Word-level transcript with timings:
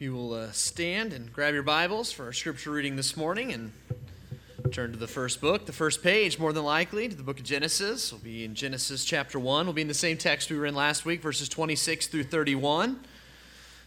You 0.00 0.12
will 0.12 0.34
uh, 0.34 0.50
stand 0.50 1.12
and 1.12 1.32
grab 1.32 1.54
your 1.54 1.62
Bibles 1.62 2.10
for 2.10 2.24
our 2.24 2.32
scripture 2.32 2.72
reading 2.72 2.96
this 2.96 3.16
morning 3.16 3.52
and 3.52 3.70
turn 4.72 4.90
to 4.90 4.98
the 4.98 5.06
first 5.06 5.40
book, 5.40 5.66
the 5.66 5.72
first 5.72 6.02
page, 6.02 6.36
more 6.36 6.52
than 6.52 6.64
likely, 6.64 7.08
to 7.08 7.14
the 7.14 7.22
book 7.22 7.38
of 7.38 7.44
Genesis. 7.44 8.10
We'll 8.10 8.20
be 8.20 8.44
in 8.44 8.56
Genesis 8.56 9.04
chapter 9.04 9.38
1. 9.38 9.66
We'll 9.66 9.72
be 9.72 9.82
in 9.82 9.88
the 9.88 9.94
same 9.94 10.16
text 10.16 10.50
we 10.50 10.58
were 10.58 10.66
in 10.66 10.74
last 10.74 11.04
week, 11.04 11.22
verses 11.22 11.48
26 11.48 12.08
through 12.08 12.24
31. 12.24 12.98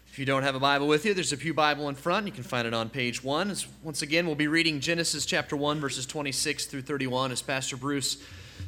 If 0.10 0.18
you 0.18 0.24
don't 0.24 0.44
have 0.44 0.56
a 0.56 0.62
Bible 0.62 0.88
with 0.88 1.06
you, 1.06 1.14
there's 1.14 1.34
a 1.34 1.38
Pew 1.38 1.54
Bible 1.54 1.90
in 1.90 1.96
front. 1.96 2.26
You 2.26 2.32
can 2.32 2.44
find 2.44 2.66
it 2.66 2.74
on 2.74 2.90
page 2.90 3.22
1. 3.22 3.52
As, 3.52 3.68
once 3.84 4.02
again, 4.02 4.28
we'll 4.28 4.36
be 4.36 4.48
reading 4.48 4.80
Genesis 4.80 5.26
chapter 5.26 5.58
1, 5.58 5.82
verses 5.82 6.06
26 6.06 6.68
through 6.68 6.84
31 6.84 7.34
as 7.34 7.42
Pastor 7.42 7.76
Bruce 7.76 8.16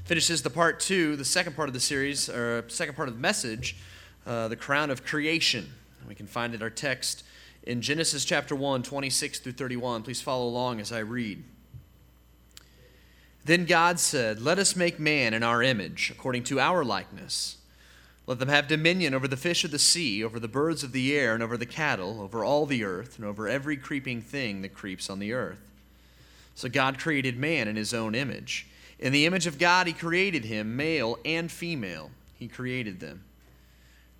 finishes 0.03 0.41
the 0.41 0.49
part 0.49 0.81
2, 0.81 1.15
the 1.15 1.23
second 1.23 1.55
part 1.55 1.69
of 1.69 1.73
the 1.73 1.79
series, 1.79 2.27
or 2.27 2.65
second 2.67 2.95
part 2.95 3.07
of 3.07 3.15
the 3.15 3.21
message, 3.21 3.77
uh, 4.27 4.49
the 4.49 4.57
crown 4.57 4.89
of 4.89 5.05
creation. 5.05 5.71
We 6.05 6.15
can 6.15 6.27
find 6.27 6.53
it 6.53 6.61
our 6.61 6.69
text 6.69 7.23
in 7.63 7.81
Genesis 7.81 8.25
chapter 8.25 8.55
1, 8.55 8.83
26 8.83 9.39
through 9.39 9.51
31. 9.53 10.03
Please 10.03 10.21
follow 10.21 10.47
along 10.47 10.79
as 10.79 10.91
I 10.91 10.99
read. 10.99 11.43
Then 13.45 13.65
God 13.65 13.99
said, 13.99 14.41
Let 14.41 14.59
us 14.59 14.75
make 14.75 14.99
man 14.99 15.33
in 15.33 15.43
our 15.43 15.63
image, 15.63 16.11
according 16.11 16.43
to 16.45 16.59
our 16.59 16.83
likeness. 16.83 17.57
Let 18.27 18.37
them 18.37 18.49
have 18.49 18.67
dominion 18.67 19.15
over 19.15 19.27
the 19.27 19.35
fish 19.35 19.63
of 19.63 19.71
the 19.71 19.79
sea, 19.79 20.23
over 20.23 20.39
the 20.39 20.47
birds 20.47 20.83
of 20.83 20.91
the 20.91 21.17
air, 21.17 21.33
and 21.33 21.41
over 21.41 21.57
the 21.57 21.65
cattle, 21.65 22.21
over 22.21 22.45
all 22.45 22.67
the 22.67 22.83
earth, 22.83 23.17
and 23.17 23.25
over 23.25 23.47
every 23.47 23.75
creeping 23.75 24.21
thing 24.21 24.61
that 24.61 24.75
creeps 24.75 25.09
on 25.09 25.17
the 25.17 25.33
earth. 25.33 25.57
So 26.53 26.69
God 26.69 26.99
created 26.99 27.37
man 27.37 27.67
in 27.67 27.75
his 27.75 27.93
own 27.93 28.13
image. 28.13 28.67
In 28.99 29.13
the 29.13 29.25
image 29.25 29.47
of 29.47 29.57
God, 29.57 29.87
he 29.87 29.93
created 29.93 30.45
him, 30.45 30.75
male 30.75 31.17
and 31.25 31.51
female. 31.51 32.11
He 32.35 32.47
created 32.47 32.99
them. 32.99 33.23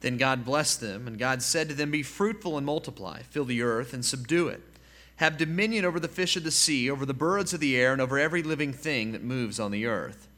Then 0.02 0.18
God 0.18 0.46
blessed 0.46 0.82
them, 0.82 1.08
and 1.08 1.20
God 1.20 1.42
said 1.42 1.68
to 1.70 1.76
them, 1.76 1.92
Be 1.92 2.04
fruitful 2.04 2.58
and 2.58 2.66
multiply, 2.66 3.22
fill 3.24 3.46
the 3.46 3.62
earth 3.62 3.94
and 3.94 4.06
subdue 4.06 4.48
it. 4.48 4.62
Have 5.18 5.38
dominion 5.38 5.84
over 5.84 6.00
the 6.00 6.08
fish 6.08 6.38
of 6.38 6.44
the 6.44 6.52
sea, 6.52 6.90
over 6.90 7.06
the 7.06 7.14
birds 7.14 7.54
of 7.54 7.60
the 7.60 7.76
air, 7.76 7.92
and 7.92 8.02
over 8.02 8.18
every 8.18 8.42
living 8.42 8.72
thing 8.72 9.12
that 9.12 9.24
moves 9.24 9.60
on 9.60 9.72
the 9.72 9.86
earth. 9.86 10.30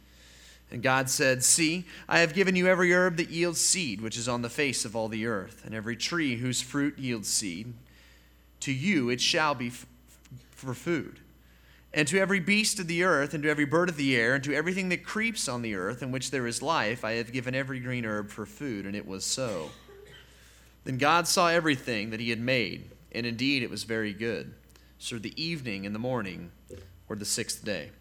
And 0.72 0.82
God 0.82 1.10
said, 1.10 1.44
See, 1.44 1.86
I 2.08 2.20
have 2.20 2.34
given 2.34 2.56
you 2.56 2.66
every 2.66 2.92
herb 2.92 3.18
that 3.18 3.30
yields 3.30 3.62
seed, 3.62 4.02
which 4.02 4.18
is 4.18 4.28
on 4.28 4.42
the 4.42 4.50
face 4.50 4.86
of 4.86 4.96
all 4.96 5.08
the 5.08 5.28
earth, 5.28 5.62
and 5.66 5.76
every 5.76 5.96
tree 5.96 6.38
whose 6.38 6.62
fruit 6.62 6.98
yields 6.98 7.28
seed. 7.28 7.74
To 8.62 8.72
you 8.72 9.10
it 9.10 9.22
shall 9.22 9.54
be 9.54 9.68
f- 9.68 9.86
for 10.52 10.74
food. 10.74 11.20
And 11.94 12.08
to 12.08 12.20
every 12.20 12.40
beast 12.40 12.80
of 12.80 12.88
the 12.88 13.04
earth, 13.04 13.34
and 13.34 13.44
to 13.44 13.50
every 13.50 13.66
bird 13.66 13.90
of 13.90 13.98
the 13.98 14.16
air, 14.16 14.36
and 14.36 14.44
to 14.46 14.54
everything 14.54 14.90
that 14.90 15.04
creeps 15.04 15.50
on 15.50 15.62
the 15.62 15.76
earth, 15.76 16.02
in 16.02 16.12
which 16.12 16.32
there 16.32 16.48
is 16.48 16.62
life, 16.62 17.04
I 17.04 17.14
have 17.14 17.34
given 17.34 17.54
every 17.54 17.80
green 17.80 18.06
herb 18.06 18.30
for 18.30 18.46
food. 18.46 18.86
And 18.86 18.96
it 18.96 19.06
was 19.06 19.26
so. 19.26 19.72
Then 20.86 20.98
God 20.98 21.28
saw 21.28 21.50
everything 21.50 22.10
that 22.12 22.20
he 22.20 22.30
had 22.30 22.40
made, 22.40 22.90
and 23.12 23.26
indeed 23.26 23.62
it 23.62 23.70
was 23.70 23.84
very 23.84 24.14
good. 24.14 24.54
So 25.00 25.18
the 25.18 25.34
evening 25.42 25.86
and 25.86 25.94
the 25.94 26.00
morning 26.00 26.52
were 27.08 27.16
the 27.16 27.26
sixth 27.26 27.66
day. 27.66 27.92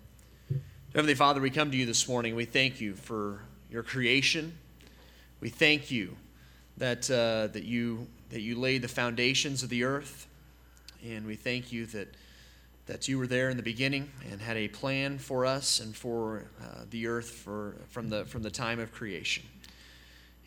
Heavenly 0.95 1.15
Father, 1.15 1.41
we 1.41 1.51
come 1.51 1.71
to 1.71 1.77
you 1.77 1.87
this 1.87 2.09
morning. 2.09 2.35
We 2.35 2.45
thank 2.45 2.81
you 2.81 2.95
for 2.95 3.41
your 3.71 3.83
creation. 3.83 4.57
We 5.41 5.49
thank 5.49 5.91
you 5.91 6.17
that, 6.77 7.11
uh, 7.11 7.49
that, 7.53 7.65
you, 7.65 8.07
that 8.31 8.41
you 8.41 8.59
laid 8.59 8.83
the 8.83 8.89
foundations 8.89 9.63
of 9.63 9.69
the 9.69 9.85
earth. 9.85 10.27
And 11.05 11.27
we 11.27 11.37
thank 11.37 11.73
you 11.73 11.87
that 11.87 12.15
that 12.91 13.07
you 13.07 13.19
were 13.19 13.27
there 13.29 13.51
in 13.51 13.57
the 13.57 13.63
beginning 13.63 14.11
and 14.33 14.41
had 14.41 14.57
a 14.57 14.67
plan 14.67 15.17
for 15.17 15.47
us 15.47 15.79
and 15.79 15.95
for 15.95 16.45
uh, 16.61 16.81
the 16.91 17.07
earth 17.07 17.31
for, 17.31 17.77
from, 17.89 18.11
the, 18.11 18.25
from 18.25 18.43
the 18.43 18.51
time 18.51 18.81
of 18.81 18.91
creation. 18.91 19.45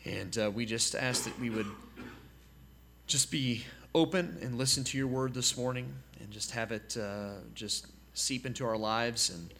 And 0.04 0.36
uh, 0.36 0.50
we 0.50 0.66
just 0.66 0.94
ask 0.94 1.24
that 1.24 1.40
we 1.40 1.48
would 1.48 1.66
just 3.06 3.30
be 3.30 3.64
open 3.94 4.36
and 4.42 4.58
listen 4.58 4.84
to 4.84 4.98
your 4.98 5.06
word 5.06 5.32
this 5.32 5.56
morning 5.56 5.90
and 6.20 6.30
just 6.30 6.50
have 6.50 6.70
it 6.70 6.98
uh, 7.00 7.36
just 7.54 7.86
seep 8.12 8.44
into 8.44 8.66
our 8.66 8.76
lives 8.76 9.30
and, 9.30 9.54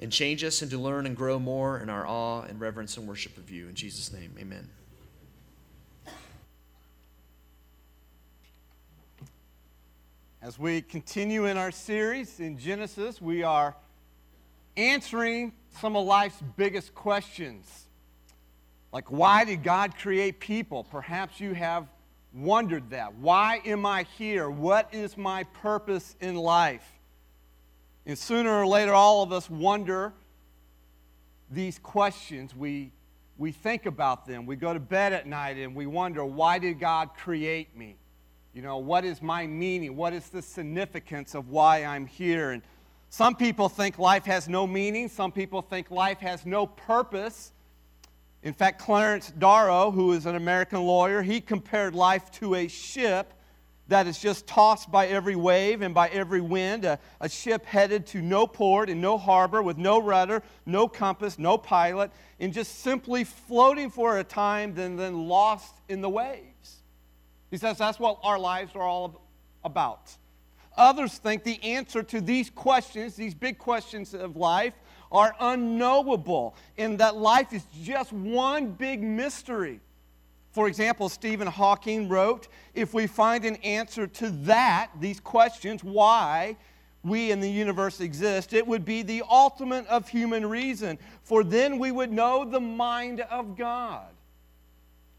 and 0.00 0.10
change 0.10 0.42
us 0.42 0.62
and 0.62 0.70
to 0.72 0.78
learn 0.78 1.06
and 1.06 1.16
grow 1.16 1.38
more 1.38 1.78
in 1.78 1.88
our 1.88 2.08
awe 2.08 2.42
and 2.42 2.60
reverence 2.60 2.96
and 2.96 3.06
worship 3.06 3.36
of 3.38 3.52
you. 3.52 3.68
In 3.68 3.76
Jesus' 3.76 4.12
name, 4.12 4.34
amen. 4.40 4.68
As 10.46 10.60
we 10.60 10.80
continue 10.80 11.46
in 11.46 11.56
our 11.56 11.72
series 11.72 12.38
in 12.38 12.56
Genesis, 12.56 13.20
we 13.20 13.42
are 13.42 13.74
answering 14.76 15.52
some 15.80 15.96
of 15.96 16.06
life's 16.06 16.40
biggest 16.56 16.94
questions. 16.94 17.88
Like, 18.92 19.10
why 19.10 19.44
did 19.44 19.64
God 19.64 19.96
create 19.98 20.38
people? 20.38 20.84
Perhaps 20.84 21.40
you 21.40 21.52
have 21.54 21.88
wondered 22.32 22.90
that. 22.90 23.16
Why 23.16 23.60
am 23.66 23.84
I 23.84 24.04
here? 24.18 24.48
What 24.48 24.94
is 24.94 25.16
my 25.16 25.42
purpose 25.42 26.14
in 26.20 26.36
life? 26.36 26.92
And 28.06 28.16
sooner 28.16 28.60
or 28.60 28.68
later, 28.68 28.94
all 28.94 29.24
of 29.24 29.32
us 29.32 29.50
wonder 29.50 30.12
these 31.50 31.80
questions. 31.80 32.54
We, 32.54 32.92
we 33.36 33.50
think 33.50 33.84
about 33.84 34.26
them. 34.26 34.46
We 34.46 34.54
go 34.54 34.72
to 34.72 34.78
bed 34.78 35.12
at 35.12 35.26
night 35.26 35.56
and 35.56 35.74
we 35.74 35.86
wonder, 35.86 36.24
why 36.24 36.60
did 36.60 36.78
God 36.78 37.14
create 37.16 37.76
me? 37.76 37.96
You 38.56 38.62
know, 38.62 38.78
what 38.78 39.04
is 39.04 39.20
my 39.20 39.46
meaning? 39.46 39.96
What 39.96 40.14
is 40.14 40.30
the 40.30 40.40
significance 40.40 41.34
of 41.34 41.50
why 41.50 41.84
I'm 41.84 42.06
here? 42.06 42.52
And 42.52 42.62
some 43.10 43.34
people 43.34 43.68
think 43.68 43.98
life 43.98 44.24
has 44.24 44.48
no 44.48 44.66
meaning. 44.66 45.10
Some 45.10 45.30
people 45.30 45.60
think 45.60 45.90
life 45.90 46.20
has 46.20 46.46
no 46.46 46.66
purpose. 46.66 47.52
In 48.42 48.54
fact, 48.54 48.80
Clarence 48.80 49.30
Darrow, 49.38 49.90
who 49.90 50.12
is 50.12 50.24
an 50.24 50.36
American 50.36 50.80
lawyer, 50.80 51.20
he 51.20 51.38
compared 51.38 51.94
life 51.94 52.30
to 52.30 52.54
a 52.54 52.66
ship 52.66 53.34
that 53.88 54.06
is 54.06 54.18
just 54.18 54.46
tossed 54.46 54.90
by 54.90 55.08
every 55.08 55.36
wave 55.36 55.82
and 55.82 55.94
by 55.94 56.08
every 56.08 56.40
wind, 56.40 56.86
a, 56.86 56.98
a, 57.20 57.28
ship 57.28 57.66
headed 57.66 58.06
to 58.06 58.22
no 58.22 58.46
port 58.46 58.88
and 58.88 59.02
no 59.02 59.18
harbor 59.18 59.62
with 59.62 59.76
no 59.76 60.00
rudder, 60.00 60.42
no 60.64 60.88
compass, 60.88 61.38
no 61.38 61.58
pilot, 61.58 62.10
and 62.40 62.54
just 62.54 62.80
simply 62.80 63.22
floating 63.22 63.90
for 63.90 64.18
a 64.18 64.24
time, 64.24 64.72
then, 64.72 64.96
then 64.96 65.28
lost 65.28 65.74
in 65.90 66.00
the 66.00 66.08
waves. 66.08 66.55
He 67.50 67.56
says 67.56 67.78
that's 67.78 67.98
what 67.98 68.18
our 68.22 68.38
lives 68.38 68.74
are 68.74 68.82
all 68.82 69.22
about. 69.64 70.16
Others 70.76 71.18
think 71.18 71.42
the 71.42 71.62
answer 71.62 72.02
to 72.02 72.20
these 72.20 72.50
questions, 72.50 73.16
these 73.16 73.34
big 73.34 73.58
questions 73.58 74.14
of 74.14 74.36
life, 74.36 74.74
are 75.10 75.34
unknowable, 75.40 76.54
and 76.76 76.98
that 76.98 77.16
life 77.16 77.52
is 77.52 77.64
just 77.82 78.12
one 78.12 78.72
big 78.72 79.02
mystery. 79.02 79.80
For 80.50 80.68
example, 80.68 81.08
Stephen 81.08 81.46
Hawking 81.46 82.08
wrote 82.08 82.48
If 82.74 82.92
we 82.92 83.06
find 83.06 83.44
an 83.44 83.56
answer 83.56 84.06
to 84.06 84.30
that, 84.30 84.90
these 85.00 85.20
questions, 85.20 85.84
why 85.84 86.56
we 87.04 87.30
in 87.30 87.40
the 87.40 87.50
universe 87.50 88.00
exist, 88.00 88.52
it 88.52 88.66
would 88.66 88.84
be 88.84 89.02
the 89.02 89.22
ultimate 89.30 89.86
of 89.86 90.08
human 90.08 90.46
reason, 90.46 90.98
for 91.22 91.44
then 91.44 91.78
we 91.78 91.92
would 91.92 92.10
know 92.10 92.44
the 92.44 92.60
mind 92.60 93.20
of 93.20 93.56
God. 93.56 94.15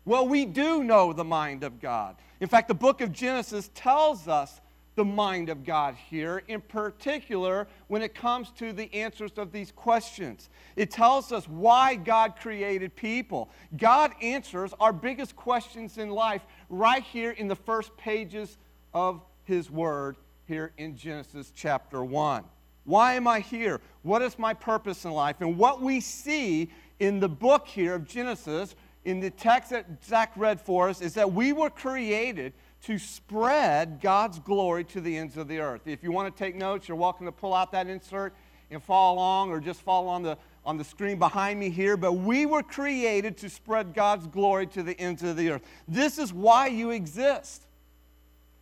Well, 0.07 0.25
we 0.25 0.45
do 0.45 0.85
know 0.85 1.11
the 1.11 1.25
mind 1.25 1.65
of 1.65 1.81
God. 1.81 2.15
In 2.39 2.47
fact, 2.47 2.69
the 2.69 2.73
book 2.73 3.01
of 3.01 3.11
Genesis 3.11 3.69
tells 3.75 4.29
us 4.29 4.61
the 4.95 5.03
mind 5.03 5.49
of 5.49 5.65
God 5.65 5.95
here, 5.95 6.43
in 6.47 6.61
particular 6.61 7.67
when 7.89 8.01
it 8.01 8.15
comes 8.15 8.49
to 8.51 8.71
the 8.71 8.91
answers 8.93 9.33
of 9.33 9.51
these 9.51 9.73
questions. 9.73 10.49
It 10.77 10.91
tells 10.91 11.33
us 11.33 11.45
why 11.49 11.95
God 11.95 12.37
created 12.37 12.95
people. 12.95 13.49
God 13.75 14.13
answers 14.21 14.73
our 14.79 14.93
biggest 14.93 15.35
questions 15.35 15.97
in 15.97 16.09
life 16.09 16.43
right 16.69 17.03
here 17.03 17.31
in 17.31 17.49
the 17.49 17.55
first 17.57 17.95
pages 17.97 18.57
of 18.93 19.21
His 19.43 19.69
Word, 19.69 20.15
here 20.45 20.71
in 20.77 20.95
Genesis 20.95 21.51
chapter 21.53 22.01
1. 22.01 22.45
Why 22.85 23.15
am 23.15 23.27
I 23.27 23.41
here? 23.41 23.81
What 24.03 24.21
is 24.21 24.39
my 24.39 24.53
purpose 24.53 25.03
in 25.03 25.11
life? 25.11 25.41
And 25.41 25.57
what 25.57 25.81
we 25.81 25.99
see 25.99 26.71
in 26.99 27.19
the 27.19 27.27
book 27.27 27.67
here 27.67 27.95
of 27.95 28.07
Genesis 28.07 28.73
in 29.07 29.21
the 29.21 29.29
text 29.29 29.69
that 29.69 29.85
Zach 30.03 30.33
read 30.35 30.59
for 30.59 30.89
us 30.89 30.99
is 30.99 31.13
that 31.13 31.31
we 31.31 31.53
were 31.53 31.69
created 31.69 32.51
to 32.83 32.99
spread 32.99 34.01
God's 34.01 34.37
glory 34.39 34.83
to 34.83 34.99
the 34.99 35.15
ends 35.15 35.37
of 35.37 35.47
the 35.47 35.59
earth. 35.59 35.87
If 35.87 36.03
you 36.03 36.11
want 36.11 36.35
to 36.35 36.37
take 36.37 36.55
notes, 36.55 36.89
you're 36.89 36.97
welcome 36.97 37.25
to 37.25 37.31
pull 37.31 37.53
out 37.53 37.71
that 37.71 37.87
insert 37.87 38.35
and 38.69 38.83
follow 38.83 39.15
along 39.15 39.49
or 39.49 39.61
just 39.61 39.81
follow 39.81 40.09
on 40.09 40.23
the, 40.23 40.37
on 40.65 40.75
the 40.75 40.83
screen 40.83 41.17
behind 41.17 41.57
me 41.57 41.69
here. 41.69 41.95
But 41.95 42.13
we 42.13 42.45
were 42.45 42.61
created 42.61 43.37
to 43.37 43.49
spread 43.49 43.93
God's 43.93 44.27
glory 44.27 44.67
to 44.67 44.83
the 44.83 44.99
ends 44.99 45.23
of 45.23 45.37
the 45.37 45.51
earth. 45.51 45.61
This 45.87 46.17
is 46.17 46.33
why 46.33 46.67
you 46.67 46.91
exist. 46.91 47.65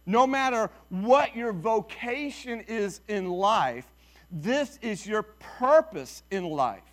No 0.05 0.27
matter 0.27 0.69
what 0.89 1.35
your 1.35 1.53
vocation 1.53 2.59
is 2.67 3.01
in 3.07 3.31
life, 3.31 3.87
this 4.29 4.77
is 4.83 5.07
your 5.07 5.23
purpose 5.23 6.21
in 6.29 6.43
life. 6.43 6.83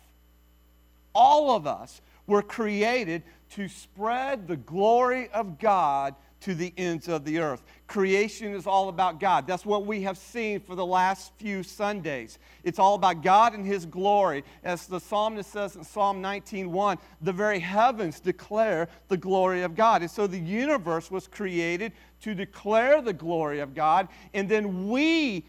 All 1.13 1.55
of 1.55 1.67
us 1.67 2.01
were 2.27 2.41
created 2.41 3.23
to 3.55 3.67
spread 3.67 4.47
the 4.47 4.57
glory 4.57 5.29
of 5.29 5.59
God 5.59 6.15
to 6.41 6.53
the 6.53 6.73
ends 6.75 7.07
of 7.07 7.23
the 7.23 7.39
earth. 7.39 7.63
Creation 7.87 8.53
is 8.53 8.67
all 8.67 8.89
about 8.89 9.19
God. 9.19 9.47
That's 9.47 9.65
what 9.65 9.85
we 9.85 10.01
have 10.01 10.17
seen 10.17 10.59
for 10.59 10.75
the 10.75 10.85
last 10.85 11.31
few 11.37 11.63
Sundays. 11.63 12.37
It's 12.63 12.79
all 12.79 12.95
about 12.95 13.23
God 13.23 13.53
and 13.53 13.65
His 13.65 13.85
glory. 13.85 14.43
As 14.63 14.87
the 14.87 14.99
psalmist 14.99 15.51
says 15.51 15.77
in 15.77 15.83
Psalm 15.83 16.21
19:1, 16.21 16.97
the 17.21 17.31
very 17.31 17.59
heavens 17.59 18.19
declare 18.19 18.89
the 19.07 19.15
glory 19.15 19.61
of 19.61 19.73
God. 19.73 20.01
And 20.01 20.11
so 20.11 20.27
the 20.27 20.39
universe 20.39 21.09
was 21.09 21.27
created 21.27 21.93
to 22.21 22.35
declare 22.35 23.01
the 23.01 23.13
glory 23.13 23.59
of 23.59 23.73
God, 23.73 24.09
and 24.33 24.49
then 24.49 24.89
we 24.89 25.45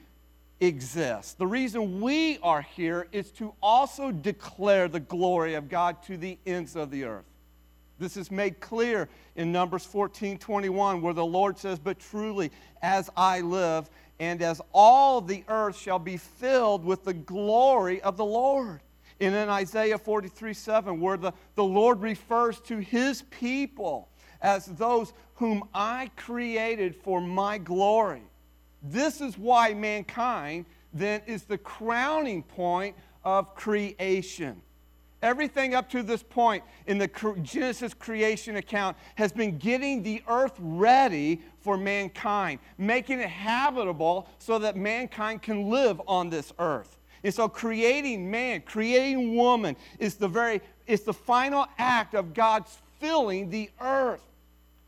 exist. 0.61 1.39
The 1.39 1.47
reason 1.47 2.01
we 2.01 2.39
are 2.39 2.63
here 2.63 3.09
is 3.11 3.33
to 3.33 3.53
also 3.61 4.13
declare 4.13 4.87
the 4.87 5.01
glory 5.01 5.55
of 5.55 5.69
God 5.69 6.03
to 6.05 6.17
the 6.17 6.39
ends 6.47 6.77
of 6.77 6.91
the 6.91 7.05
earth. 7.05 7.25
This 7.99 8.17
is 8.17 8.31
made 8.31 8.61
clear 8.61 9.09
in 9.37 9.53
Numbers 9.53 9.85
14 9.85 10.39
21, 10.39 11.01
where 11.01 11.15
the 11.15 11.25
Lord 11.25 11.59
says, 11.59 11.79
But 11.79 11.99
truly, 11.99 12.51
as 12.83 13.11
I 13.17 13.41
live, 13.41 13.89
and 14.19 14.43
as 14.43 14.61
all 14.73 15.21
the 15.21 15.45
earth 15.49 15.77
shall 15.77 15.99
be 15.99 16.17
filled 16.17 16.85
with 16.85 17.05
the 17.05 17.15
glory 17.15 18.01
of 18.03 18.17
the 18.17 18.25
Lord. 18.25 18.81
And 19.21 19.35
in 19.35 19.49
Isaiah 19.49 19.99
43 19.99 20.55
7, 20.55 21.01
where 21.01 21.17
the, 21.17 21.33
the 21.55 21.65
Lord 21.65 22.01
refers 22.01 22.61
to 22.63 22.79
his 22.79 23.23
people 23.31 24.09
as 24.41 24.67
those 24.67 25.13
whom 25.35 25.69
I 25.73 26.11
created 26.17 26.95
for 26.95 27.21
my 27.21 27.59
glory. 27.59 28.23
This 28.83 29.21
is 29.21 29.39
why 29.39 29.73
mankind 29.73 30.67
then 30.93 31.23
is 31.27 31.45
the 31.45 31.59
crowning 31.59 32.43
point 32.43 32.97
of 33.25 33.55
creation. 33.55 34.61
Everything 35.25 35.75
up 35.75 35.89
to 35.89 36.03
this 36.03 36.23
point 36.23 36.63
in 36.87 36.99
the 36.99 37.09
Genesis 37.43 37.95
creation 37.95 38.57
account 38.57 38.95
has 39.15 39.33
been 39.33 39.57
getting 39.57 40.03
the 40.03 40.23
earth 40.29 40.53
ready 40.59 41.41
for 41.61 41.79
mankind, 41.79 42.59
making 42.77 43.21
it 43.21 43.31
habitable 43.31 44.29
so 44.39 44.59
that 44.59 44.77
mankind 44.77 45.41
can 45.41 45.71
live 45.71 45.99
on 46.07 46.29
this 46.29 46.53
earth. 46.59 46.99
And 47.23 47.33
so 47.33 47.49
creating 47.49 48.31
man, 48.31 48.65
creating 48.67 49.35
woman 49.35 49.77
is 49.99 50.17
the 50.17 50.29
very 50.29 50.61
it's 50.87 51.05
the 51.05 51.15
final 51.15 51.67
act 51.79 52.15
of 52.15 52.35
God's 52.35 52.77
filling 53.01 53.49
the 53.49 53.71
earth. 53.81 54.29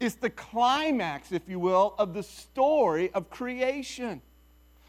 It's 0.01 0.17
the 0.17 0.29
climax, 0.29 1.33
if 1.33 1.49
you 1.49 1.59
will, 1.59 1.95
of 1.97 2.13
the 2.13 2.23
story 2.23 3.11
of 3.15 3.31
creation. 3.31 4.21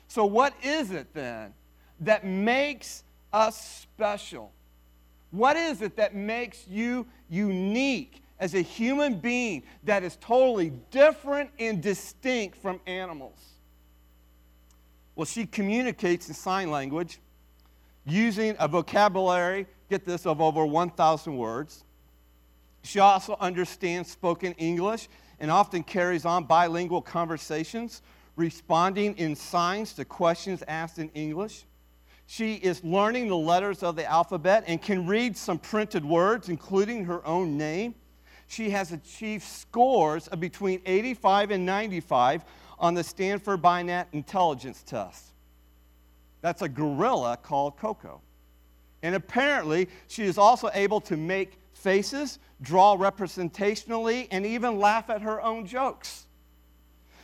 So 0.09 0.25
what 0.25 0.53
is 0.61 0.91
it 0.91 1.13
then 1.13 1.53
that 2.01 2.25
makes 2.25 3.05
us 3.31 3.79
special? 3.79 4.51
What 5.31 5.57
is 5.57 5.81
it 5.81 5.95
that 5.97 6.15
makes 6.15 6.67
you 6.67 7.05
unique 7.29 8.23
as 8.39 8.53
a 8.53 8.61
human 8.61 9.19
being 9.19 9.63
that 9.83 10.03
is 10.03 10.17
totally 10.17 10.71
different 10.91 11.49
and 11.59 11.81
distinct 11.81 12.57
from 12.57 12.79
animals? 12.87 13.39
Well, 15.15 15.25
she 15.25 15.45
communicates 15.45 16.27
in 16.27 16.35
sign 16.35 16.69
language 16.69 17.19
using 18.05 18.55
a 18.59 18.67
vocabulary, 18.67 19.67
get 19.89 20.05
this, 20.05 20.25
of 20.25 20.39
over 20.39 20.65
1,000 20.65 21.35
words. 21.35 21.83
She 22.83 22.99
also 22.99 23.35
understands 23.39 24.09
spoken 24.09 24.53
English 24.53 25.09
and 25.39 25.51
often 25.51 25.83
carries 25.83 26.23
on 26.23 26.45
bilingual 26.45 27.01
conversations, 27.01 28.01
responding 28.35 29.17
in 29.17 29.35
signs 29.35 29.93
to 29.93 30.05
questions 30.05 30.63
asked 30.67 30.99
in 30.99 31.09
English. 31.09 31.65
She 32.29 32.55
is 32.55 32.83
learning 32.83 33.29
the 33.29 33.37
letters 33.37 33.83
of 33.83 33.95
the 33.95 34.05
alphabet 34.05 34.65
and 34.67 34.81
can 34.81 35.07
read 35.07 35.37
some 35.37 35.57
printed 35.57 36.03
words, 36.03 36.49
including 36.49 37.05
her 37.05 37.25
own 37.25 37.57
name. 37.57 37.95
She 38.47 38.69
has 38.71 38.91
achieved 38.91 39.43
scores 39.43 40.27
of 40.27 40.41
between 40.41 40.81
85 40.85 41.51
and 41.51 41.65
95 41.65 42.43
on 42.79 42.93
the 42.93 43.03
Stanford 43.03 43.61
Binet 43.61 44.07
Intelligence 44.11 44.83
Test. 44.83 45.23
That's 46.41 46.61
a 46.61 46.69
gorilla 46.69 47.37
called 47.41 47.77
Coco. 47.77 48.21
And 49.01 49.15
apparently, 49.15 49.87
she 50.07 50.23
is 50.23 50.37
also 50.37 50.69
able 50.73 50.99
to 51.01 51.15
make 51.15 51.53
faces, 51.73 52.39
draw 52.61 52.97
representationally, 52.97 54.27
and 54.31 54.45
even 54.45 54.79
laugh 54.79 55.09
at 55.09 55.21
her 55.21 55.41
own 55.41 55.65
jokes. 55.65 56.25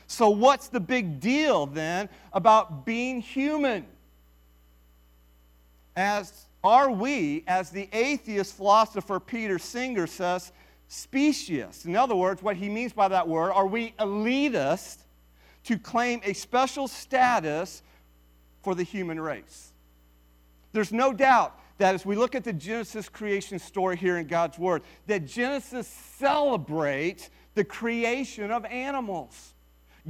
So, 0.07 0.29
what's 0.29 0.69
the 0.69 0.79
big 0.79 1.19
deal 1.19 1.65
then 1.65 2.07
about 2.31 2.85
being 2.85 3.19
human? 3.19 3.85
As 5.95 6.47
are 6.63 6.91
we, 6.91 7.43
as 7.47 7.69
the 7.69 7.89
atheist 7.91 8.55
philosopher 8.55 9.19
Peter 9.19 9.59
Singer 9.59 10.07
says, 10.07 10.51
specious. 10.87 11.85
In 11.85 11.95
other 11.95 12.15
words, 12.15 12.41
what 12.41 12.55
he 12.55 12.69
means 12.69 12.93
by 12.93 13.07
that 13.09 13.27
word, 13.27 13.51
are 13.51 13.67
we 13.67 13.93
elitist 13.99 14.99
to 15.65 15.77
claim 15.77 16.21
a 16.23 16.33
special 16.33 16.87
status 16.87 17.81
for 18.61 18.75
the 18.75 18.83
human 18.83 19.19
race? 19.19 19.71
There's 20.71 20.91
no 20.91 21.13
doubt 21.13 21.59
that 21.77 21.95
as 21.95 22.05
we 22.05 22.15
look 22.15 22.35
at 22.35 22.43
the 22.43 22.53
Genesis 22.53 23.09
creation 23.09 23.59
story 23.59 23.97
here 23.97 24.17
in 24.17 24.27
God's 24.27 24.57
Word, 24.57 24.83
that 25.07 25.25
Genesis 25.25 25.87
celebrates 25.87 27.29
the 27.55 27.63
creation 27.63 28.51
of 28.51 28.65
animals. 28.65 29.52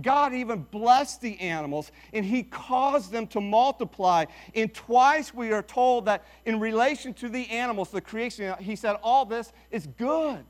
God 0.02 0.34
even 0.34 0.64
blessed 0.64 1.22
the 1.22 1.40
animals 1.40 1.92
and 2.14 2.26
he 2.26 2.44
caused 2.44 3.12
them 3.12 3.28
to 3.28 3.42
multiply. 3.42 4.26
And 4.56 4.74
twice 4.74 5.34
we 5.34 5.52
are 5.52 5.62
told 5.62 6.06
that 6.06 6.26
in 6.46 6.60
relation 6.60 7.14
to 7.16 7.30
the 7.30 7.48
animals, 7.50 7.92
the 7.92 8.02
creation, 8.02 8.56
he 8.60 8.76
said, 8.76 8.96
all 9.04 9.26
this 9.26 9.52
is 9.70 9.88
good. 9.98 10.44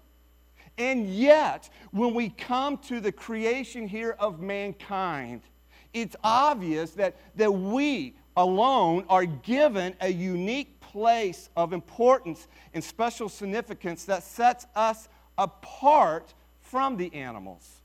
And 0.77 1.13
yet, 1.13 1.69
when 1.91 2.13
we 2.13 2.29
come 2.29 2.77
to 2.79 2.99
the 2.99 3.11
creation 3.11 3.87
here 3.87 4.15
of 4.17 4.39
mankind, 4.39 5.41
it's 5.93 6.15
obvious 6.23 6.91
that, 6.91 7.15
that 7.35 7.51
we 7.51 8.15
alone 8.35 9.05
are 9.09 9.25
given 9.25 9.95
a 10.01 10.09
unique 10.09 10.79
place 10.79 11.49
of 11.55 11.73
importance 11.73 12.47
and 12.73 12.83
special 12.83 13.29
significance 13.29 14.05
that 14.05 14.23
sets 14.23 14.65
us 14.75 15.07
apart 15.37 16.33
from 16.61 16.97
the 16.97 17.13
animals. 17.13 17.82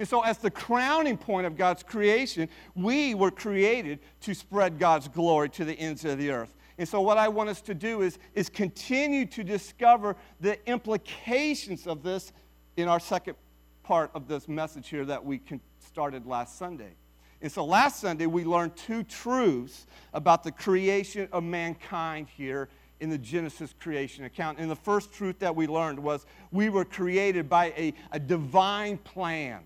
And 0.00 0.08
so, 0.08 0.22
as 0.22 0.38
the 0.38 0.50
crowning 0.50 1.18
point 1.18 1.46
of 1.46 1.58
God's 1.58 1.82
creation, 1.82 2.48
we 2.74 3.14
were 3.14 3.30
created 3.30 3.98
to 4.22 4.34
spread 4.34 4.78
God's 4.78 5.08
glory 5.08 5.50
to 5.50 5.64
the 5.66 5.74
ends 5.74 6.06
of 6.06 6.16
the 6.16 6.30
earth. 6.30 6.56
And 6.78 6.88
so, 6.88 7.02
what 7.02 7.18
I 7.18 7.28
want 7.28 7.50
us 7.50 7.60
to 7.60 7.74
do 7.74 8.00
is, 8.00 8.18
is 8.34 8.48
continue 8.48 9.26
to 9.26 9.44
discover 9.44 10.16
the 10.40 10.58
implications 10.66 11.86
of 11.86 12.02
this 12.02 12.32
in 12.78 12.88
our 12.88 12.98
second 12.98 13.36
part 13.82 14.10
of 14.14 14.26
this 14.26 14.48
message 14.48 14.88
here 14.88 15.04
that 15.04 15.22
we 15.22 15.42
started 15.86 16.26
last 16.26 16.56
Sunday. 16.56 16.94
And 17.42 17.52
so, 17.52 17.62
last 17.66 18.00
Sunday, 18.00 18.24
we 18.24 18.46
learned 18.46 18.76
two 18.76 19.02
truths 19.02 19.86
about 20.14 20.44
the 20.44 20.52
creation 20.52 21.28
of 21.30 21.44
mankind 21.44 22.28
here 22.34 22.70
in 23.00 23.10
the 23.10 23.18
Genesis 23.18 23.74
creation 23.78 24.24
account. 24.24 24.58
And 24.58 24.70
the 24.70 24.76
first 24.76 25.12
truth 25.12 25.40
that 25.40 25.54
we 25.54 25.66
learned 25.66 25.98
was 25.98 26.24
we 26.50 26.70
were 26.70 26.86
created 26.86 27.50
by 27.50 27.66
a, 27.76 27.92
a 28.12 28.18
divine 28.18 28.96
plan. 28.96 29.60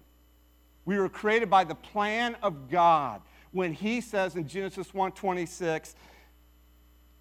We 0.84 0.98
were 0.98 1.08
created 1.08 1.48
by 1.50 1.64
the 1.64 1.75
plan 1.75 2.36
of 2.43 2.70
God 2.70 3.22
when 3.53 3.72
he 3.72 4.00
says 4.00 4.36
in 4.36 4.46
Genesis 4.48 4.93
1:26, 4.93 5.94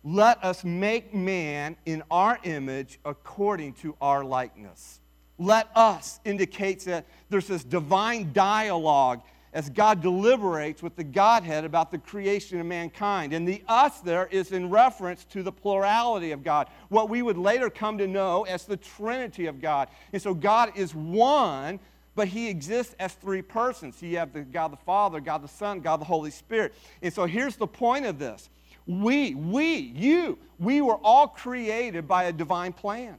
"Let 0.04 0.44
us 0.44 0.64
make 0.64 1.14
man 1.14 1.78
in 1.86 2.04
our 2.12 2.40
image 2.44 3.00
according 3.06 3.74
to 3.76 3.96
our 4.02 4.24
likeness." 4.24 5.00
Let 5.38 5.70
us 5.76 6.20
indicates 6.26 6.86
that 6.86 7.06
there's 7.30 7.48
this 7.48 7.64
divine 7.64 8.34
dialogue 8.34 9.22
as 9.54 9.70
God 9.70 10.02
deliberates 10.02 10.82
with 10.82 10.96
the 10.96 11.04
Godhead 11.04 11.64
about 11.64 11.92
the 11.92 12.00
creation 12.00 12.60
of 12.60 12.66
mankind. 12.66 13.34
And 13.34 13.48
the 13.48 13.64
us 13.68 14.00
there 14.02 14.26
is 14.28 14.52
in 14.52 14.70
reference 14.70 15.26
to 15.26 15.44
the 15.44 15.52
plurality 15.52 16.32
of 16.32 16.44
God, 16.44 16.70
what 16.90 17.08
we 17.08 17.22
would 17.22 17.38
later 17.38 17.70
come 17.70 18.00
to 18.00 18.08
know 18.08 18.44
as 18.44 18.66
the 18.66 18.78
Trinity 18.78 19.46
of 19.46 19.62
God. 19.62 19.90
And 20.12 20.22
so 20.22 20.34
God 20.34 20.72
is 20.76 20.96
one, 20.96 21.80
but 22.16 22.28
he 22.28 22.50
exists 22.50 22.96
as 23.00 23.14
three 23.14 23.42
persons. 23.42 24.02
You 24.02 24.18
have 24.18 24.34
the 24.34 24.42
God 24.42 24.72
the 24.72 24.78
Father, 24.78 25.20
God 25.20 25.44
the 25.44 25.48
Son, 25.48 25.80
God 25.80 26.00
the 26.00 26.06
Holy 26.06 26.32
Spirit. 26.32 26.74
And 27.02 27.14
so 27.14 27.26
here's 27.26 27.56
the 27.56 27.68
point 27.68 28.06
of 28.06 28.20
this. 28.20 28.50
We, 28.86 29.34
we, 29.34 29.76
you, 29.76 30.38
we 30.60 30.82
were 30.82 30.98
all 30.98 31.28
created 31.28 32.08
by 32.08 32.26
a 32.26 32.34
divine 32.34 32.74
plan. 32.74 33.18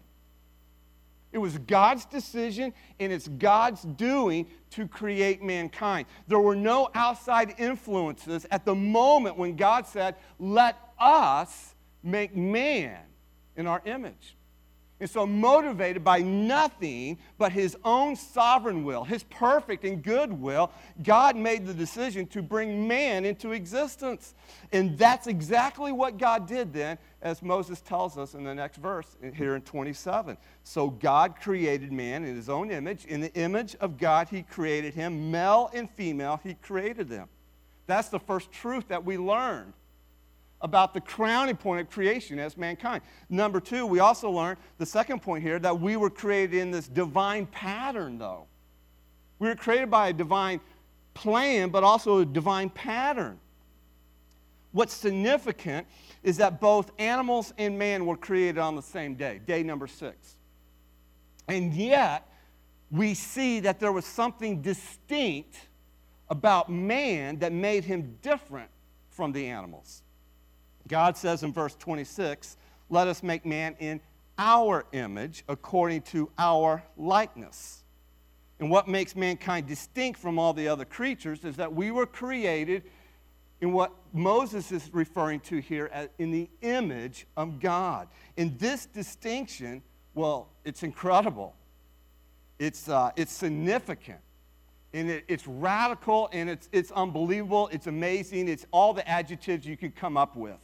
It 1.32 1.38
was 1.38 1.58
God's 1.58 2.04
decision 2.04 2.72
and 3.00 3.12
it's 3.12 3.26
God's 3.26 3.82
doing 3.82 4.46
to 4.70 4.86
create 4.86 5.42
mankind. 5.42 6.06
There 6.28 6.38
were 6.38 6.54
no 6.54 6.90
outside 6.94 7.54
influences 7.58 8.46
at 8.52 8.64
the 8.64 8.74
moment 8.74 9.36
when 9.36 9.56
God 9.56 9.86
said, 9.86 10.14
Let 10.38 10.78
us 10.96 11.74
make 12.04 12.36
man 12.36 13.00
in 13.56 13.66
our 13.66 13.82
image. 13.84 14.36
So, 15.06 15.26
motivated 15.26 16.02
by 16.04 16.20
nothing 16.20 17.18
but 17.38 17.52
his 17.52 17.76
own 17.84 18.16
sovereign 18.16 18.84
will, 18.84 19.04
his 19.04 19.23
perfect 19.25 19.84
and 19.84 20.02
good 20.02 20.32
will, 20.32 20.70
God 21.02 21.37
made 21.37 21.66
the 21.66 21.75
decision 21.75 22.26
to 22.28 22.42
bring 22.42 22.88
man 22.88 23.25
into 23.25 23.52
existence. 23.52 24.34
And 24.73 24.96
that's 24.96 25.26
exactly 25.26 25.92
what 25.92 26.18
God 26.18 26.46
did 26.46 26.73
then, 26.73 26.99
as 27.23 27.42
Moses 27.42 27.80
tells 27.80 28.16
us 28.16 28.34
in 28.34 28.44
the 28.44 28.54
next 28.54 28.78
verse 28.78 29.16
here 29.34 29.56
in 29.56 29.62
27. 29.62 30.37
So, 30.62 30.90
God 30.90 31.37
created 31.40 31.92
man 31.92 32.25
in 32.25 32.34
his 32.37 32.49
own 32.49 32.70
image. 32.70 33.04
In 33.04 33.20
the 33.20 33.32
image 33.34 33.76
of 33.80 33.99
God, 33.99 34.28
he 34.28 34.42
created 34.42 34.94
him. 34.94 35.30
Male 35.30 35.70
and 35.75 35.90
female, 35.90 36.40
he 36.42 36.54
created 36.54 37.08
them. 37.08 37.28
That's 37.87 38.08
the 38.08 38.20
first 38.20 38.50
truth 38.50 38.88
that 38.88 39.04
we 39.04 39.18
learned 39.18 39.75
about 40.64 40.94
the 40.94 41.00
crowning 41.00 41.56
point 41.56 41.83
of 41.83 41.90
creation 41.90 42.38
as 42.38 42.56
mankind. 42.56 43.02
Number 43.28 43.61
two, 43.61 43.85
we 43.85 44.00
also 44.00 44.30
learned 44.30 44.56
the 44.78 44.87
second 44.87 45.21
point 45.21 45.44
here 45.44 45.59
that 45.59 45.78
we 45.78 45.97
were 45.97 46.09
created 46.09 46.59
in 46.59 46.71
this 46.71 46.88
divine 46.88 47.44
pattern, 47.44 48.16
though. 48.16 48.47
We 49.38 49.49
were 49.49 49.56
created 49.56 49.90
by 49.90 50.09
a 50.09 50.12
divine 50.14 50.61
plan, 51.12 51.68
but 51.68 51.85
also 51.85 52.21
a 52.21 52.25
divine 52.25 52.71
pattern. 52.71 53.38
What's 54.73 54.94
significant 54.94 55.87
is 56.23 56.38
that 56.38 56.62
both 56.62 56.90
animals 56.99 57.52
and 57.59 57.78
man 57.78 58.06
were 58.06 58.16
created 58.16 58.59
on 58.59 58.75
the 58.75 58.83
same 58.83 59.16
day, 59.16 59.40
day 59.47 59.62
number 59.62 59.87
six. 59.87 60.37
And 61.47 61.75
yet, 61.75 62.26
we 62.90 63.12
see 63.12 63.61
that 63.61 63.80
there 63.80 63.92
was 63.92 64.06
something 64.06 64.62
distinct 64.62 65.56
about 66.30 66.73
man 66.73 67.38
that 67.40 67.52
made 67.52 67.85
him 67.85 68.16
different 68.23 68.71
from 69.11 69.30
the 69.30 69.47
animals. 69.47 70.03
God 70.88 71.16
says 71.16 71.42
in 71.42 71.52
verse 71.52 71.74
26, 71.76 72.56
let 72.90 73.08
us 73.08 73.22
make 73.22 73.46
man 73.46 73.76
in 73.78 74.00
our 74.38 74.84
image 74.92 75.44
according 75.48 76.02
to 76.02 76.30
our 76.38 76.82
likeness. 76.96 77.82
And 78.60 78.70
what 78.70 78.88
makes 78.88 79.16
mankind 79.16 79.66
distinct 79.66 80.18
from 80.18 80.38
all 80.38 80.52
the 80.52 80.68
other 80.68 80.84
creatures 80.84 81.44
is 81.44 81.56
that 81.56 81.74
we 81.74 81.90
were 81.90 82.06
created 82.06 82.84
in 83.60 83.72
what 83.72 83.92
Moses 84.12 84.70
is 84.72 84.90
referring 84.92 85.40
to 85.40 85.58
here 85.58 85.88
as 85.92 86.08
in 86.18 86.30
the 86.30 86.48
image 86.60 87.26
of 87.36 87.60
God. 87.60 88.08
And 88.36 88.58
this 88.58 88.86
distinction, 88.86 89.82
well, 90.14 90.48
it's 90.64 90.82
incredible. 90.82 91.54
It's, 92.58 92.88
uh, 92.88 93.10
it's 93.16 93.32
significant. 93.32 94.20
And 94.92 95.10
it, 95.10 95.24
it's 95.26 95.46
radical 95.46 96.28
and 96.32 96.48
it's, 96.48 96.68
it's 96.72 96.92
unbelievable. 96.92 97.68
It's 97.72 97.86
amazing. 97.86 98.48
It's 98.48 98.66
all 98.70 98.94
the 98.94 99.08
adjectives 99.08 99.66
you 99.66 99.76
can 99.76 99.90
come 99.90 100.16
up 100.16 100.36
with 100.36 100.58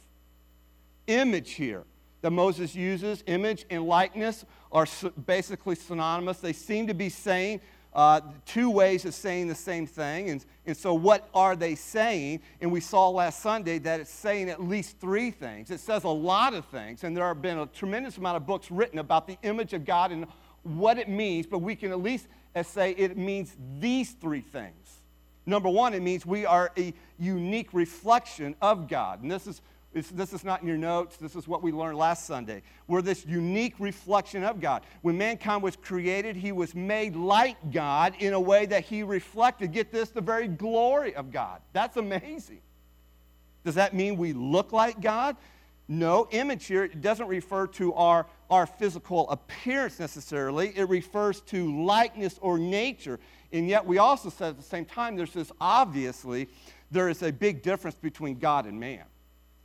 image 1.07 1.51
here 1.51 1.83
that 2.21 2.31
Moses 2.31 2.75
uses, 2.75 3.23
image 3.27 3.65
and 3.69 3.85
likeness, 3.85 4.45
are 4.71 4.85
basically 5.25 5.75
synonymous. 5.75 6.39
They 6.39 6.53
seem 6.53 6.87
to 6.87 6.93
be 6.93 7.09
saying 7.09 7.61
uh, 7.93 8.21
two 8.45 8.69
ways 8.69 9.05
of 9.05 9.13
saying 9.13 9.47
the 9.47 9.55
same 9.55 9.85
thing. 9.85 10.29
And, 10.29 10.45
and 10.65 10.77
so, 10.77 10.93
what 10.93 11.27
are 11.33 11.55
they 11.55 11.75
saying? 11.75 12.41
And 12.61 12.71
we 12.71 12.79
saw 12.79 13.09
last 13.09 13.41
Sunday 13.41 13.79
that 13.79 13.99
it's 13.99 14.11
saying 14.11 14.49
at 14.49 14.63
least 14.63 14.99
three 14.99 15.31
things. 15.31 15.71
It 15.71 15.79
says 15.79 16.03
a 16.03 16.09
lot 16.09 16.53
of 16.53 16.65
things, 16.65 17.03
and 17.03 17.15
there 17.15 17.27
have 17.27 17.41
been 17.41 17.59
a 17.59 17.65
tremendous 17.65 18.17
amount 18.17 18.37
of 18.37 18.45
books 18.45 18.71
written 18.71 18.99
about 18.99 19.27
the 19.27 19.37
image 19.43 19.73
of 19.73 19.83
God 19.83 20.11
and 20.11 20.25
what 20.63 20.97
it 20.97 21.09
means, 21.09 21.47
but 21.47 21.59
we 21.59 21.75
can 21.75 21.91
at 21.91 22.01
least 22.01 22.27
uh, 22.55 22.63
say 22.63 22.91
it 22.91 23.17
means 23.17 23.55
these 23.79 24.11
three 24.11 24.41
things. 24.41 24.99
Number 25.45 25.69
one, 25.69 25.93
it 25.93 26.01
means 26.01 26.25
we 26.25 26.45
are 26.45 26.71
a 26.77 26.93
unique 27.17 27.69
reflection 27.73 28.55
of 28.61 28.87
God. 28.87 29.23
And 29.23 29.31
this 29.31 29.47
is 29.47 29.61
this 29.93 30.31
is 30.31 30.43
not 30.45 30.61
in 30.61 30.67
your 30.67 30.77
notes. 30.77 31.17
This 31.17 31.35
is 31.35 31.47
what 31.47 31.61
we 31.61 31.71
learned 31.71 31.97
last 31.97 32.25
Sunday. 32.25 32.63
We're 32.87 33.01
this 33.01 33.25
unique 33.25 33.75
reflection 33.77 34.43
of 34.43 34.61
God. 34.61 34.83
When 35.01 35.17
mankind 35.17 35.61
was 35.61 35.75
created, 35.75 36.37
he 36.37 36.53
was 36.53 36.73
made 36.73 37.15
like 37.15 37.71
God 37.71 38.15
in 38.19 38.33
a 38.33 38.39
way 38.39 38.65
that 38.67 38.85
he 38.85 39.03
reflected, 39.03 39.73
get 39.73 39.91
this, 39.91 40.09
the 40.09 40.21
very 40.21 40.47
glory 40.47 41.13
of 41.13 41.31
God. 41.31 41.61
That's 41.73 41.97
amazing. 41.97 42.61
Does 43.65 43.75
that 43.75 43.93
mean 43.93 44.17
we 44.17 44.31
look 44.31 44.71
like 44.71 45.01
God? 45.01 45.35
No, 45.89 46.29
image 46.31 46.67
here 46.67 46.85
it 46.85 47.01
doesn't 47.01 47.27
refer 47.27 47.67
to 47.67 47.93
our, 47.95 48.25
our 48.49 48.65
physical 48.65 49.29
appearance 49.29 49.99
necessarily. 49.99 50.71
It 50.73 50.87
refers 50.87 51.41
to 51.41 51.83
likeness 51.83 52.39
or 52.41 52.57
nature. 52.57 53.19
And 53.51 53.67
yet 53.67 53.85
we 53.85 53.97
also 53.97 54.29
said 54.29 54.51
at 54.51 54.57
the 54.57 54.63
same 54.63 54.85
time, 54.85 55.17
there's 55.17 55.33
this 55.33 55.51
obviously, 55.59 56.47
there 56.91 57.09
is 57.09 57.21
a 57.23 57.31
big 57.33 57.61
difference 57.61 57.97
between 57.97 58.39
God 58.39 58.65
and 58.67 58.79
man. 58.79 59.03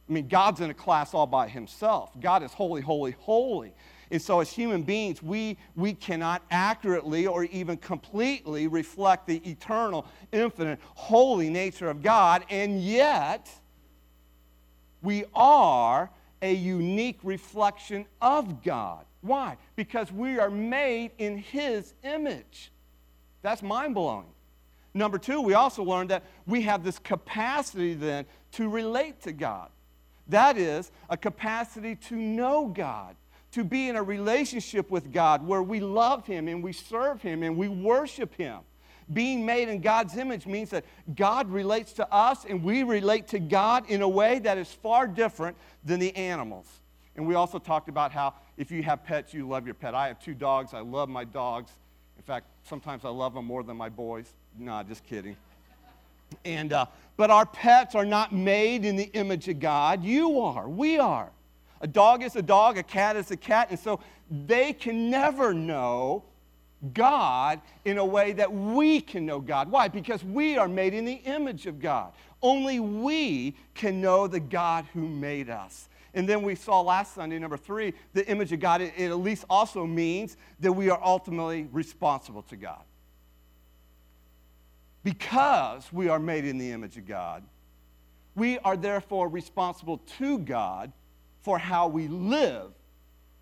I 0.09 0.13
mean, 0.13 0.29
God's 0.29 0.61
in 0.61 0.71
a 0.71 0.75
class 0.75 1.15
all 1.15 1.27
by 1.27 1.49
himself. 1.49 2.11
God 2.21 2.43
is 2.43 2.53
holy, 2.53 2.81
holy, 2.81 3.13
holy. 3.19 3.73
And 4.11 4.23
so, 4.23 4.39
as 4.39 4.51
human 4.53 4.83
beings, 4.83 5.21
we, 5.21 5.59
we 5.75 5.93
cannot 5.93 6.43
accurately 6.51 7.27
or 7.27 7.45
even 7.45 7.77
completely 7.77 8.69
reflect 8.69 9.27
the 9.27 9.39
eternal, 9.39 10.07
infinite, 10.31 10.79
holy 10.95 11.51
nature 11.51 11.89
of 11.89 12.03
God. 12.03 12.45
And 12.49 12.81
yet, 12.81 13.51
we 15.03 15.25
are 15.35 16.09
a 16.41 16.55
unique 16.55 17.19
reflection 17.25 18.07
of 18.23 18.63
God. 18.63 19.05
Why? 19.23 19.57
Because 19.75 20.13
we 20.13 20.39
are 20.39 20.51
made 20.51 21.11
in 21.19 21.39
His 21.39 21.95
image. 22.05 22.71
That's 23.43 23.63
mind 23.63 23.95
blowing. 23.95 24.27
Number 24.95 25.19
two, 25.19 25.41
we 25.41 25.55
also 25.55 25.83
learned 25.83 26.11
that 26.11 26.23
we 26.47 26.63
have 26.63 26.85
this 26.85 26.99
capacity 27.01 27.95
then 27.95 28.25
to 28.53 28.69
relate 28.69 29.21
to 29.23 29.33
God. 29.33 29.69
That 30.29 30.59
is 30.59 30.91
a 31.09 31.17
capacity 31.17 31.97
to 31.97 32.17
know 32.17 32.67
God, 32.67 33.17
to 33.53 33.65
be 33.65 33.89
in 33.89 33.97
a 33.97 34.03
relationship 34.03 34.91
with 34.91 35.13
God 35.13 35.47
where 35.47 35.63
we 35.63 35.81
love 35.81 36.27
Him 36.27 36.49
and 36.49 36.63
we 36.63 36.73
serve 36.73 37.23
Him 37.23 37.43
and 37.43 37.57
we 37.57 37.69
worship 37.69 38.35
Him. 38.35 38.61
Being 39.13 39.47
made 39.47 39.69
in 39.69 39.81
God's 39.81 40.17
image 40.17 40.47
means 40.47 40.71
that 40.71 40.85
God 41.15 41.49
relates 41.49 41.93
to 41.95 42.13
us 42.13 42.45
and 42.45 42.63
we 42.65 42.83
relate 42.83 43.29
to 43.29 43.39
God 43.39 43.89
in 43.89 44.03
a 44.03 44.09
way 44.09 44.41
that 44.41 44.59
is 44.59 44.73
far 44.73 45.07
different 45.07 45.57
than 45.85 46.01
the 46.01 46.15
animals. 46.17 46.67
And 47.15 47.27
we 47.27 47.35
also 47.35 47.59
talked 47.59 47.89
about 47.89 48.11
how 48.11 48.35
if 48.57 48.71
you 48.71 48.83
have 48.83 49.05
pets, 49.05 49.33
you 49.33 49.49
love 49.49 49.65
your 49.65 49.75
pet. 49.75 49.95
I 49.95 50.09
have 50.09 50.19
two 50.21 50.35
dogs. 50.35 50.75
I 50.75 50.81
love 50.81 51.09
my 51.09 51.25
dogs. 51.25 51.71
In 52.17 52.23
fact, 52.23 52.47
sometimes 52.65 53.05
I 53.05 53.11
love 53.11 53.35
them 53.35 53.45
more 53.45 53.63
than 53.63 53.77
my 53.77 53.89
boys. 53.89 54.33
Nah, 54.59 54.83
just 54.83 55.05
kidding. 55.05 55.37
And, 56.45 56.73
uh, 56.73 56.87
but 57.17 57.31
our 57.31 57.47
pets 57.47 57.95
are 57.95 58.05
not 58.05 58.33
made 58.33 58.85
in 58.85 58.97
the 58.97 59.11
image 59.15 59.49
of 59.49 59.59
God. 59.59 60.05
You 60.05 60.41
are. 60.41 60.69
We 60.69 60.99
are. 60.99 61.31
A 61.81 61.87
dog 61.87 62.23
is 62.23 62.37
a 62.37 62.43
dog, 62.43 62.79
a 62.79 62.83
cat 62.83 63.17
is 63.17 63.31
a 63.31 63.37
cat. 63.37 63.69
And 63.71 63.79
so 63.79 64.01
they 64.31 64.73
can 64.73 65.11
never 65.11 65.53
know 65.53 66.25
God 66.93 67.61
in 67.85 67.99
a 67.99 68.05
way 68.05 68.33
that 68.33 68.53
we 68.53 69.01
can 69.01 69.27
know 69.27 69.41
God. 69.41 69.71
Why? 69.71 69.89
Because 69.89 70.23
we 70.25 70.57
are 70.57 70.69
made 70.69 70.95
in 70.95 71.05
the 71.05 71.21
image 71.25 71.67
of 71.67 71.81
God. 71.81 72.13
Only 72.43 72.81
we 72.81 73.57
can 73.75 74.01
know 74.01 74.27
the 74.27 74.41
God 74.41 74.87
who 74.93 75.09
made 75.09 75.51
us. 75.51 75.89
And 76.15 76.29
then 76.29 76.43
we 76.43 76.55
saw 76.55 76.81
last 76.81 77.15
Sunday, 77.15 77.39
number 77.39 77.59
three, 77.59 77.93
the 78.15 78.27
image 78.29 78.53
of 78.53 78.61
God, 78.61 78.81
it, 78.81 78.95
it 78.97 79.11
at 79.11 79.19
least 79.19 79.45
also 79.51 79.85
means 79.85 80.37
that 80.61 80.73
we 80.73 80.89
are 80.89 81.01
ultimately 81.03 81.69
responsible 81.73 82.43
to 82.43 82.57
God 82.57 82.83
because 85.07 85.93
we 85.93 86.09
are 86.09 86.19
made 86.19 86.45
in 86.45 86.59
the 86.59 86.73
image 86.73 86.97
of 86.97 87.07
God, 87.07 87.45
we 88.35 88.59
are 88.59 88.77
therefore 88.77 89.29
responsible 89.29 89.99
to 90.19 90.41
God 90.41 90.91
for 91.43 91.59
how 91.59 91.87
we 91.87 92.09
live 92.09 92.73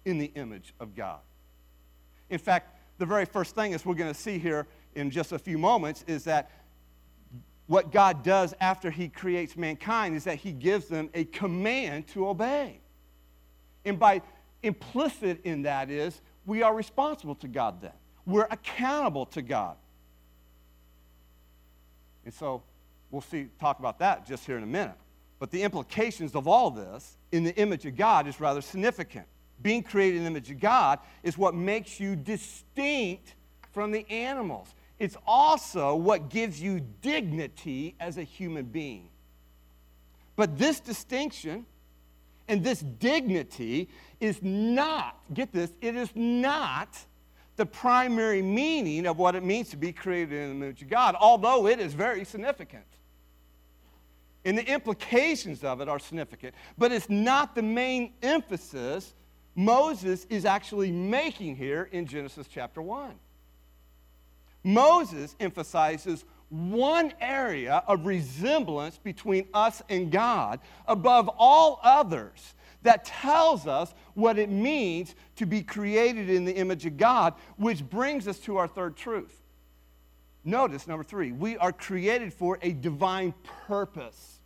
in 0.05 0.19
the 0.19 0.31
image 0.35 0.75
of 0.79 0.95
God. 0.95 1.21
In 2.29 2.39
fact, 2.39 2.77
the 2.99 3.07
very 3.07 3.25
first 3.25 3.55
thing, 3.55 3.73
as 3.73 3.87
we're 3.87 3.95
going 3.95 4.13
to 4.13 4.21
see 4.21 4.39
here 4.39 4.67
in 4.95 5.11
just 5.11 5.33
a 5.33 5.39
few 5.39 5.57
moments, 5.57 6.05
is 6.07 6.25
that 6.25 6.51
what 7.67 7.91
God 7.91 8.23
does 8.23 8.53
after 8.61 8.91
He 8.91 9.09
creates 9.09 9.57
mankind 9.57 10.15
is 10.15 10.25
that 10.25 10.37
He 10.37 10.53
gives 10.53 10.89
them 10.89 11.09
a 11.15 11.25
command 11.25 12.09
to 12.09 12.29
obey. 12.29 12.83
And 13.87 13.99
by 13.99 14.21
implicit 14.63 15.41
in 15.45 15.63
that 15.63 15.89
is 15.89 16.21
we 16.45 16.63
are 16.63 16.75
responsible 16.75 17.37
to 17.37 17.49
God 17.49 17.81
then. 17.81 17.93
We're 18.27 18.49
accountable 18.51 19.25
to 19.25 19.41
God. 19.41 19.77
And 22.25 22.33
so 22.33 22.63
we'll 23.11 23.23
see, 23.23 23.49
talk 23.61 23.79
about 23.79 23.99
that 24.01 24.27
just 24.27 24.45
here 24.47 24.57
in 24.57 24.63
a 24.63 24.67
minute. 24.67 24.97
But 25.39 25.51
the 25.51 25.63
implications 25.63 26.35
of 26.35 26.49
all 26.49 26.71
this 26.71 27.17
in 27.33 27.45
the 27.45 27.55
image 27.57 27.85
of 27.87 27.97
God 27.97 28.27
is 28.27 28.41
rather 28.41 28.61
significant. 28.61 29.27
Being 29.63 29.83
created 29.83 30.19
in 30.19 30.25
the 30.25 30.31
image 30.31 30.51
of 30.51 30.61
God 30.61 30.99
is 31.23 31.37
what 31.37 31.55
makes 31.55 32.01
you 32.01 32.17
distinct 32.17 33.35
from 33.73 33.91
the 33.91 34.09
animals. 34.11 34.75
It's 34.99 35.17
also 35.27 35.97
what 35.97 36.29
gives 36.29 36.61
you 36.61 36.81
dignity 37.03 37.95
as 38.01 38.17
a 38.17 38.23
human 38.23 38.67
being. 38.67 39.09
But 40.37 40.59
this 40.59 40.81
distinction 40.81 41.67
and 42.49 42.63
this 42.63 42.81
dignity 42.81 43.89
is 44.21 44.43
not, 44.43 45.21
get 45.33 45.53
this, 45.53 45.71
it 45.81 45.97
is 45.97 46.11
not 46.15 46.97
the 47.57 47.67
primary 47.67 48.43
meaning 48.43 49.07
of 49.07 49.19
what 49.19 49.35
it 49.35 49.45
means 49.45 49.71
to 49.71 49.77
be 49.77 49.93
created 49.93 50.33
in 50.33 50.61
the 50.61 50.67
image 50.67 50.83
of 50.83 50.89
God, 50.89 51.15
although 51.19 51.67
it 51.67 51.79
is 51.79 51.95
very 51.95 52.25
significant. 52.25 52.85
And 54.45 54.59
the 54.59 54.67
implications 54.67 55.65
of 55.65 55.81
it 55.81 55.89
are 55.89 55.99
significant. 55.99 56.55
But 56.77 56.93
it's 56.93 57.09
not 57.09 57.55
the 57.55 57.63
main 57.63 58.13
emphasis 58.23 59.15
Moses 59.55 60.27
is 60.31 60.45
actually 60.45 60.91
making 60.91 61.57
here 61.57 61.89
in 61.93 62.07
Genesis 62.07 62.49
chapter 62.51 62.83
1. 62.83 63.13
Moses 64.65 65.37
emphasizes 65.39 66.25
one 66.49 67.13
area 67.21 67.83
of 67.87 68.07
resemblance 68.07 68.99
between 68.99 69.47
us 69.55 69.83
and 69.89 70.11
God 70.11 70.61
above 70.87 71.29
all 71.39 71.81
others 71.83 72.55
that 72.85 73.05
tells 73.05 73.67
us 73.67 73.93
what 74.15 74.39
it 74.39 74.49
means 74.49 75.15
to 75.37 75.47
be 75.47 75.63
created 75.63 76.31
in 76.31 76.45
the 76.45 76.55
image 76.55 76.87
of 76.87 76.97
God, 76.97 77.35
which 77.57 77.83
brings 77.89 78.29
us 78.29 78.39
to 78.41 78.57
our 78.59 78.69
third 78.69 78.97
truth. 78.97 79.43
Notice 80.45 80.87
number 80.87 81.03
three, 81.03 81.33
we 81.33 81.57
are 81.57 81.73
created 81.73 82.33
for 82.33 82.59
a 82.63 82.73
divine 82.73 83.35
purpose. 83.67 84.39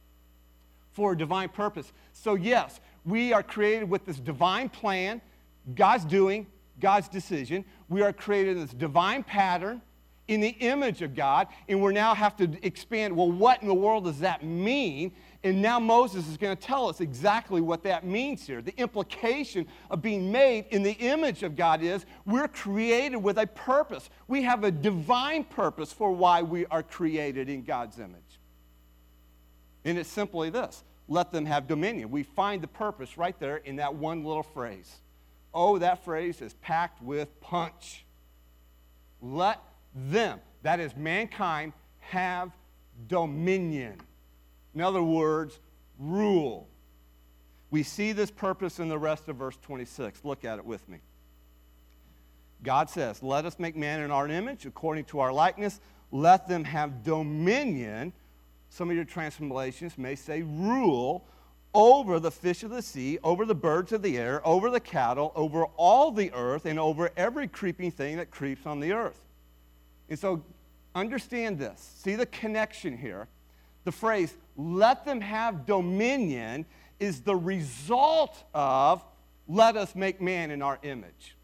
For 0.92 1.12
a 1.12 1.16
divine 1.16 1.49
purpose. 1.49 1.92
So, 2.12 2.35
yes, 2.35 2.80
we 3.04 3.33
are 3.33 3.42
created 3.42 3.90
with 3.90 4.07
this 4.07 4.18
divine 4.18 4.68
plan, 4.68 5.21
God's 5.75 6.04
doing, 6.04 6.47
God's 6.80 7.09
decision. 7.09 7.64
We 7.88 8.02
are 8.02 8.12
created 8.12 8.57
in 8.57 8.62
this 8.62 8.73
divine 8.73 9.25
pattern 9.25 9.83
in 10.28 10.40
the 10.40 10.50
image 10.61 11.02
of 11.02 11.14
God, 11.14 11.49
and 11.68 11.82
we 11.82 11.92
now 11.92 12.14
have 12.14 12.37
to 12.37 12.50
expand 12.62 13.16
well, 13.16 13.30
what 13.30 13.61
in 13.62 13.68
the 13.68 13.75
world 13.75 14.04
does 14.04 14.20
that 14.20 14.44
mean? 14.44 15.12
And 15.42 15.62
now 15.62 15.80
Moses 15.80 16.28
is 16.28 16.37
going 16.37 16.56
to 16.56 16.62
tell 16.62 16.88
us 16.88 17.00
exactly 17.00 17.61
what 17.61 17.82
that 17.85 18.04
means 18.04 18.47
here. 18.47 18.61
The 18.61 18.76
implication 18.76 19.66
of 19.90 20.02
being 20.02 20.30
made 20.30 20.66
in 20.70 20.82
the 20.82 20.92
image 20.92 21.42
of 21.42 21.56
God 21.56 21.82
is 21.82 22.04
we're 22.26 22.49
created 22.49 23.16
with 23.16 23.38
a 23.38 23.47
purpose. 23.47 24.11
We 24.26 24.42
have 24.42 24.64
a 24.64 24.70
divine 24.70 25.44
purpose 25.44 25.92
for 25.92 26.12
why 26.12 26.42
we 26.42 26.66
are 26.66 26.82
created 26.82 27.49
in 27.49 27.62
God's 27.62 27.99
image. 27.99 28.40
And 29.85 29.97
it's 29.97 30.11
simply 30.11 30.50
this 30.50 30.85
let 31.08 31.32
them 31.32 31.47
have 31.47 31.66
dominion. 31.66 32.11
We 32.11 32.23
find 32.23 32.62
the 32.62 32.68
purpose 32.68 33.16
right 33.16 33.38
there 33.40 33.56
in 33.56 33.76
that 33.76 33.94
one 33.94 34.25
little 34.25 34.42
phrase. 34.42 34.94
Oh, 35.54 35.78
that 35.78 36.04
phrase 36.04 36.42
is 36.42 36.52
packed 36.54 37.02
with 37.02 37.40
punch. 37.40 38.04
Let 39.23 39.61
them, 40.07 40.40
that 40.62 40.81
is 40.81 40.97
mankind, 40.97 41.73
have 42.00 42.52
dominion. 43.07 44.00
In 44.75 44.81
other 44.81 45.02
words, 45.02 45.59
rule. 45.99 46.69
We 47.71 47.83
see 47.83 48.12
this 48.12 48.31
purpose 48.31 48.78
in 48.78 48.88
the 48.88 48.99
rest 48.99 49.28
of 49.28 49.37
verse 49.37 49.59
26. 49.62 50.25
Look 50.25 50.45
at 50.45 50.59
it 50.59 50.64
with 50.64 50.88
me. 50.88 50.99
God 52.62 52.90
says, 52.90 53.23
Let 53.23 53.45
us 53.45 53.59
make 53.59 53.76
man 53.76 54.00
in 54.00 54.11
our 54.11 54.28
image, 54.28 54.67
according 54.67 55.05
to 55.07 55.21
our 55.21 55.33
likeness. 55.33 55.81
Let 56.11 56.49
them 56.49 56.64
have 56.64 57.02
dominion. 57.02 58.12
Some 58.71 58.90
of 58.90 58.97
your 58.97 59.05
translations 59.05 59.99
may 59.99 60.14
say 60.14 60.43
rule 60.43 61.26
over 61.75 62.19
the 62.19 62.31
fish 62.31 62.62
of 62.62 62.71
the 62.71 62.83
sea, 62.83 63.19
over 63.23 63.45
the 63.45 63.55
birds 63.55 63.93
of 63.93 64.02
the 64.02 64.19
air, 64.19 64.47
over 64.47 64.71
the 64.71 64.81
cattle, 64.81 65.33
over 65.35 65.64
all 65.76 66.11
the 66.11 66.33
earth, 66.33 66.67
and 66.67 66.78
over 66.78 67.11
every 67.17 67.47
creeping 67.47 67.90
thing 67.90 68.17
that 68.17 68.31
creeps 68.31 68.67
on 68.67 68.81
the 68.81 68.93
earth. 68.93 69.21
And 70.08 70.18
so 70.18 70.42
understand 70.94 71.58
this. 71.58 71.80
See 71.98 72.14
the 72.14 72.26
connection 72.26 72.96
here. 72.96 73.28
The 73.84 73.92
phrase, 73.92 74.34
let 74.56 75.04
them 75.04 75.20
have 75.20 75.66
dominion, 75.66 76.66
is 77.00 77.20
the 77.20 77.36
result 77.36 78.42
of 78.54 79.04
let 79.46 79.76
us 79.76 79.94
make 79.94 80.20
man 80.20 80.50
in 80.50 80.60
our 80.60 80.78
image. 80.82 81.36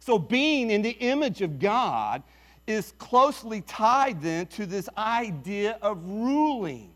So 0.00 0.18
being 0.18 0.70
in 0.70 0.82
the 0.82 0.90
image 0.90 1.42
of 1.42 1.58
God 1.58 2.22
is 2.66 2.92
closely 2.98 3.60
tied 3.62 4.20
then 4.22 4.46
to 4.46 4.66
this 4.66 4.88
idea 4.96 5.78
of 5.82 6.02
ruling. 6.04 6.92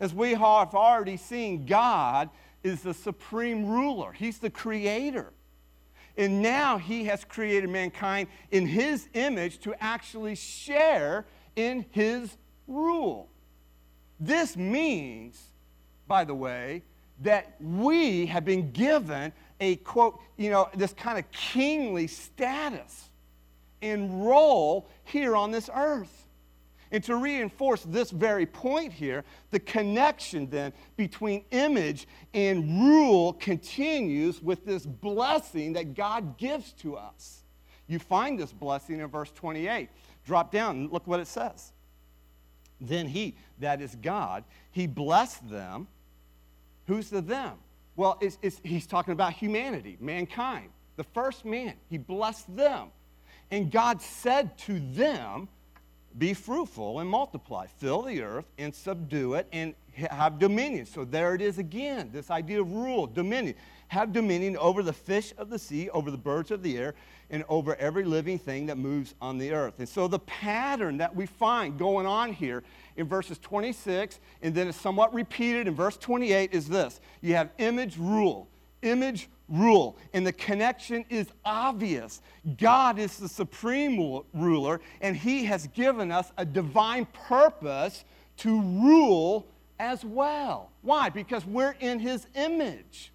As 0.00 0.14
we 0.14 0.30
have 0.32 0.74
already 0.74 1.16
seen, 1.16 1.66
God 1.66 2.30
is 2.62 2.82
the 2.82 2.94
supreme 2.94 3.66
ruler, 3.66 4.12
He's 4.12 4.38
the 4.38 4.50
creator. 4.50 5.32
And 6.16 6.40
now 6.42 6.78
he 6.78 7.04
has 7.04 7.24
created 7.24 7.68
mankind 7.68 8.28
in 8.50 8.66
his 8.66 9.08
image 9.14 9.58
to 9.60 9.74
actually 9.82 10.34
share 10.34 11.26
in 11.56 11.84
his 11.90 12.36
rule. 12.66 13.28
This 14.18 14.56
means, 14.56 15.40
by 16.08 16.24
the 16.24 16.34
way, 16.34 16.82
that 17.20 17.56
we 17.60 18.26
have 18.26 18.44
been 18.44 18.72
given 18.72 19.32
a 19.60 19.76
quote, 19.76 20.20
you 20.36 20.50
know, 20.50 20.68
this 20.74 20.92
kind 20.92 21.18
of 21.18 21.30
kingly 21.30 22.06
status 22.06 23.10
and 23.82 24.26
role 24.26 24.88
here 25.04 25.36
on 25.36 25.50
this 25.50 25.70
earth. 25.74 26.25
And 26.92 27.02
to 27.04 27.16
reinforce 27.16 27.82
this 27.82 28.10
very 28.10 28.46
point 28.46 28.92
here, 28.92 29.24
the 29.50 29.58
connection 29.58 30.48
then 30.48 30.72
between 30.96 31.44
image 31.50 32.06
and 32.32 32.80
rule 32.80 33.32
continues 33.34 34.40
with 34.42 34.64
this 34.64 34.86
blessing 34.86 35.72
that 35.72 35.94
God 35.94 36.38
gives 36.38 36.72
to 36.74 36.96
us. 36.96 37.42
You 37.88 37.98
find 37.98 38.38
this 38.38 38.52
blessing 38.52 39.00
in 39.00 39.06
verse 39.08 39.30
28. 39.32 39.88
Drop 40.24 40.50
down 40.52 40.76
and 40.76 40.92
look 40.92 41.06
what 41.06 41.20
it 41.20 41.26
says. 41.26 41.72
Then 42.80 43.06
he, 43.06 43.36
that 43.60 43.80
is 43.80 43.96
God, 43.96 44.44
he 44.70 44.86
blessed 44.86 45.48
them. 45.48 45.88
Who's 46.86 47.10
the 47.10 47.20
them? 47.20 47.54
Well, 47.96 48.18
it's, 48.20 48.38
it's, 48.42 48.60
he's 48.62 48.86
talking 48.86 49.12
about 49.12 49.32
humanity, 49.32 49.96
mankind, 50.00 50.68
the 50.96 51.04
first 51.04 51.44
man. 51.44 51.74
He 51.88 51.98
blessed 51.98 52.54
them. 52.54 52.88
And 53.50 53.70
God 53.70 54.02
said 54.02 54.56
to 54.58 54.78
them, 54.92 55.48
be 56.18 56.32
fruitful 56.32 57.00
and 57.00 57.10
multiply, 57.10 57.66
fill 57.66 58.02
the 58.02 58.22
earth 58.22 58.46
and 58.58 58.74
subdue 58.74 59.34
it 59.34 59.46
and 59.52 59.74
have 59.94 60.38
dominion. 60.38 60.86
So 60.86 61.04
there 61.04 61.34
it 61.34 61.42
is 61.42 61.58
again 61.58 62.10
this 62.12 62.30
idea 62.30 62.60
of 62.60 62.72
rule, 62.72 63.06
dominion. 63.06 63.54
Have 63.88 64.12
dominion 64.12 64.56
over 64.56 64.82
the 64.82 64.92
fish 64.92 65.32
of 65.38 65.48
the 65.48 65.58
sea, 65.58 65.88
over 65.90 66.10
the 66.10 66.18
birds 66.18 66.50
of 66.50 66.62
the 66.62 66.76
air, 66.76 66.94
and 67.30 67.44
over 67.48 67.76
every 67.76 68.04
living 68.04 68.38
thing 68.38 68.66
that 68.66 68.78
moves 68.78 69.14
on 69.20 69.38
the 69.38 69.52
earth. 69.52 69.74
And 69.78 69.88
so 69.88 70.08
the 70.08 70.18
pattern 70.20 70.98
that 70.98 71.14
we 71.14 71.26
find 71.26 71.78
going 71.78 72.06
on 72.06 72.32
here 72.32 72.62
in 72.96 73.06
verses 73.06 73.38
26 73.38 74.20
and 74.42 74.54
then 74.54 74.68
it's 74.68 74.80
somewhat 74.80 75.12
repeated 75.14 75.68
in 75.68 75.74
verse 75.74 75.96
28 75.96 76.52
is 76.52 76.68
this 76.68 77.00
you 77.20 77.34
have 77.34 77.50
image 77.58 77.96
rule, 77.96 78.48
image 78.82 79.28
rule. 79.48 79.96
And 80.12 80.26
the 80.26 80.32
connection 80.32 81.04
is 81.08 81.28
obvious. 81.44 82.20
God 82.58 82.98
is 82.98 83.16
the 83.16 83.28
supreme 83.28 84.22
ruler, 84.32 84.80
and 85.00 85.16
He 85.16 85.44
has 85.44 85.66
given 85.68 86.10
us 86.10 86.32
a 86.36 86.44
divine 86.44 87.06
purpose 87.06 88.04
to 88.38 88.60
rule 88.60 89.46
as 89.78 90.04
well. 90.04 90.70
Why? 90.82 91.10
Because 91.10 91.44
we're 91.44 91.76
in 91.80 91.98
His 91.98 92.26
image. 92.34 93.12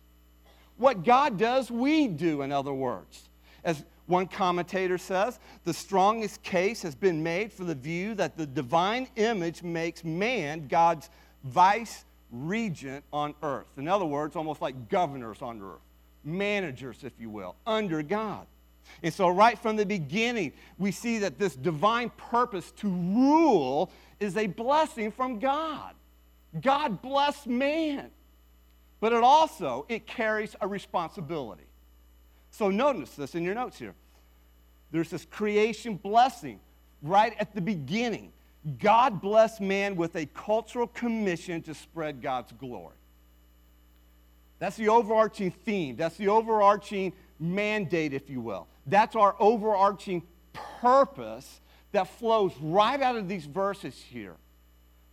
What 0.77 1.03
God 1.03 1.37
does, 1.37 1.69
we 1.69 2.07
do, 2.07 2.41
in 2.41 2.51
other 2.51 2.73
words. 2.73 3.29
As 3.63 3.83
one 4.07 4.27
commentator 4.27 4.97
says, 4.97 5.39
the 5.63 5.73
strongest 5.73 6.41
case 6.43 6.81
has 6.81 6.95
been 6.95 7.21
made 7.21 7.53
for 7.53 7.63
the 7.63 7.75
view 7.75 8.15
that 8.15 8.35
the 8.35 8.47
divine 8.47 9.07
image 9.15 9.63
makes 9.63 10.03
man 10.03 10.67
God's 10.67 11.09
vice 11.43 12.05
regent 12.31 13.03
on 13.13 13.35
earth. 13.43 13.67
In 13.77 13.87
other 13.87 14.05
words, 14.05 14.35
almost 14.35 14.61
like 14.61 14.89
governors 14.89 15.41
on 15.41 15.61
earth 15.61 15.81
managers, 16.23 17.03
if 17.03 17.13
you 17.19 17.29
will, 17.29 17.55
under 17.65 18.01
God. 18.03 18.47
And 19.03 19.13
so, 19.13 19.29
right 19.29 19.57
from 19.57 19.75
the 19.75 19.85
beginning, 19.85 20.53
we 20.77 20.91
see 20.91 21.19
that 21.19 21.39
this 21.39 21.55
divine 21.55 22.09
purpose 22.17 22.71
to 22.77 22.87
rule 22.89 23.91
is 24.19 24.37
a 24.37 24.47
blessing 24.47 25.11
from 25.11 25.39
God. 25.39 25.93
God 26.59 27.01
bless 27.01 27.47
man. 27.47 28.11
But 28.99 29.13
it 29.13 29.23
also 29.23 29.85
it 29.89 30.05
carries 30.05 30.55
a 30.61 30.67
responsibility. 30.67 31.65
So 32.51 32.69
notice 32.69 33.11
this 33.15 33.35
in 33.35 33.43
your 33.43 33.55
notes 33.55 33.79
here. 33.79 33.95
There's 34.91 35.09
this 35.09 35.25
creation 35.25 35.95
blessing 35.95 36.59
right 37.01 37.33
at 37.39 37.55
the 37.55 37.61
beginning. 37.61 38.31
God 38.79 39.21
bless 39.21 39.59
man 39.59 39.95
with 39.95 40.15
a 40.15 40.27
cultural 40.27 40.85
commission 40.85 41.61
to 41.63 41.73
spread 41.73 42.21
God's 42.21 42.51
glory. 42.51 42.95
That's 44.61 44.77
the 44.77 44.89
overarching 44.89 45.49
theme. 45.49 45.95
That's 45.95 46.17
the 46.17 46.27
overarching 46.27 47.13
mandate, 47.39 48.13
if 48.13 48.29
you 48.29 48.41
will. 48.41 48.67
That's 48.85 49.15
our 49.15 49.35
overarching 49.39 50.21
purpose 50.53 51.61
that 51.93 52.07
flows 52.07 52.51
right 52.61 53.01
out 53.01 53.15
of 53.15 53.27
these 53.27 53.47
verses 53.47 53.95
here. 53.95 54.35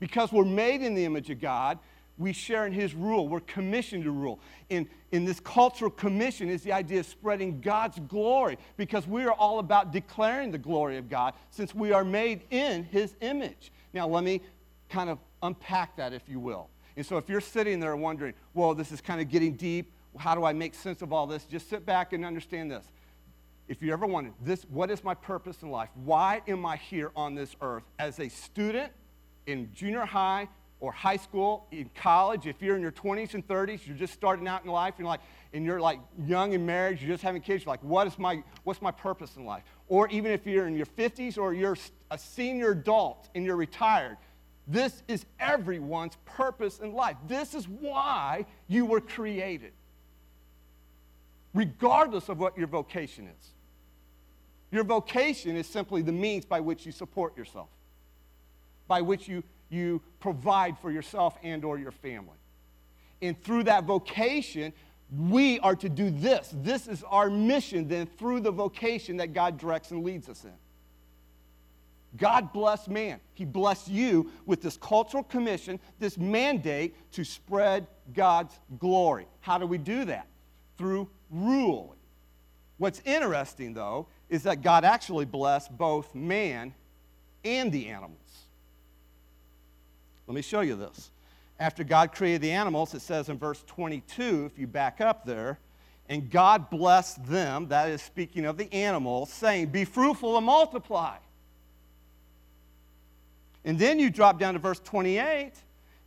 Because 0.00 0.32
we're 0.32 0.44
made 0.44 0.82
in 0.82 0.94
the 0.94 1.06
image 1.06 1.30
of 1.30 1.40
God, 1.40 1.78
we 2.18 2.34
share 2.34 2.66
in 2.66 2.74
His 2.74 2.92
rule. 2.92 3.26
We're 3.26 3.40
commissioned 3.40 4.04
to 4.04 4.10
rule. 4.10 4.38
In, 4.68 4.86
in 5.12 5.24
this 5.24 5.40
cultural 5.40 5.90
commission 5.92 6.50
is 6.50 6.62
the 6.62 6.74
idea 6.74 7.00
of 7.00 7.06
spreading 7.06 7.62
God's 7.62 7.98
glory 8.00 8.58
because 8.76 9.06
we 9.06 9.24
are 9.24 9.32
all 9.32 9.60
about 9.60 9.92
declaring 9.92 10.50
the 10.50 10.58
glory 10.58 10.98
of 10.98 11.08
God 11.08 11.32
since 11.48 11.74
we 11.74 11.90
are 11.92 12.04
made 12.04 12.42
in 12.50 12.84
His 12.84 13.16
image. 13.22 13.72
Now, 13.94 14.08
let 14.08 14.24
me 14.24 14.42
kind 14.90 15.08
of 15.08 15.18
unpack 15.42 15.96
that, 15.96 16.12
if 16.12 16.28
you 16.28 16.38
will. 16.38 16.68
And 16.98 17.06
so 17.06 17.16
if 17.16 17.28
you're 17.28 17.40
sitting 17.40 17.78
there 17.78 17.94
wondering, 17.94 18.34
well, 18.54 18.74
this 18.74 18.90
is 18.90 19.00
kind 19.00 19.20
of 19.20 19.28
getting 19.28 19.52
deep, 19.52 19.92
how 20.18 20.34
do 20.34 20.44
I 20.44 20.52
make 20.52 20.74
sense 20.74 21.00
of 21.00 21.12
all 21.12 21.28
this? 21.28 21.44
Just 21.44 21.70
sit 21.70 21.86
back 21.86 22.12
and 22.12 22.24
understand 22.24 22.72
this. 22.72 22.84
If 23.68 23.80
you 23.82 23.92
ever 23.92 24.04
wondered, 24.04 24.32
this, 24.42 24.64
what 24.64 24.90
is 24.90 25.04
my 25.04 25.14
purpose 25.14 25.62
in 25.62 25.70
life? 25.70 25.90
Why 25.94 26.42
am 26.48 26.66
I 26.66 26.76
here 26.76 27.12
on 27.14 27.36
this 27.36 27.54
earth? 27.62 27.84
As 28.00 28.18
a 28.18 28.28
student 28.28 28.90
in 29.46 29.70
junior 29.72 30.06
high, 30.06 30.48
or 30.80 30.90
high 30.90 31.16
school, 31.16 31.66
in 31.70 31.88
college, 31.94 32.46
if 32.46 32.60
you're 32.62 32.74
in 32.76 32.82
your 32.82 32.92
20s 32.92 33.34
and 33.34 33.46
30s, 33.46 33.86
you're 33.86 33.96
just 33.96 34.14
starting 34.14 34.46
out 34.46 34.64
in 34.64 34.70
life, 34.70 34.94
and 34.96 35.00
you're 35.00 35.08
like, 35.08 35.20
and 35.52 35.64
you're 35.64 35.80
like 35.80 36.00
young 36.26 36.52
in 36.52 36.66
marriage, 36.66 37.00
you're 37.02 37.12
just 37.12 37.22
having 37.22 37.42
kids, 37.42 37.64
you're 37.64 37.72
like, 37.72 37.82
what 37.82 38.06
is 38.06 38.18
my, 38.18 38.42
what's 38.64 38.82
my 38.82 38.90
purpose 38.90 39.36
in 39.36 39.44
life? 39.44 39.62
Or 39.88 40.08
even 40.08 40.30
if 40.30 40.46
you're 40.46 40.66
in 40.66 40.76
your 40.76 40.86
50s 40.86 41.38
or 41.38 41.54
you're 41.54 41.76
a 42.10 42.18
senior 42.18 42.72
adult 42.72 43.28
and 43.34 43.44
you're 43.44 43.56
retired, 43.56 44.16
this 44.68 45.02
is 45.08 45.24
everyone's 45.40 46.16
purpose 46.26 46.78
in 46.78 46.92
life. 46.92 47.16
This 47.26 47.54
is 47.54 47.66
why 47.66 48.44
you 48.68 48.84
were 48.84 49.00
created, 49.00 49.72
regardless 51.54 52.28
of 52.28 52.38
what 52.38 52.56
your 52.56 52.66
vocation 52.66 53.26
is. 53.26 53.48
Your 54.70 54.84
vocation 54.84 55.56
is 55.56 55.66
simply 55.66 56.02
the 56.02 56.12
means 56.12 56.44
by 56.44 56.60
which 56.60 56.84
you 56.84 56.92
support 56.92 57.34
yourself, 57.36 57.70
by 58.86 59.00
which 59.00 59.26
you, 59.26 59.42
you 59.70 60.02
provide 60.20 60.78
for 60.78 60.90
yourself 60.90 61.38
and 61.42 61.64
or 61.64 61.78
your 61.78 61.90
family. 61.90 62.36
And 63.22 63.42
through 63.42 63.64
that 63.64 63.84
vocation, 63.84 64.74
we 65.16 65.58
are 65.60 65.76
to 65.76 65.88
do 65.88 66.10
this. 66.10 66.54
This 66.54 66.86
is 66.86 67.02
our 67.04 67.30
mission 67.30 67.88
then 67.88 68.06
through 68.18 68.40
the 68.40 68.50
vocation 68.50 69.16
that 69.16 69.32
God 69.32 69.58
directs 69.58 69.90
and 69.90 70.04
leads 70.04 70.28
us 70.28 70.44
in. 70.44 70.52
God 72.16 72.52
bless 72.52 72.88
man. 72.88 73.20
He 73.34 73.44
blessed 73.44 73.88
you 73.88 74.30
with 74.46 74.62
this 74.62 74.76
cultural 74.76 75.22
commission, 75.22 75.78
this 75.98 76.16
mandate 76.16 76.94
to 77.12 77.24
spread 77.24 77.86
God's 78.14 78.58
glory. 78.78 79.26
How 79.40 79.58
do 79.58 79.66
we 79.66 79.78
do 79.78 80.04
that? 80.06 80.26
Through 80.78 81.08
rule. 81.30 81.94
What's 82.78 83.02
interesting, 83.04 83.74
though, 83.74 84.06
is 84.28 84.44
that 84.44 84.62
God 84.62 84.84
actually 84.84 85.26
blessed 85.26 85.76
both 85.76 86.14
man 86.14 86.72
and 87.44 87.70
the 87.70 87.88
animals. 87.88 88.14
Let 90.26 90.34
me 90.34 90.42
show 90.42 90.60
you 90.60 90.76
this. 90.76 91.10
After 91.60 91.82
God 91.82 92.12
created 92.12 92.42
the 92.42 92.52
animals, 92.52 92.94
it 92.94 93.02
says 93.02 93.28
in 93.28 93.38
verse 93.38 93.64
22, 93.66 94.46
if 94.46 94.58
you 94.58 94.66
back 94.66 95.00
up 95.00 95.24
there, 95.26 95.58
and 96.08 96.30
God 96.30 96.70
blessed 96.70 97.24
them, 97.26 97.68
that 97.68 97.90
is 97.90 98.00
speaking 98.00 98.46
of 98.46 98.56
the 98.56 98.72
animals, 98.72 99.30
saying, 99.30 99.66
Be 99.66 99.84
fruitful 99.84 100.36
and 100.36 100.46
multiply. 100.46 101.16
And 103.68 103.78
then 103.78 103.98
you 104.00 104.08
drop 104.08 104.38
down 104.38 104.54
to 104.54 104.58
verse 104.58 104.80
28, 104.80 105.52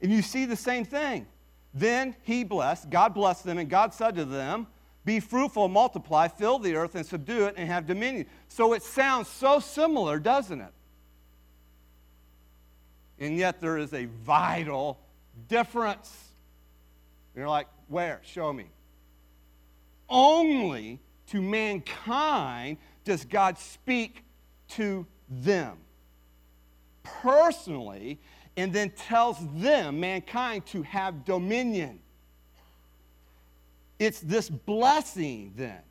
and 0.01 0.11
you 0.11 0.23
see 0.23 0.45
the 0.45 0.55
same 0.55 0.83
thing. 0.83 1.27
Then 1.75 2.15
he 2.23 2.43
blessed, 2.43 2.89
God 2.89 3.13
blessed 3.13 3.43
them, 3.43 3.59
and 3.59 3.69
God 3.69 3.93
said 3.93 4.15
to 4.15 4.25
them, 4.25 4.65
Be 5.05 5.19
fruitful, 5.19 5.67
multiply, 5.67 6.27
fill 6.27 6.57
the 6.57 6.75
earth, 6.75 6.95
and 6.95 7.05
subdue 7.05 7.45
it, 7.45 7.53
and 7.57 7.69
have 7.69 7.85
dominion. 7.85 8.25
So 8.47 8.73
it 8.73 8.81
sounds 8.81 9.27
so 9.27 9.59
similar, 9.59 10.17
doesn't 10.17 10.59
it? 10.59 10.73
And 13.19 13.37
yet 13.37 13.61
there 13.61 13.77
is 13.77 13.93
a 13.93 14.05
vital 14.05 14.99
difference. 15.47 16.31
You're 17.35 17.47
like, 17.47 17.67
Where? 17.89 18.21
Show 18.23 18.51
me. 18.51 18.65
Only 20.09 20.99
to 21.27 21.43
mankind 21.43 22.77
does 23.03 23.23
God 23.23 23.59
speak 23.59 24.23
to 24.69 25.05
them 25.29 25.77
personally 27.03 28.19
and 28.57 28.73
then 28.73 28.89
tells 28.91 29.37
them, 29.55 29.99
mankind, 29.99 30.65
to 30.67 30.81
have 30.83 31.25
dominion. 31.25 31.99
It's 33.99 34.19
this 34.19 34.49
blessing 34.49 35.53
then 35.55 35.81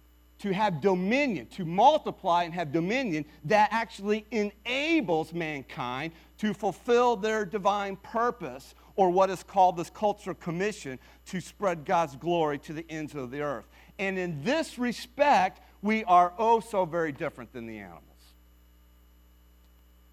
to 0.41 0.55
have 0.55 0.81
dominion, 0.81 1.47
to 1.47 1.67
multiply 1.67 2.45
and 2.45 2.55
have 2.55 2.73
dominion, 2.73 3.25
that 3.45 3.69
actually 3.73 4.25
enables 4.31 5.35
mankind 5.35 6.13
to 6.39 6.55
fulfill 6.55 7.15
their 7.15 7.45
divine 7.45 7.95
purpose, 7.97 8.75
or 8.97 9.11
what 9.11 9.29
is 9.29 9.43
called 9.43 9.77
this 9.77 9.91
cultural 9.91 10.35
commission, 10.37 10.99
to 11.27 11.41
spread 11.41 11.85
God's 11.85 12.17
glory 12.17 12.59
to 12.61 12.73
the 12.73 12.87
ends 12.89 13.15
of 13.15 13.31
the 13.31 13.43
earth. 13.43 13.67
And 13.99 14.19
in 14.19 14.43
this 14.43 14.79
respect, 14.79 15.61
we 15.83 16.05
are 16.05 16.33
oh 16.39 16.61
so 16.61 16.87
very 16.87 17.13
different 17.13 17.53
than 17.53 17.67
the 17.67 17.79
animals. 17.79 18.05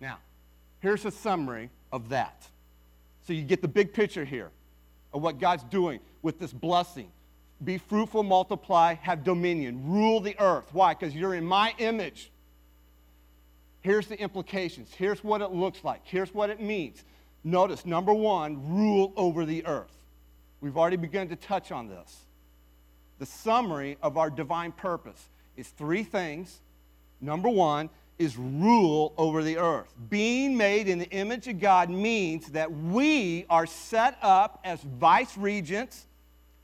Now, 0.02 0.18
Here's 0.88 1.04
a 1.04 1.12
summary 1.12 1.70
of 1.92 2.08
that. 2.08 2.48
So 3.26 3.34
you 3.34 3.42
get 3.42 3.62
the 3.62 3.68
big 3.68 3.92
picture 3.92 4.24
here 4.24 4.52
of 5.14 5.22
what 5.22 5.38
God's 5.38 5.64
doing 5.64 6.00
with 6.22 6.40
this 6.40 6.54
blessing. 6.54 7.12
Be 7.62 7.78
fruitful, 7.78 8.24
multiply, 8.24 8.94
have 9.02 9.26
dominion, 9.26 9.86
rule 9.86 10.22
the 10.22 10.40
earth. 10.40 10.64
Why? 10.72 10.94
Because 10.94 11.14
you're 11.14 11.34
in 11.34 11.44
my 11.44 11.76
image. 11.80 12.32
Here's 13.82 14.08
the 14.08 14.18
implications. 14.18 14.94
Here's 14.94 15.22
what 15.26 15.42
it 15.42 15.52
looks 15.52 15.84
like. 15.84 16.04
Here's 16.06 16.34
what 16.34 16.50
it 16.50 16.62
means. 16.62 17.04
Notice, 17.44 17.86
number 17.86 18.14
one, 18.14 18.74
rule 18.74 19.12
over 19.18 19.44
the 19.44 19.66
earth. 19.66 19.92
We've 20.62 20.78
already 20.78 20.96
begun 20.96 21.28
to 21.28 21.36
touch 21.36 21.70
on 21.70 21.90
this. 21.90 22.22
The 23.20 23.26
summary 23.26 23.98
of 24.02 24.18
our 24.18 24.30
divine 24.30 24.72
purpose 24.72 25.28
is 25.58 25.68
three 25.68 26.04
things. 26.04 26.62
Number 27.20 27.50
one, 27.50 27.90
is 28.20 28.38
rule 28.38 29.14
over 29.18 29.44
the 29.44 29.58
earth. 29.58 29.94
Being 30.10 30.58
made 30.58 30.88
in 30.88 31.00
the 31.00 31.10
image 31.10 31.48
of 31.48 31.60
God 31.60 31.90
means 31.90 32.48
that 32.48 32.72
we 32.72 33.46
are 33.50 33.66
set 33.66 34.18
up 34.22 34.60
as 34.64 34.82
vice 34.82 35.38
regents 35.38 36.08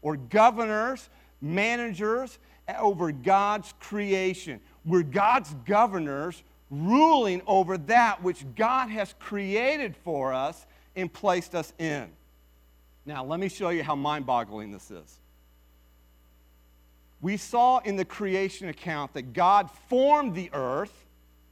or 0.01 0.17
governors, 0.17 1.09
managers 1.41 2.39
over 2.79 3.11
God's 3.11 3.73
creation. 3.79 4.59
We're 4.85 5.03
God's 5.03 5.53
governors 5.65 6.43
ruling 6.71 7.41
over 7.45 7.77
that 7.77 8.23
which 8.23 8.43
God 8.55 8.89
has 8.89 9.13
created 9.19 9.95
for 10.03 10.33
us 10.33 10.65
and 10.95 11.11
placed 11.11 11.53
us 11.53 11.71
in. 11.77 12.09
Now, 13.05 13.23
let 13.23 13.39
me 13.39 13.49
show 13.49 13.69
you 13.69 13.83
how 13.83 13.95
mind 13.95 14.25
boggling 14.25 14.71
this 14.71 14.89
is. 14.89 15.19
We 17.21 17.37
saw 17.37 17.79
in 17.79 17.95
the 17.95 18.05
creation 18.05 18.69
account 18.69 19.13
that 19.13 19.33
God 19.33 19.69
formed 19.87 20.35
the 20.35 20.49
earth 20.51 21.02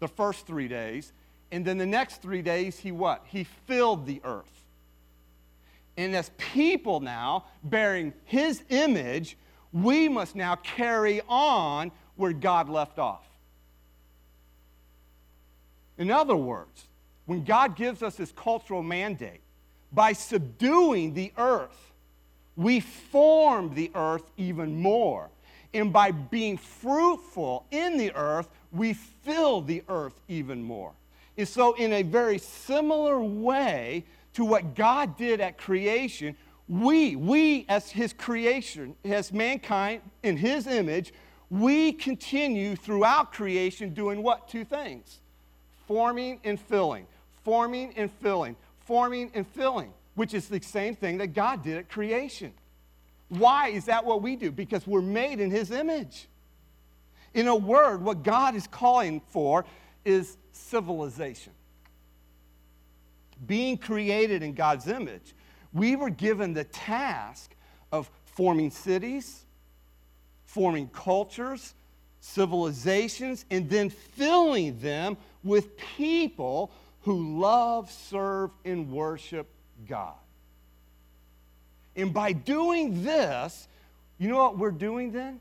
the 0.01 0.09
first 0.09 0.45
three 0.45 0.67
days. 0.67 1.13
And 1.53 1.63
then 1.63 1.77
the 1.77 1.85
next 1.85 2.21
three 2.21 2.41
days, 2.41 2.77
he 2.77 2.91
what? 2.91 3.23
He 3.27 3.45
filled 3.45 4.05
the 4.05 4.19
earth. 4.25 4.65
And 5.95 6.15
as 6.15 6.31
people 6.37 6.99
now, 6.99 7.45
bearing 7.63 8.13
his 8.25 8.63
image, 8.69 9.37
we 9.71 10.09
must 10.09 10.35
now 10.35 10.55
carry 10.55 11.21
on 11.29 11.91
where 12.15 12.33
God 12.33 12.69
left 12.69 12.99
off. 12.99 13.25
In 15.97 16.09
other 16.09 16.35
words, 16.35 16.87
when 17.25 17.43
God 17.43 17.75
gives 17.75 18.01
us 18.01 18.17
his 18.17 18.31
cultural 18.31 18.81
mandate, 18.81 19.41
by 19.93 20.13
subduing 20.13 21.13
the 21.13 21.31
earth, 21.37 21.91
we 22.55 22.79
form 22.79 23.73
the 23.75 23.91
earth 23.93 24.31
even 24.37 24.81
more. 24.81 25.29
And 25.73 25.93
by 25.93 26.11
being 26.11 26.57
fruitful 26.57 27.65
in 27.71 27.97
the 27.97 28.13
earth, 28.13 28.49
we 28.71 28.93
fill 28.93 29.61
the 29.61 29.83
earth 29.89 30.19
even 30.27 30.63
more. 30.63 30.93
And 31.37 31.47
so, 31.47 31.73
in 31.73 31.93
a 31.93 32.03
very 32.03 32.37
similar 32.37 33.19
way 33.19 34.05
to 34.33 34.45
what 34.45 34.75
God 34.75 35.17
did 35.17 35.41
at 35.41 35.57
creation, 35.57 36.35
we, 36.67 37.15
we 37.15 37.65
as 37.67 37.89
His 37.89 38.13
creation, 38.13 38.95
as 39.03 39.33
mankind 39.33 40.01
in 40.23 40.37
His 40.37 40.67
image, 40.67 41.13
we 41.49 41.91
continue 41.91 42.75
throughout 42.75 43.33
creation 43.33 43.93
doing 43.93 44.23
what? 44.23 44.47
Two 44.47 44.63
things 44.63 45.19
forming 45.87 46.39
and 46.45 46.57
filling, 46.57 47.05
forming 47.43 47.93
and 47.97 48.09
filling, 48.21 48.55
forming 48.79 49.29
and 49.33 49.45
filling, 49.45 49.91
which 50.15 50.33
is 50.33 50.47
the 50.47 50.61
same 50.61 50.95
thing 50.95 51.17
that 51.17 51.33
God 51.33 51.63
did 51.63 51.75
at 51.77 51.89
creation. 51.89 52.53
Why 53.27 53.69
is 53.69 53.85
that 53.85 54.05
what 54.05 54.21
we 54.21 54.37
do? 54.37 54.51
Because 54.51 54.87
we're 54.87 55.01
made 55.01 55.41
in 55.41 55.51
His 55.51 55.71
image. 55.71 56.27
In 57.33 57.47
a 57.47 57.55
word, 57.55 58.03
what 58.03 58.23
God 58.23 58.55
is 58.55 58.67
calling 58.67 59.21
for 59.29 59.65
is 60.03 60.37
civilization. 60.51 61.53
Being 63.47 63.77
created 63.77 64.43
in 64.43 64.53
God's 64.53 64.87
image, 64.87 65.33
we 65.73 65.95
were 65.95 66.09
given 66.09 66.53
the 66.53 66.65
task 66.65 67.55
of 67.91 68.09
forming 68.25 68.69
cities, 68.69 69.45
forming 70.45 70.87
cultures, 70.89 71.73
civilizations, 72.19 73.45
and 73.49 73.69
then 73.69 73.89
filling 73.89 74.79
them 74.79 75.17
with 75.43 75.77
people 75.77 76.71
who 77.01 77.39
love, 77.39 77.89
serve, 77.89 78.51
and 78.63 78.91
worship 78.91 79.47
God. 79.87 80.13
And 81.95 82.13
by 82.13 82.33
doing 82.33 83.03
this, 83.03 83.67
you 84.19 84.29
know 84.29 84.37
what 84.37 84.57
we're 84.57 84.71
doing 84.71 85.11
then? 85.11 85.39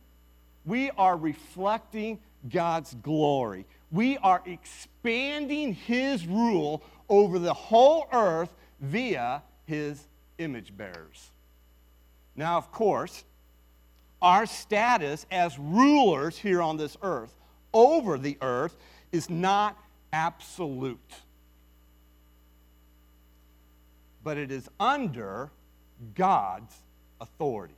We 0.64 0.90
are 0.92 1.16
reflecting 1.16 2.18
God's 2.48 2.94
glory. 2.94 3.66
We 3.90 4.18
are 4.18 4.42
expanding 4.46 5.74
His 5.74 6.26
rule 6.26 6.82
over 7.08 7.38
the 7.38 7.54
whole 7.54 8.06
earth 8.12 8.54
via 8.80 9.42
His 9.66 10.06
image 10.38 10.76
bearers. 10.76 11.30
Now, 12.36 12.56
of 12.56 12.72
course, 12.72 13.24
our 14.22 14.46
status 14.46 15.26
as 15.30 15.58
rulers 15.58 16.38
here 16.38 16.62
on 16.62 16.76
this 16.76 16.96
earth 17.02 17.34
over 17.72 18.18
the 18.18 18.36
earth 18.40 18.76
is 19.12 19.28
not 19.28 19.76
absolute. 20.12 20.98
but 24.22 24.36
it 24.36 24.50
is 24.50 24.68
under 24.78 25.50
God's 26.14 26.74
authority 27.20 27.74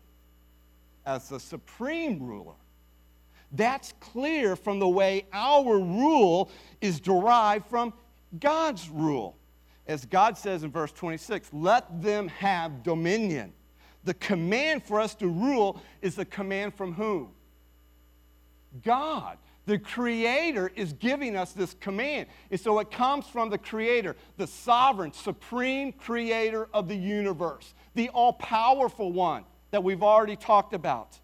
as 1.06 1.28
the 1.28 1.40
supreme 1.40 2.22
ruler. 2.22 2.54
That's 3.52 3.92
clear 4.00 4.56
from 4.56 4.78
the 4.78 4.88
way 4.88 5.26
our 5.32 5.78
rule 5.78 6.50
is 6.80 7.00
derived 7.00 7.66
from 7.66 7.92
God's 8.38 8.88
rule. 8.88 9.36
As 9.86 10.06
God 10.06 10.38
says 10.38 10.62
in 10.62 10.70
verse 10.70 10.92
26, 10.92 11.50
let 11.52 12.02
them 12.02 12.28
have 12.28 12.82
dominion. 12.82 13.52
The 14.04 14.14
command 14.14 14.82
for 14.84 15.00
us 15.00 15.14
to 15.16 15.28
rule 15.28 15.80
is 16.00 16.16
the 16.16 16.24
command 16.24 16.74
from 16.74 16.94
whom? 16.94 17.30
God. 18.82 19.38
The 19.64 19.78
Creator 19.78 20.72
is 20.74 20.92
giving 20.92 21.36
us 21.36 21.52
this 21.52 21.76
command. 21.78 22.26
And 22.50 22.58
so 22.58 22.80
it 22.80 22.90
comes 22.90 23.26
from 23.26 23.48
the 23.48 23.58
Creator, 23.58 24.16
the 24.36 24.46
sovereign, 24.46 25.12
supreme 25.12 25.92
Creator 25.92 26.68
of 26.74 26.88
the 26.88 26.96
universe, 26.96 27.74
the 27.94 28.08
all 28.08 28.32
powerful 28.32 29.12
one 29.12 29.44
that 29.70 29.84
we've 29.84 30.02
already 30.02 30.34
talked 30.34 30.74
about. 30.74 31.20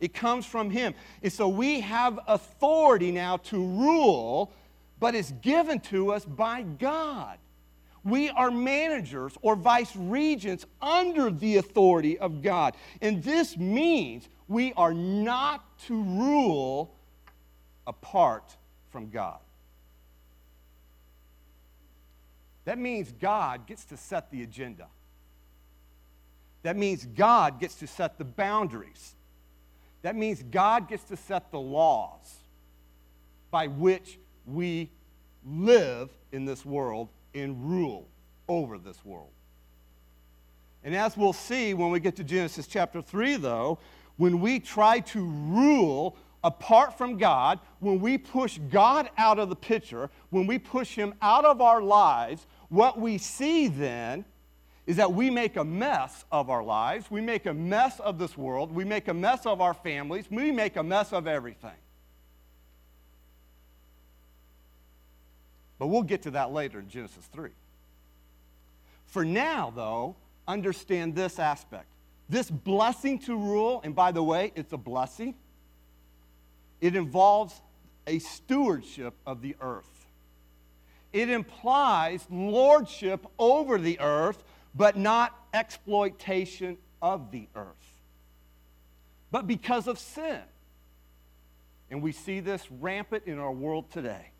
It 0.00 0.12
comes 0.14 0.44
from 0.44 0.70
Him. 0.70 0.94
And 1.22 1.32
so 1.32 1.48
we 1.48 1.80
have 1.80 2.20
authority 2.26 3.10
now 3.10 3.38
to 3.38 3.56
rule, 3.56 4.52
but 5.00 5.14
it's 5.14 5.32
given 5.42 5.80
to 5.80 6.12
us 6.12 6.24
by 6.24 6.62
God. 6.62 7.38
We 8.04 8.30
are 8.30 8.50
managers 8.50 9.36
or 9.42 9.56
vice 9.56 9.96
regents 9.96 10.64
under 10.80 11.30
the 11.30 11.56
authority 11.56 12.18
of 12.18 12.40
God. 12.40 12.76
And 13.02 13.22
this 13.22 13.56
means 13.56 14.28
we 14.46 14.72
are 14.74 14.94
not 14.94 15.78
to 15.86 16.02
rule 16.02 16.94
apart 17.86 18.56
from 18.90 19.10
God. 19.10 19.38
That 22.64 22.78
means 22.78 23.12
God 23.12 23.66
gets 23.66 23.84
to 23.86 23.96
set 23.96 24.30
the 24.30 24.42
agenda. 24.42 24.86
That 26.62 26.76
means 26.76 27.06
God 27.06 27.60
gets 27.60 27.76
to 27.76 27.86
set 27.86 28.18
the 28.18 28.24
boundaries. 28.24 29.14
That 30.06 30.14
means 30.14 30.40
God 30.40 30.86
gets 30.86 31.02
to 31.08 31.16
set 31.16 31.50
the 31.50 31.58
laws 31.58 32.36
by 33.50 33.66
which 33.66 34.20
we 34.46 34.88
live 35.44 36.10
in 36.30 36.44
this 36.44 36.64
world 36.64 37.08
and 37.34 37.68
rule 37.68 38.06
over 38.48 38.78
this 38.78 39.04
world. 39.04 39.32
And 40.84 40.94
as 40.94 41.16
we'll 41.16 41.32
see 41.32 41.74
when 41.74 41.90
we 41.90 41.98
get 41.98 42.14
to 42.18 42.22
Genesis 42.22 42.68
chapter 42.68 43.02
3, 43.02 43.34
though, 43.34 43.80
when 44.16 44.38
we 44.38 44.60
try 44.60 45.00
to 45.00 45.24
rule 45.24 46.16
apart 46.44 46.96
from 46.96 47.18
God, 47.18 47.58
when 47.80 47.98
we 47.98 48.16
push 48.16 48.60
God 48.70 49.10
out 49.18 49.40
of 49.40 49.48
the 49.48 49.56
picture, 49.56 50.08
when 50.30 50.46
we 50.46 50.56
push 50.56 50.94
Him 50.94 51.14
out 51.20 51.44
of 51.44 51.60
our 51.60 51.82
lives, 51.82 52.46
what 52.68 53.00
we 53.00 53.18
see 53.18 53.66
then 53.66 54.24
is 54.86 54.96
that 54.96 55.12
we 55.12 55.30
make 55.30 55.56
a 55.56 55.64
mess 55.64 56.24
of 56.30 56.48
our 56.48 56.62
lives. 56.62 57.10
We 57.10 57.20
make 57.20 57.46
a 57.46 57.54
mess 57.54 57.98
of 57.98 58.18
this 58.18 58.38
world. 58.38 58.72
We 58.72 58.84
make 58.84 59.08
a 59.08 59.14
mess 59.14 59.44
of 59.44 59.60
our 59.60 59.74
families. 59.74 60.26
We 60.30 60.52
make 60.52 60.76
a 60.76 60.82
mess 60.82 61.12
of 61.12 61.26
everything. 61.26 61.70
But 65.78 65.88
we'll 65.88 66.02
get 66.02 66.22
to 66.22 66.30
that 66.32 66.52
later 66.52 66.78
in 66.78 66.88
Genesis 66.88 67.26
3. 67.32 67.50
For 69.06 69.24
now, 69.24 69.72
though, 69.74 70.16
understand 70.46 71.14
this 71.14 71.38
aspect. 71.38 71.86
This 72.28 72.50
blessing 72.50 73.18
to 73.20 73.36
rule, 73.36 73.80
and 73.84 73.94
by 73.94 74.12
the 74.12 74.22
way, 74.22 74.52
it's 74.54 74.72
a 74.72 74.78
blessing, 74.78 75.34
it 76.80 76.96
involves 76.96 77.60
a 78.06 78.18
stewardship 78.18 79.14
of 79.26 79.42
the 79.42 79.56
earth. 79.60 80.06
It 81.12 81.30
implies 81.30 82.26
lordship 82.30 83.26
over 83.38 83.78
the 83.78 83.98
earth, 84.00 84.42
but 84.76 84.96
not 84.96 85.46
exploitation 85.54 86.76
of 87.00 87.30
the 87.30 87.48
earth. 87.54 88.00
But 89.30 89.46
because 89.46 89.88
of 89.88 89.98
sin, 89.98 90.40
and 91.90 92.02
we 92.02 92.12
see 92.12 92.40
this 92.40 92.70
rampant 92.70 93.24
in 93.26 93.38
our 93.38 93.52
world 93.52 93.90
today, 93.90 94.30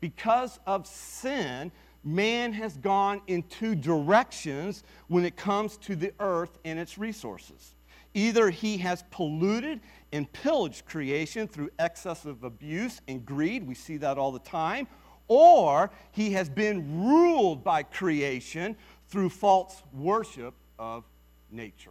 because 0.00 0.58
of 0.66 0.86
sin, 0.86 1.72
man 2.04 2.52
has 2.52 2.76
gone 2.76 3.20
in 3.26 3.42
two 3.44 3.74
directions 3.74 4.82
when 5.08 5.24
it 5.24 5.36
comes 5.36 5.76
to 5.78 5.96
the 5.96 6.12
earth 6.20 6.58
and 6.64 6.78
its 6.78 6.98
resources. 6.98 7.74
Either 8.14 8.50
he 8.50 8.76
has 8.76 9.04
polluted 9.10 9.80
and 10.12 10.30
pillaged 10.32 10.84
creation 10.84 11.48
through 11.48 11.70
excessive 11.78 12.44
abuse 12.44 13.00
and 13.08 13.24
greed, 13.24 13.66
we 13.66 13.74
see 13.74 13.96
that 13.96 14.18
all 14.18 14.32
the 14.32 14.38
time, 14.40 14.86
or 15.28 15.90
he 16.10 16.32
has 16.32 16.50
been 16.50 17.06
ruled 17.06 17.64
by 17.64 17.82
creation 17.82 18.76
through 19.12 19.28
false 19.28 19.82
worship 19.92 20.54
of 20.78 21.04
nature. 21.50 21.90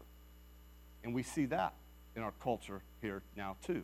And 1.04 1.14
we 1.14 1.22
see 1.22 1.46
that 1.46 1.76
in 2.16 2.24
our 2.24 2.34
culture 2.42 2.82
here 3.00 3.22
now, 3.38 3.58
too. 3.64 3.84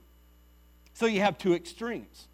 So 0.95 1.05
you 1.05 1.21
have 1.21 1.37
two 1.37 1.53
extremes. 1.53 2.27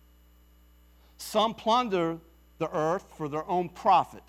Some 1.18 1.54
plunder 1.56 2.20
the 2.58 2.74
earth 2.74 3.04
for 3.18 3.28
their 3.28 3.46
own 3.50 3.68
profit. 3.68 4.24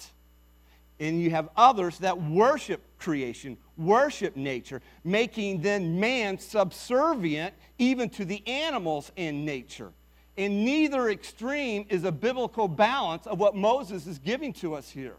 And 0.99 1.23
you 1.23 1.31
have 1.31 1.49
others 1.57 1.99
that 1.99 2.21
worship 2.21 2.81
creation, 2.99 3.57
worship 3.77 4.35
nature, 4.35 4.83
making 5.05 5.61
then 5.63 6.01
man 6.01 6.41
subservient 6.41 7.55
even 7.79 8.11
to 8.11 8.25
the 8.25 8.47
animals 8.49 9.13
in 9.15 9.45
nature. 9.45 9.93
And 10.37 10.65
neither 10.65 11.11
extreme 11.11 11.87
is 11.89 12.03
a 12.03 12.11
biblical 12.11 12.67
balance 12.67 13.29
of 13.29 13.39
what 13.39 13.55
Moses 13.55 14.09
is 14.09 14.19
giving 14.19 14.53
to 14.55 14.75
us 14.75 14.91
here. 14.91 15.15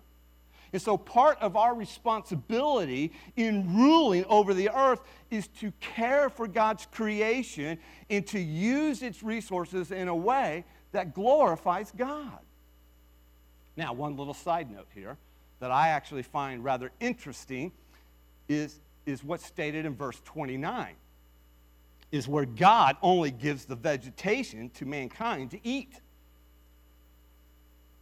And 0.76 0.82
so, 0.82 0.98
part 0.98 1.38
of 1.40 1.56
our 1.56 1.74
responsibility 1.74 3.14
in 3.38 3.78
ruling 3.78 4.26
over 4.26 4.54
the 4.54 4.70
earth 4.78 5.00
is 5.32 5.48
to 5.62 5.72
care 5.80 6.30
for 6.30 6.50
God's 6.50 6.86
creation 6.88 7.78
and 8.10 8.28
to 8.28 8.42
use 8.42 9.02
its 9.02 9.24
resources 9.24 9.92
in 9.92 10.10
a 10.10 10.16
way 10.16 10.66
that 10.92 11.14
glorifies 11.14 11.94
God. 11.96 12.40
Now, 13.78 13.94
one 13.94 14.18
little 14.18 14.34
side 14.34 14.70
note 14.70 14.90
here 14.94 15.16
that 15.62 15.72
I 15.72 15.88
actually 15.88 16.24
find 16.24 16.62
rather 16.62 16.92
interesting 17.00 17.72
is, 18.50 18.82
is 19.06 19.24
what's 19.24 19.46
stated 19.46 19.86
in 19.86 19.96
verse 19.96 20.20
29 20.26 20.90
is 22.12 22.28
where 22.28 22.46
God 22.46 22.98
only 23.02 23.32
gives 23.32 23.64
the 23.64 23.78
vegetation 23.78 24.70
to 24.72 24.86
mankind 24.86 25.52
to 25.52 25.60
eat. 25.66 26.02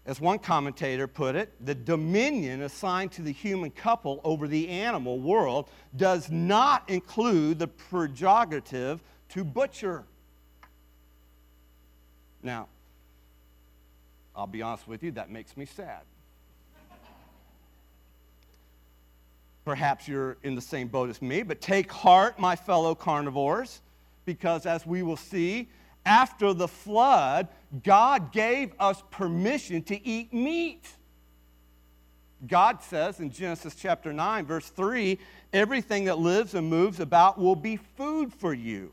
As 0.05 0.19
one 0.19 0.39
commentator 0.39 1.07
put 1.07 1.35
it, 1.35 1.53
the 1.65 1.73
dominion 1.73 2.63
assigned 2.63 3.13
to 3.13 3.21
the 3.21 3.31
human 3.31 3.71
couple 3.71 4.19
over 4.25 4.49
the 4.49 4.67
animal 4.67 5.19
world 5.19 5.69
does 5.95 6.29
not 6.29 6.89
include 6.89 7.59
the 7.59 7.67
prerogative 7.67 9.01
to 9.29 9.45
butcher. 9.45 10.03
Now, 12.41 12.67
I'll 14.35 14.47
be 14.47 14.61
honest 14.61 14.87
with 14.87 15.03
you, 15.03 15.11
that 15.11 15.29
makes 15.29 15.55
me 15.55 15.65
sad. 15.65 16.01
Perhaps 19.63 20.09
you're 20.09 20.35
in 20.43 20.55
the 20.55 20.61
same 20.61 20.89
boat 20.89 21.09
as 21.09 21.21
me, 21.21 21.43
but 21.43 21.61
take 21.61 21.89
heart, 21.89 22.37
my 22.37 22.57
fellow 22.57 22.93
carnivores, 22.93 23.81
because 24.25 24.65
as 24.65 24.85
we 24.85 25.03
will 25.03 25.15
see, 25.15 25.69
after 26.05 26.53
the 26.53 26.67
flood, 26.67 27.47
God 27.83 28.31
gave 28.31 28.73
us 28.79 29.01
permission 29.11 29.83
to 29.83 30.07
eat 30.07 30.33
meat. 30.33 30.87
God 32.47 32.83
says 32.83 33.19
in 33.19 33.31
Genesis 33.31 33.75
chapter 33.75 34.11
9, 34.11 34.45
verse 34.45 34.69
3 34.69 35.17
everything 35.53 36.05
that 36.05 36.19
lives 36.19 36.55
and 36.55 36.69
moves 36.69 36.99
about 36.99 37.39
will 37.39 37.55
be 37.55 37.77
food 37.77 38.33
for 38.33 38.53
you. 38.53 38.91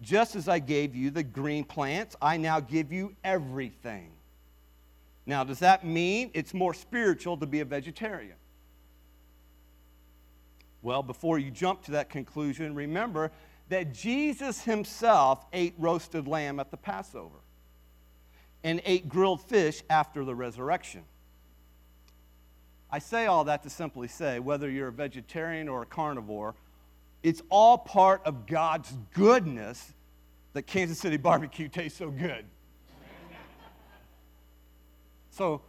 Just 0.00 0.36
as 0.36 0.48
I 0.48 0.58
gave 0.58 0.94
you 0.94 1.10
the 1.10 1.22
green 1.22 1.64
plants, 1.64 2.16
I 2.20 2.36
now 2.36 2.60
give 2.60 2.92
you 2.92 3.14
everything. 3.24 4.10
Now, 5.26 5.44
does 5.44 5.58
that 5.58 5.84
mean 5.84 6.30
it's 6.34 6.54
more 6.54 6.72
spiritual 6.72 7.36
to 7.36 7.46
be 7.46 7.60
a 7.60 7.64
vegetarian? 7.64 8.36
Well, 10.80 11.02
before 11.02 11.38
you 11.38 11.50
jump 11.50 11.82
to 11.84 11.90
that 11.92 12.08
conclusion, 12.08 12.74
remember 12.74 13.30
that 13.68 13.92
Jesus 13.92 14.62
himself 14.62 15.44
ate 15.52 15.74
roasted 15.78 16.26
lamb 16.26 16.58
at 16.60 16.70
the 16.70 16.76
Passover 16.76 17.38
and 18.64 18.80
ate 18.84 19.08
grilled 19.08 19.42
fish 19.42 19.82
after 19.90 20.24
the 20.24 20.34
resurrection. 20.34 21.02
I 22.90 22.98
say 22.98 23.26
all 23.26 23.44
that 23.44 23.62
to 23.64 23.70
simply 23.70 24.08
say 24.08 24.38
whether 24.38 24.70
you're 24.70 24.88
a 24.88 24.92
vegetarian 24.92 25.68
or 25.68 25.82
a 25.82 25.86
carnivore, 25.86 26.54
it's 27.22 27.42
all 27.50 27.76
part 27.76 28.22
of 28.24 28.46
God's 28.46 28.96
goodness 29.12 29.92
that 30.54 30.62
Kansas 30.62 30.98
City 30.98 31.18
barbecue 31.18 31.68
tastes 31.68 31.98
so 31.98 32.10
good. 32.10 32.44
So 35.30 35.60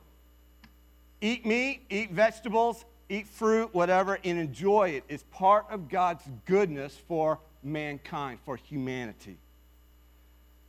eat 1.21 1.45
meat, 1.45 1.81
eat 1.89 2.12
vegetables, 2.12 2.85
eat 3.09 3.27
fruit, 3.27 3.73
whatever, 3.73 4.17
and 4.23 4.39
enjoy 4.39 4.89
it. 4.89 5.03
It's 5.09 5.25
part 5.31 5.65
of 5.69 5.89
God's 5.89 6.23
goodness 6.45 6.97
for 7.07 7.39
mankind, 7.63 8.39
for 8.45 8.56
humanity. 8.56 9.38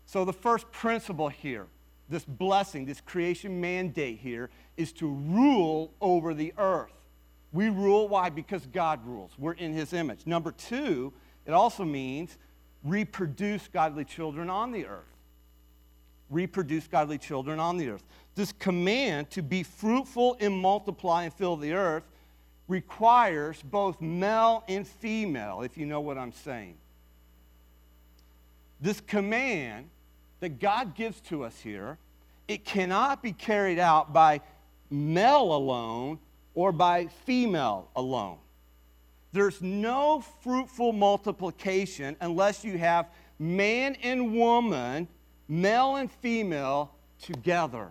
So 0.06 0.24
the 0.24 0.32
first 0.32 0.70
principle 0.72 1.28
here, 1.28 1.66
this 2.08 2.24
blessing, 2.24 2.84
this 2.84 3.00
creation 3.00 3.60
mandate 3.60 4.18
here, 4.18 4.50
is 4.76 4.92
to 4.94 5.08
rule 5.08 5.92
over 6.00 6.34
the 6.34 6.52
earth. 6.58 6.92
We 7.52 7.68
rule. 7.68 8.08
Why? 8.08 8.30
Because 8.30 8.66
God 8.66 9.04
rules. 9.06 9.32
We're 9.38 9.52
in 9.52 9.72
his 9.72 9.92
image. 9.92 10.26
Number 10.26 10.52
two, 10.52 11.12
it 11.46 11.52
also 11.52 11.84
means 11.84 12.38
reproduce 12.84 13.68
godly 13.68 14.04
children 14.04 14.50
on 14.50 14.72
the 14.72 14.86
earth. 14.86 15.04
Reproduce 16.28 16.86
godly 16.86 17.18
children 17.18 17.58
on 17.58 17.76
the 17.76 17.88
earth. 17.90 18.04
This 18.34 18.52
command 18.52 19.30
to 19.30 19.42
be 19.42 19.62
fruitful 19.62 20.36
and 20.40 20.56
multiply 20.56 21.24
and 21.24 21.34
fill 21.34 21.56
the 21.56 21.72
earth 21.72 22.04
requires 22.68 23.62
both 23.62 24.00
male 24.00 24.62
and 24.68 24.86
female, 24.86 25.62
if 25.62 25.76
you 25.76 25.86
know 25.86 26.00
what 26.00 26.16
I'm 26.16 26.32
saying. 26.32 26.76
This 28.80 29.00
command 29.00 29.88
that 30.40 30.58
God 30.58 30.94
gives 30.94 31.20
to 31.22 31.44
us 31.44 31.58
here, 31.60 31.98
it 32.48 32.64
cannot 32.64 33.22
be 33.22 33.32
carried 33.32 33.78
out 33.78 34.12
by 34.12 34.40
male 34.90 35.54
alone 35.54 36.18
or 36.54 36.72
by 36.72 37.06
female 37.24 37.90
alone. 37.94 38.38
There's 39.32 39.62
no 39.62 40.24
fruitful 40.42 40.92
multiplication 40.92 42.16
unless 42.20 42.64
you 42.64 42.78
have 42.78 43.08
man 43.38 43.96
and 44.02 44.34
woman, 44.34 45.06
male 45.48 45.96
and 45.96 46.10
female, 46.10 46.92
together. 47.20 47.90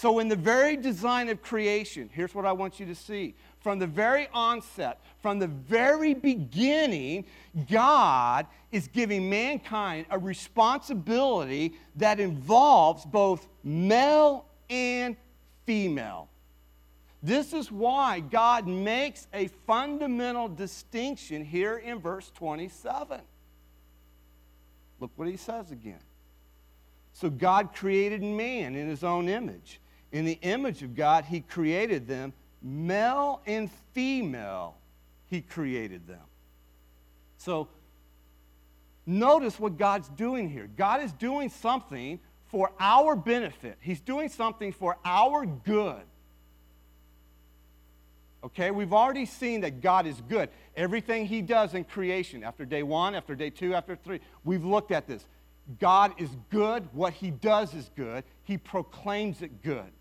So, 0.00 0.18
in 0.18 0.28
the 0.28 0.36
very 0.36 0.78
design 0.78 1.28
of 1.28 1.42
creation, 1.42 2.08
here's 2.10 2.34
what 2.34 2.46
I 2.46 2.52
want 2.52 2.80
you 2.80 2.86
to 2.86 2.94
see. 2.94 3.34
From 3.58 3.78
the 3.78 3.86
very 3.86 4.28
onset, 4.32 4.98
from 5.20 5.38
the 5.38 5.46
very 5.46 6.14
beginning, 6.14 7.26
God 7.70 8.46
is 8.72 8.88
giving 8.88 9.28
mankind 9.28 10.06
a 10.08 10.18
responsibility 10.18 11.74
that 11.96 12.18
involves 12.18 13.04
both 13.04 13.46
male 13.62 14.46
and 14.70 15.16
female. 15.66 16.30
This 17.22 17.52
is 17.52 17.70
why 17.70 18.20
God 18.20 18.66
makes 18.66 19.26
a 19.34 19.48
fundamental 19.66 20.48
distinction 20.48 21.44
here 21.44 21.76
in 21.76 21.98
verse 21.98 22.32
27. 22.36 23.20
Look 24.98 25.10
what 25.16 25.28
he 25.28 25.36
says 25.36 25.70
again. 25.70 26.00
So 27.12 27.28
God 27.28 27.74
created 27.74 28.22
man 28.22 28.74
in 28.74 28.88
his 28.88 29.04
own 29.04 29.28
image. 29.28 29.78
In 30.12 30.24
the 30.24 30.38
image 30.42 30.82
of 30.82 30.94
God, 30.94 31.24
he 31.24 31.40
created 31.40 32.08
them, 32.08 32.32
male 32.62 33.42
and 33.46 33.70
female, 33.92 34.76
he 35.26 35.40
created 35.40 36.06
them. 36.06 36.20
So 37.38 37.68
notice 39.06 39.58
what 39.58 39.78
God's 39.78 40.08
doing 40.10 40.48
here. 40.48 40.68
God 40.76 41.02
is 41.02 41.12
doing 41.12 41.48
something 41.48 42.20
for 42.50 42.72
our 42.80 43.14
benefit, 43.14 43.78
He's 43.80 44.00
doing 44.00 44.28
something 44.28 44.72
for 44.72 44.98
our 45.04 45.46
good. 45.46 46.02
Okay, 48.42 48.70
we've 48.70 48.94
already 48.94 49.26
seen 49.26 49.60
that 49.60 49.82
God 49.82 50.06
is 50.06 50.20
good. 50.28 50.48
Everything 50.74 51.26
He 51.26 51.42
does 51.42 51.74
in 51.74 51.84
creation, 51.84 52.42
after 52.42 52.64
day 52.64 52.82
one, 52.82 53.14
after 53.14 53.34
day 53.34 53.50
two, 53.50 53.74
after 53.74 53.94
three, 53.94 54.20
we've 54.44 54.64
looked 54.64 54.90
at 54.90 55.06
this. 55.06 55.24
God 55.78 56.14
is 56.18 56.30
good. 56.48 56.88
What 56.92 57.12
He 57.12 57.30
does 57.30 57.74
is 57.74 57.90
good. 57.96 58.24
He 58.42 58.58
proclaims 58.58 59.42
it 59.42 59.62
good. 59.62 59.92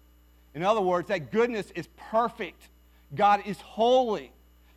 In 0.53 0.63
other 0.63 0.81
words, 0.81 1.07
that 1.09 1.31
goodness 1.31 1.71
is 1.75 1.87
perfect. 1.97 2.69
God 3.15 3.41
is 3.45 3.59
holy. 3.61 4.31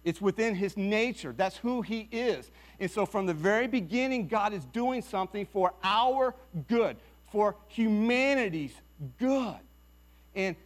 It's 0.05 0.21
within 0.21 0.55
His 0.55 0.77
nature. 0.77 1.33
That's 1.37 1.57
who 1.57 1.83
He 1.83 2.09
is. 2.11 2.51
And 2.81 2.91
so, 2.91 3.07
from 3.07 3.27
the 3.27 3.35
very 3.35 3.67
beginning, 3.67 4.29
God 4.29 4.53
is 4.53 4.65
doing 4.67 5.03
something 5.03 5.47
for 5.47 5.73
our 5.83 6.35
good, 6.69 6.97
for 7.31 7.57
humanity's 7.69 8.75
good. 9.19 9.59
And 10.35 10.57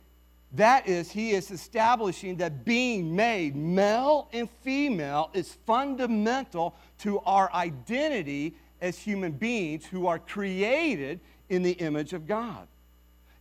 that 0.52 0.88
is, 0.88 1.10
he 1.10 1.32
is 1.32 1.50
establishing 1.50 2.36
that 2.36 2.64
being 2.64 3.14
made 3.14 3.56
male 3.56 4.28
and 4.32 4.48
female 4.62 5.30
is 5.34 5.58
fundamental 5.66 6.74
to 7.00 7.18
our 7.20 7.52
identity 7.52 8.54
as 8.80 8.98
human 8.98 9.32
beings 9.32 9.84
who 9.84 10.06
are 10.06 10.18
created 10.18 11.20
in 11.48 11.62
the 11.62 11.72
image 11.72 12.12
of 12.12 12.26
God. 12.26 12.66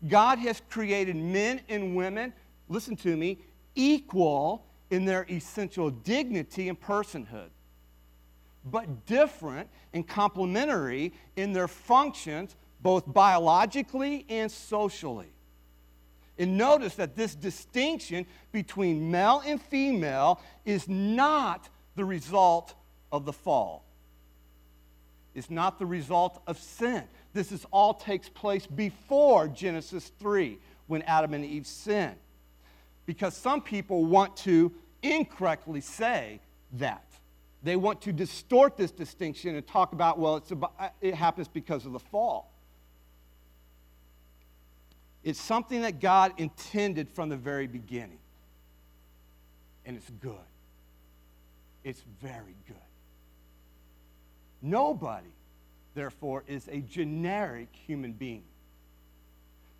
God 0.08 0.40
has 0.40 0.62
created 0.70 1.16
men 1.16 1.62
and 1.70 1.96
women, 1.96 2.34
listen 2.70 2.96
to 2.98 3.16
me, 3.16 3.40
equal 3.76 4.66
in 4.90 5.06
their 5.06 5.26
essential 5.30 5.90
dignity 5.90 6.70
and 6.70 6.80
personhood, 6.80 7.50
but 8.64 9.06
different 9.06 9.70
and 9.94 10.08
complementary 10.08 11.14
in 11.36 11.54
their 11.54 11.68
functions, 11.68 12.56
both 12.82 13.12
biologically 13.12 14.26
and 14.30 14.52
socially. 14.52 15.32
And 16.38 16.58
notice 16.58 16.96
that 16.96 17.16
this 17.16 17.34
distinction 17.34 18.26
between 18.52 19.10
male 19.10 19.42
and 19.46 19.62
female 19.62 20.42
is 20.66 20.88
not 20.90 21.70
the 21.96 22.04
result 22.04 22.76
of 23.12 23.26
the 23.26 23.34
fall. 23.34 23.86
It's 25.34 25.50
not 25.50 25.80
the 25.80 25.86
result 25.86 26.42
of 26.48 26.58
sin. 26.58 27.04
This 27.36 27.52
is 27.52 27.66
all 27.70 27.94
takes 27.94 28.30
place 28.30 28.66
before 28.66 29.50
Genesis 29.50 30.10
3 30.20 30.58
when 30.88 31.02
Adam 31.02 31.34
and 31.34 31.44
Eve 31.44 31.68
sinned. 31.68 32.16
Because 33.06 33.36
some 33.36 33.62
people 33.62 34.06
want 34.06 34.38
to 34.38 34.72
incorrectly 35.04 35.82
say 35.82 36.40
that. 36.74 37.04
They 37.62 37.76
want 37.76 38.02
to 38.04 38.14
distort 38.14 38.78
this 38.78 38.90
distinction 38.90 39.54
and 39.56 39.68
talk 39.68 39.92
about, 39.92 40.18
well, 40.18 40.42
about, 40.50 40.94
it 41.02 41.14
happens 41.14 41.50
because 41.50 41.86
of 41.86 41.92
the 41.92 42.00
fall. 42.00 42.54
It's 45.22 45.42
something 45.42 45.82
that 45.82 46.00
God 46.00 46.32
intended 46.38 47.10
from 47.10 47.28
the 47.28 47.36
very 47.36 47.68
beginning. 47.68 48.20
And 49.86 49.98
it's 49.98 50.10
good. 50.22 50.36
It's 51.84 52.02
very 52.22 52.56
good. 52.66 52.78
Nobody, 54.62 55.35
therefore, 55.96 56.44
is 56.48 56.68
a 56.68 56.82
generic 56.82 57.70
human 57.72 58.12
being. 58.12 58.44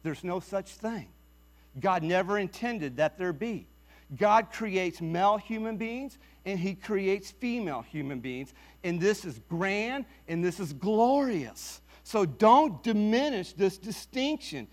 There's 0.04 0.24
no 0.24 0.40
such 0.40 0.72
thing. 0.72 1.08
God 1.80 2.04
never 2.04 2.40
intended 2.40 2.98
that 2.98 3.18
there 3.18 3.34
be. 3.34 3.68
God 4.18 4.52
creates 4.52 5.02
male 5.02 5.38
human 5.38 5.78
beings 5.78 6.18
and 6.46 6.60
he 6.60 6.76
creates 6.76 7.32
female 7.32 7.82
human 7.82 8.20
beings. 8.20 8.54
And 8.84 9.00
this 9.00 9.26
is 9.26 9.40
grand 9.50 10.06
and 10.28 10.44
this 10.44 10.60
is 10.60 10.74
glorious. 10.74 11.82
So 12.04 12.26
don't 12.26 12.82
diminish 12.84 13.54
this 13.54 13.78
distinction 13.78 14.68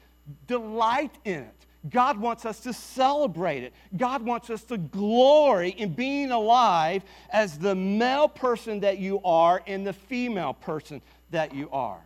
delight 0.46 1.16
in 1.24 1.40
it. 1.40 1.66
God 1.90 2.18
wants 2.18 2.44
us 2.44 2.60
to 2.60 2.72
celebrate 2.72 3.64
it. 3.64 3.72
God 3.96 4.22
wants 4.22 4.50
us 4.50 4.62
to 4.64 4.78
glory 4.78 5.70
in 5.70 5.94
being 5.94 6.30
alive 6.30 7.02
as 7.30 7.58
the 7.58 7.74
male 7.74 8.28
person 8.28 8.80
that 8.80 8.98
you 8.98 9.20
are 9.24 9.62
and 9.66 9.84
the 9.84 9.92
female 9.92 10.54
person 10.54 11.02
that 11.32 11.54
you 11.54 11.68
are. 11.70 12.00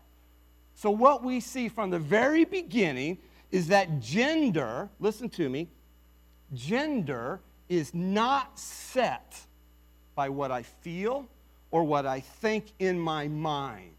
So, 0.75 0.91
what 0.91 1.23
we 1.23 1.41
see 1.41 1.69
from 1.69 1.91
the 1.91 1.99
very 1.99 2.45
beginning 2.45 3.19
is 3.51 3.69
that 3.69 4.01
gender, 4.01 4.89
listen 4.99 5.29
to 5.31 5.49
me, 5.49 5.69
gender 6.53 7.41
is 7.69 7.95
not 7.95 8.59
set 8.59 9.39
by 10.15 10.29
what 10.29 10.51
I 10.51 10.63
feel 10.63 11.29
or 11.71 11.85
what 11.85 12.07
I 12.07 12.21
think 12.21 12.73
in 12.79 12.99
my 12.99 13.29
mind 13.29 13.97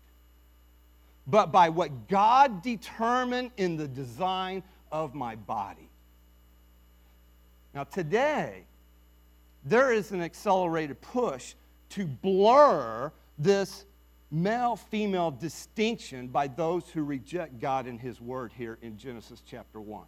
but 1.27 1.51
by 1.51 1.67
what 1.67 2.07
God 2.07 2.61
determined 2.61 3.51
in 3.57 3.75
the 3.75 3.87
design 3.87 4.63
of 4.91 5.13
my 5.13 5.35
body. 5.35 5.89
Now, 7.75 7.83
today, 7.83 8.63
there 9.65 9.91
is 9.91 10.11
an 10.11 10.21
accelerated 10.21 10.99
push 11.01 11.53
to 11.89 12.05
blur 12.05 13.11
this 13.37 13.85
male 14.29 14.75
female 14.75 15.31
distinction 15.31 16.27
by 16.27 16.47
those 16.47 16.89
who 16.89 17.03
reject 17.03 17.59
God 17.59 17.87
and 17.87 17.99
His 17.99 18.19
Word 18.19 18.51
here 18.55 18.77
in 18.81 18.97
Genesis 18.97 19.41
chapter 19.45 19.79
1. 19.79 20.05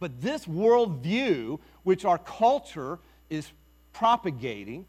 But 0.00 0.20
this 0.20 0.46
worldview, 0.46 1.58
which 1.82 2.04
our 2.04 2.18
culture 2.18 2.98
is 3.28 3.50
propagating, 3.92 4.86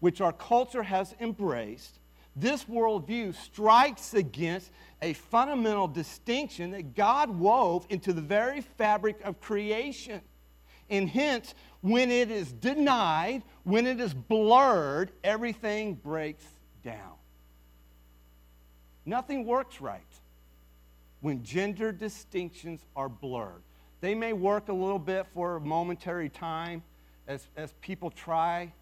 which 0.00 0.20
our 0.20 0.32
culture 0.32 0.82
has 0.82 1.14
embraced, 1.20 1.98
this 2.36 2.64
worldview 2.64 3.34
strikes 3.34 4.14
against 4.14 4.70
a 5.02 5.14
fundamental 5.14 5.88
distinction 5.88 6.70
that 6.72 6.94
God 6.94 7.30
wove 7.30 7.86
into 7.90 8.12
the 8.12 8.20
very 8.20 8.60
fabric 8.60 9.20
of 9.24 9.40
creation. 9.40 10.20
And 10.90 11.08
hence, 11.08 11.54
when 11.80 12.10
it 12.10 12.30
is 12.30 12.52
denied, 12.52 13.42
when 13.64 13.86
it 13.86 14.00
is 14.00 14.12
blurred, 14.12 15.12
everything 15.24 15.94
breaks 15.94 16.44
down. 16.84 17.14
Nothing 19.06 19.46
works 19.46 19.80
right 19.80 20.00
when 21.20 21.42
gender 21.42 21.92
distinctions 21.92 22.84
are 22.96 23.08
blurred. 23.08 23.62
They 24.00 24.14
may 24.14 24.32
work 24.32 24.68
a 24.68 24.72
little 24.72 24.98
bit 24.98 25.26
for 25.32 25.56
a 25.56 25.60
momentary 25.60 26.28
time 26.28 26.82
as, 27.26 27.46
as 27.56 27.72
people 27.80 28.10
try 28.10 28.72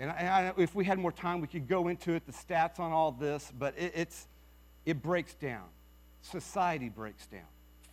and, 0.00 0.10
I, 0.10 0.52
if 0.56 0.74
we 0.74 0.84
had 0.84 0.98
more 0.98 1.12
time, 1.12 1.40
we 1.40 1.48
could 1.48 1.66
go 1.66 1.88
into 1.88 2.12
it, 2.12 2.24
the 2.26 2.32
stats 2.32 2.78
on 2.78 2.92
all 2.92 3.12
this, 3.12 3.52
but 3.58 3.74
it, 3.76 3.92
it's, 3.94 4.28
it 4.86 5.02
breaks 5.02 5.34
down. 5.34 5.64
Society 6.22 6.88
breaks 6.88 7.26
down. 7.26 7.40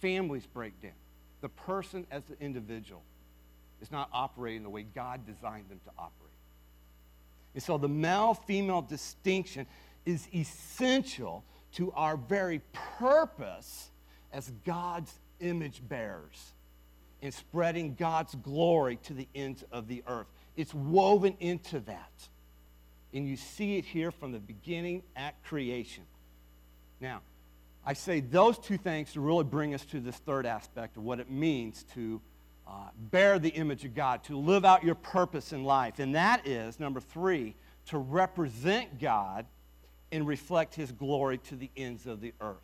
Families 0.02 0.46
break 0.46 0.80
down. 0.82 0.92
The 1.46 1.50
person 1.50 2.08
as 2.10 2.24
the 2.24 2.36
individual 2.44 3.04
is 3.80 3.92
not 3.92 4.10
operating 4.12 4.64
the 4.64 4.70
way 4.70 4.82
God 4.82 5.28
designed 5.28 5.70
them 5.70 5.80
to 5.86 5.92
operate. 5.96 6.34
And 7.54 7.62
so 7.62 7.78
the 7.78 7.88
male 7.88 8.34
female 8.34 8.82
distinction 8.82 9.68
is 10.08 10.28
essential 10.34 11.44
to 11.74 11.92
our 11.92 12.18
very 12.18 12.62
purpose 12.98 13.92
as 14.34 14.52
God's 14.66 15.14
image 15.40 15.88
bearers 15.88 16.54
in 17.22 17.32
spreading 17.32 17.94
God's 17.94 18.34
glory 18.34 18.96
to 19.04 19.14
the 19.14 19.28
ends 19.36 19.64
of 19.72 19.88
the 19.88 20.02
earth. 20.08 20.26
It's 20.58 20.74
woven 20.74 21.38
into 21.40 21.80
that. 21.82 22.28
And 23.14 23.30
you 23.30 23.38
see 23.38 23.78
it 23.78 23.86
here 23.86 24.10
from 24.10 24.32
the 24.32 24.40
beginning 24.40 25.04
at 25.16 25.44
creation. 25.44 26.06
Now, 27.00 27.22
I 27.86 27.94
say 27.94 28.20
those 28.20 28.58
two 28.58 28.78
things 28.78 29.14
to 29.14 29.22
really 29.22 29.44
bring 29.44 29.74
us 29.74 29.86
to 29.86 30.00
this 30.00 30.16
third 30.18 30.46
aspect 30.46 30.98
of 30.98 31.04
what 31.04 31.20
it 31.20 31.30
means 31.30 31.86
to 31.94 32.20
uh, 32.68 32.72
bear 32.98 33.38
the 33.38 33.50
image 33.50 33.86
of 33.86 33.94
God, 33.94 34.24
to 34.24 34.38
live 34.38 34.66
out 34.66 34.84
your 34.84 34.96
purpose 34.96 35.54
in 35.54 35.64
life. 35.64 36.00
And 36.00 36.16
that 36.16 36.48
is, 36.48 36.80
number 36.80 37.00
three, 37.00 37.56
to 37.88 38.00
represent 38.00 39.00
God 39.00 39.46
and 40.12 40.26
reflect 40.26 40.74
his 40.74 40.92
glory 40.92 41.38
to 41.40 41.56
the 41.56 41.70
ends 41.78 42.08
of 42.08 42.22
the 42.22 42.34
earth. 42.42 42.58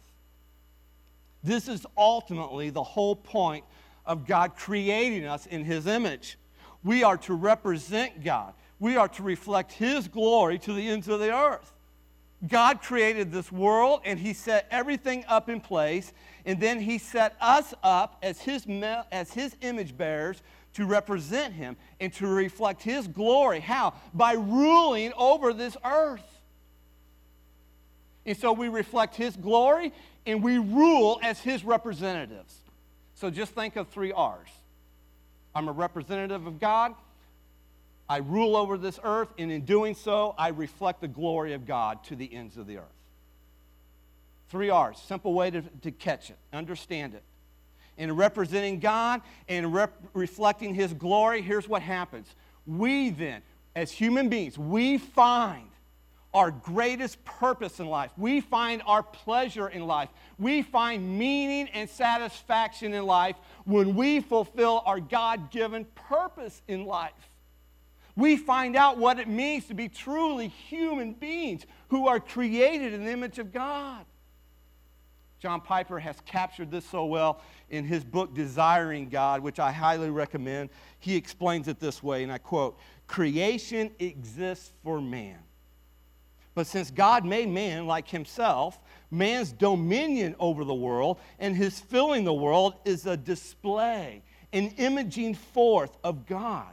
This 1.43 1.67
is 1.67 1.85
ultimately 1.95 2.71
the 2.71 2.83
whole 2.83 3.15
point 3.15 3.65
of 4.05 4.25
God 4.25 4.55
creating 4.55 5.25
us 5.25 5.45
in 5.45 5.63
his 5.63 5.85
image. 5.85 6.37
We 6.83 7.03
are 7.03 7.17
to 7.17 7.35
represent 7.35 8.23
God, 8.23 8.53
we 8.79 8.97
are 8.97 9.09
to 9.09 9.21
reflect 9.23 9.71
his 9.71 10.07
glory 10.07 10.57
to 10.59 10.73
the 10.73 10.87
ends 10.87 11.07
of 11.07 11.19
the 11.19 11.31
earth. 11.31 11.73
God 12.47 12.81
created 12.81 13.31
this 13.31 13.51
world 13.51 14.01
and 14.03 14.19
he 14.19 14.33
set 14.33 14.67
everything 14.71 15.23
up 15.27 15.49
in 15.49 15.61
place, 15.61 16.11
and 16.45 16.59
then 16.59 16.79
he 16.79 16.97
set 16.97 17.35
us 17.39 17.73
up 17.83 18.17
as 18.23 18.41
his, 18.41 18.65
as 19.11 19.31
his 19.31 19.55
image 19.61 19.95
bearers 19.95 20.41
to 20.73 20.85
represent 20.85 21.53
him 21.53 21.75
and 21.99 22.11
to 22.13 22.27
reflect 22.27 22.81
his 22.81 23.07
glory. 23.07 23.59
How? 23.59 23.93
By 24.13 24.33
ruling 24.33 25.13
over 25.17 25.53
this 25.53 25.77
earth. 25.83 26.41
And 28.25 28.37
so 28.37 28.53
we 28.53 28.69
reflect 28.69 29.15
his 29.15 29.35
glory 29.35 29.93
and 30.25 30.43
we 30.43 30.57
rule 30.57 31.19
as 31.23 31.39
his 31.39 31.63
representatives. 31.63 32.55
So 33.15 33.29
just 33.29 33.53
think 33.53 33.75
of 33.75 33.89
three 33.89 34.11
R's. 34.11 34.49
I'm 35.53 35.67
a 35.67 35.71
representative 35.71 36.47
of 36.47 36.59
God. 36.59 36.95
I 38.11 38.17
rule 38.17 38.57
over 38.57 38.77
this 38.77 38.99
earth, 39.05 39.29
and 39.37 39.49
in 39.49 39.61
doing 39.61 39.95
so, 39.95 40.35
I 40.37 40.49
reflect 40.49 40.99
the 40.99 41.07
glory 41.07 41.53
of 41.53 41.65
God 41.65 42.03
to 42.07 42.15
the 42.17 42.29
ends 42.33 42.57
of 42.57 42.67
the 42.67 42.79
earth. 42.79 42.83
Three 44.49 44.69
R's, 44.69 44.97
simple 44.97 45.33
way 45.33 45.49
to, 45.49 45.61
to 45.83 45.91
catch 45.91 46.29
it, 46.29 46.35
understand 46.51 47.13
it. 47.13 47.23
In 47.97 48.13
representing 48.17 48.81
God 48.81 49.21
and 49.47 49.73
rep- 49.73 49.97
reflecting 50.13 50.75
His 50.75 50.91
glory, 50.91 51.41
here's 51.41 51.69
what 51.69 51.81
happens. 51.81 52.27
We 52.67 53.11
then, 53.11 53.43
as 53.77 53.93
human 53.93 54.27
beings, 54.27 54.57
we 54.57 54.97
find 54.97 55.69
our 56.33 56.51
greatest 56.51 57.23
purpose 57.23 57.79
in 57.79 57.87
life. 57.87 58.11
We 58.17 58.41
find 58.41 58.81
our 58.85 59.03
pleasure 59.03 59.69
in 59.69 59.87
life. 59.87 60.09
We 60.37 60.63
find 60.63 61.17
meaning 61.17 61.69
and 61.69 61.89
satisfaction 61.89 62.93
in 62.93 63.05
life 63.05 63.37
when 63.63 63.95
we 63.95 64.19
fulfill 64.19 64.83
our 64.85 64.99
God 64.99 65.49
given 65.49 65.85
purpose 65.95 66.61
in 66.67 66.83
life 66.83 67.13
we 68.15 68.37
find 68.37 68.75
out 68.75 68.97
what 68.97 69.19
it 69.19 69.27
means 69.27 69.65
to 69.67 69.73
be 69.73 69.87
truly 69.89 70.47
human 70.47 71.13
beings 71.13 71.65
who 71.89 72.07
are 72.07 72.19
created 72.19 72.93
in 72.93 73.05
the 73.05 73.11
image 73.11 73.39
of 73.39 73.51
God. 73.51 74.05
John 75.39 75.59
Piper 75.59 75.97
has 75.99 76.17
captured 76.25 76.69
this 76.69 76.85
so 76.85 77.05
well 77.05 77.41
in 77.71 77.83
his 77.83 78.03
book, 78.03 78.35
Desiring 78.35 79.09
God, 79.09 79.41
which 79.41 79.59
I 79.59 79.71
highly 79.71 80.11
recommend. 80.11 80.69
He 80.99 81.15
explains 81.15 81.67
it 81.67 81.79
this 81.79 82.03
way, 82.03 82.21
and 82.21 82.31
I 82.31 82.37
quote 82.37 82.77
Creation 83.07 83.89
exists 83.97 84.71
for 84.83 85.01
man. 85.01 85.39
But 86.53 86.67
since 86.67 86.91
God 86.91 87.25
made 87.25 87.49
man 87.49 87.87
like 87.87 88.07
himself, 88.07 88.79
man's 89.09 89.51
dominion 89.51 90.35
over 90.37 90.63
the 90.63 90.73
world 90.73 91.17
and 91.39 91.55
his 91.55 91.79
filling 91.79 92.23
the 92.23 92.33
world 92.33 92.75
is 92.85 93.05
a 93.05 93.15
display, 93.15 94.21
an 94.53 94.67
imaging 94.77 95.35
forth 95.35 95.97
of 96.03 96.25
God. 96.25 96.71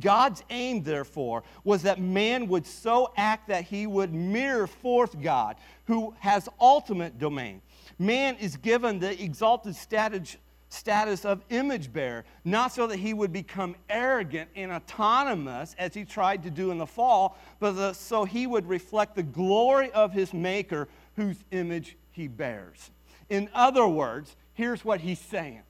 God's 0.00 0.42
aim, 0.50 0.82
therefore, 0.82 1.44
was 1.62 1.82
that 1.82 2.00
man 2.00 2.48
would 2.48 2.66
so 2.66 3.12
act 3.16 3.48
that 3.48 3.64
he 3.64 3.86
would 3.86 4.12
mirror 4.12 4.66
forth 4.66 5.20
God, 5.20 5.56
who 5.86 6.14
has 6.20 6.48
ultimate 6.60 7.18
domain. 7.18 7.62
Man 7.98 8.36
is 8.36 8.56
given 8.56 8.98
the 8.98 9.22
exalted 9.22 9.76
status, 9.76 10.36
status 10.68 11.24
of 11.24 11.42
image 11.50 11.92
bearer, 11.92 12.24
not 12.44 12.72
so 12.72 12.86
that 12.86 12.96
he 12.96 13.14
would 13.14 13.32
become 13.32 13.76
arrogant 13.88 14.50
and 14.56 14.72
autonomous 14.72 15.74
as 15.78 15.94
he 15.94 16.04
tried 16.04 16.42
to 16.42 16.50
do 16.50 16.70
in 16.70 16.78
the 16.78 16.86
fall, 16.86 17.38
but 17.60 17.92
so 17.94 18.24
he 18.24 18.46
would 18.46 18.68
reflect 18.68 19.14
the 19.14 19.22
glory 19.22 19.90
of 19.92 20.12
his 20.12 20.34
Maker, 20.34 20.88
whose 21.16 21.36
image 21.52 21.96
he 22.10 22.26
bears. 22.26 22.90
In 23.28 23.48
other 23.54 23.86
words, 23.86 24.36
here's 24.54 24.84
what 24.84 25.00
he's 25.00 25.20
saying 25.20 25.62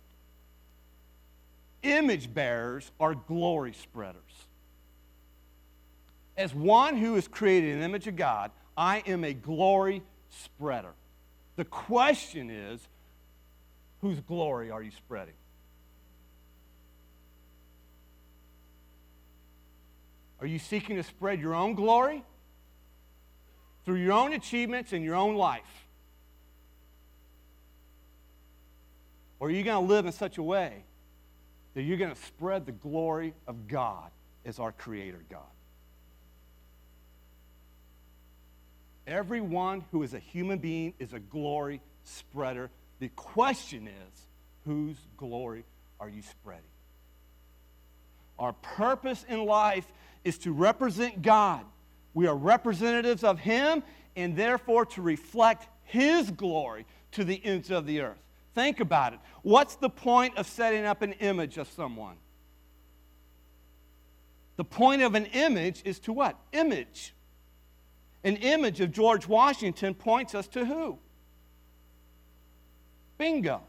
image 1.85 2.33
bearers 2.33 2.91
are 2.99 3.15
glory 3.15 3.73
spreaders. 3.73 4.23
As 6.37 6.55
one 6.55 6.97
who 6.97 7.15
is 7.15 7.29
created 7.29 7.71
in 7.71 7.79
the 7.79 7.85
image 7.85 8.07
of 8.09 8.17
God, 8.17 8.51
I 8.77 9.03
am 9.07 9.23
a 9.23 9.33
glory 9.33 10.03
spreader. 10.31 10.93
The 11.57 11.65
question 11.65 12.51
is, 12.51 12.81
whose 14.01 14.21
glory 14.21 14.71
are 14.71 14.83
you 14.83 14.91
spreading? 14.91 15.35
Are 20.41 20.47
you 20.47 20.59
seeking 20.59 20.97
to 20.97 21.03
spread 21.03 21.41
your 21.41 21.55
own 21.55 21.75
glory 21.75 22.25
through 23.85 23.97
your 23.97 24.13
own 24.13 24.33
achievements 24.33 24.93
in 24.93 25.03
your 25.03 25.15
own 25.15 25.37
life? 25.37 25.63
Or 29.39 29.49
are 29.49 29.51
you 29.51 29.63
going 29.63 29.87
to 29.87 29.93
live 29.93 30.07
in 30.07 30.13
such 30.13 30.39
a 30.39 30.43
way 30.43 30.85
that 31.75 31.83
you're 31.83 31.99
going 31.99 32.15
to 32.15 32.23
spread 32.23 32.67
the 32.67 32.73
glory 32.73 33.35
of 33.47 33.69
God 33.69 34.11
as 34.45 34.59
our 34.59 34.73
Creator 34.73 35.25
God. 35.31 35.43
Everyone 39.07 39.85
who 39.91 40.03
is 40.03 40.15
a 40.15 40.19
human 40.19 40.59
being 40.59 40.95
is 40.99 41.13
a 41.13 41.19
glory 41.19 41.81
spreader. 42.05 42.71
The 43.01 43.09
question 43.09 43.87
is, 43.87 44.27
whose 44.65 44.97
glory 45.17 45.65
are 46.01 46.09
you 46.09 46.23
spreading? 46.23 46.63
Our 48.39 48.55
purpose 48.55 49.25
in 49.29 49.45
life 49.45 49.87
is 50.25 50.39
to 50.39 50.53
represent 50.53 51.23
God. 51.23 51.65
We 52.15 52.27
are 52.27 52.37
representatives 52.37 53.25
of 53.25 53.39
Him 53.39 53.83
and 54.17 54.37
therefore 54.37 54.87
to 54.87 55.03
reflect 55.03 55.69
His 55.85 56.31
glory 56.31 56.87
to 57.13 57.25
the 57.25 57.45
ends 57.45 57.71
of 57.71 57.87
the 57.87 58.01
earth. 58.01 58.24
Think 58.55 58.81
about 58.81 59.15
it. 59.15 59.21
What's 59.43 59.77
the 59.77 59.91
point 59.91 60.39
of 60.39 60.47
setting 60.47 60.85
up 60.85 61.03
an 61.03 61.13
image 61.15 61.59
of 61.59 61.69
someone? 61.69 62.17
The 64.57 64.65
point 64.65 65.03
of 65.03 65.15
an 65.15 65.27
image 65.27 65.83
is 65.85 65.99
to 66.01 66.13
what? 66.13 66.39
Image. 66.53 67.15
An 68.23 68.37
image 68.37 68.81
of 68.81 68.93
George 68.93 69.27
Washington 69.27 69.95
points 69.95 70.35
us 70.35 70.47
to 70.49 70.65
who? 70.65 70.99
Bingo. 73.19 73.63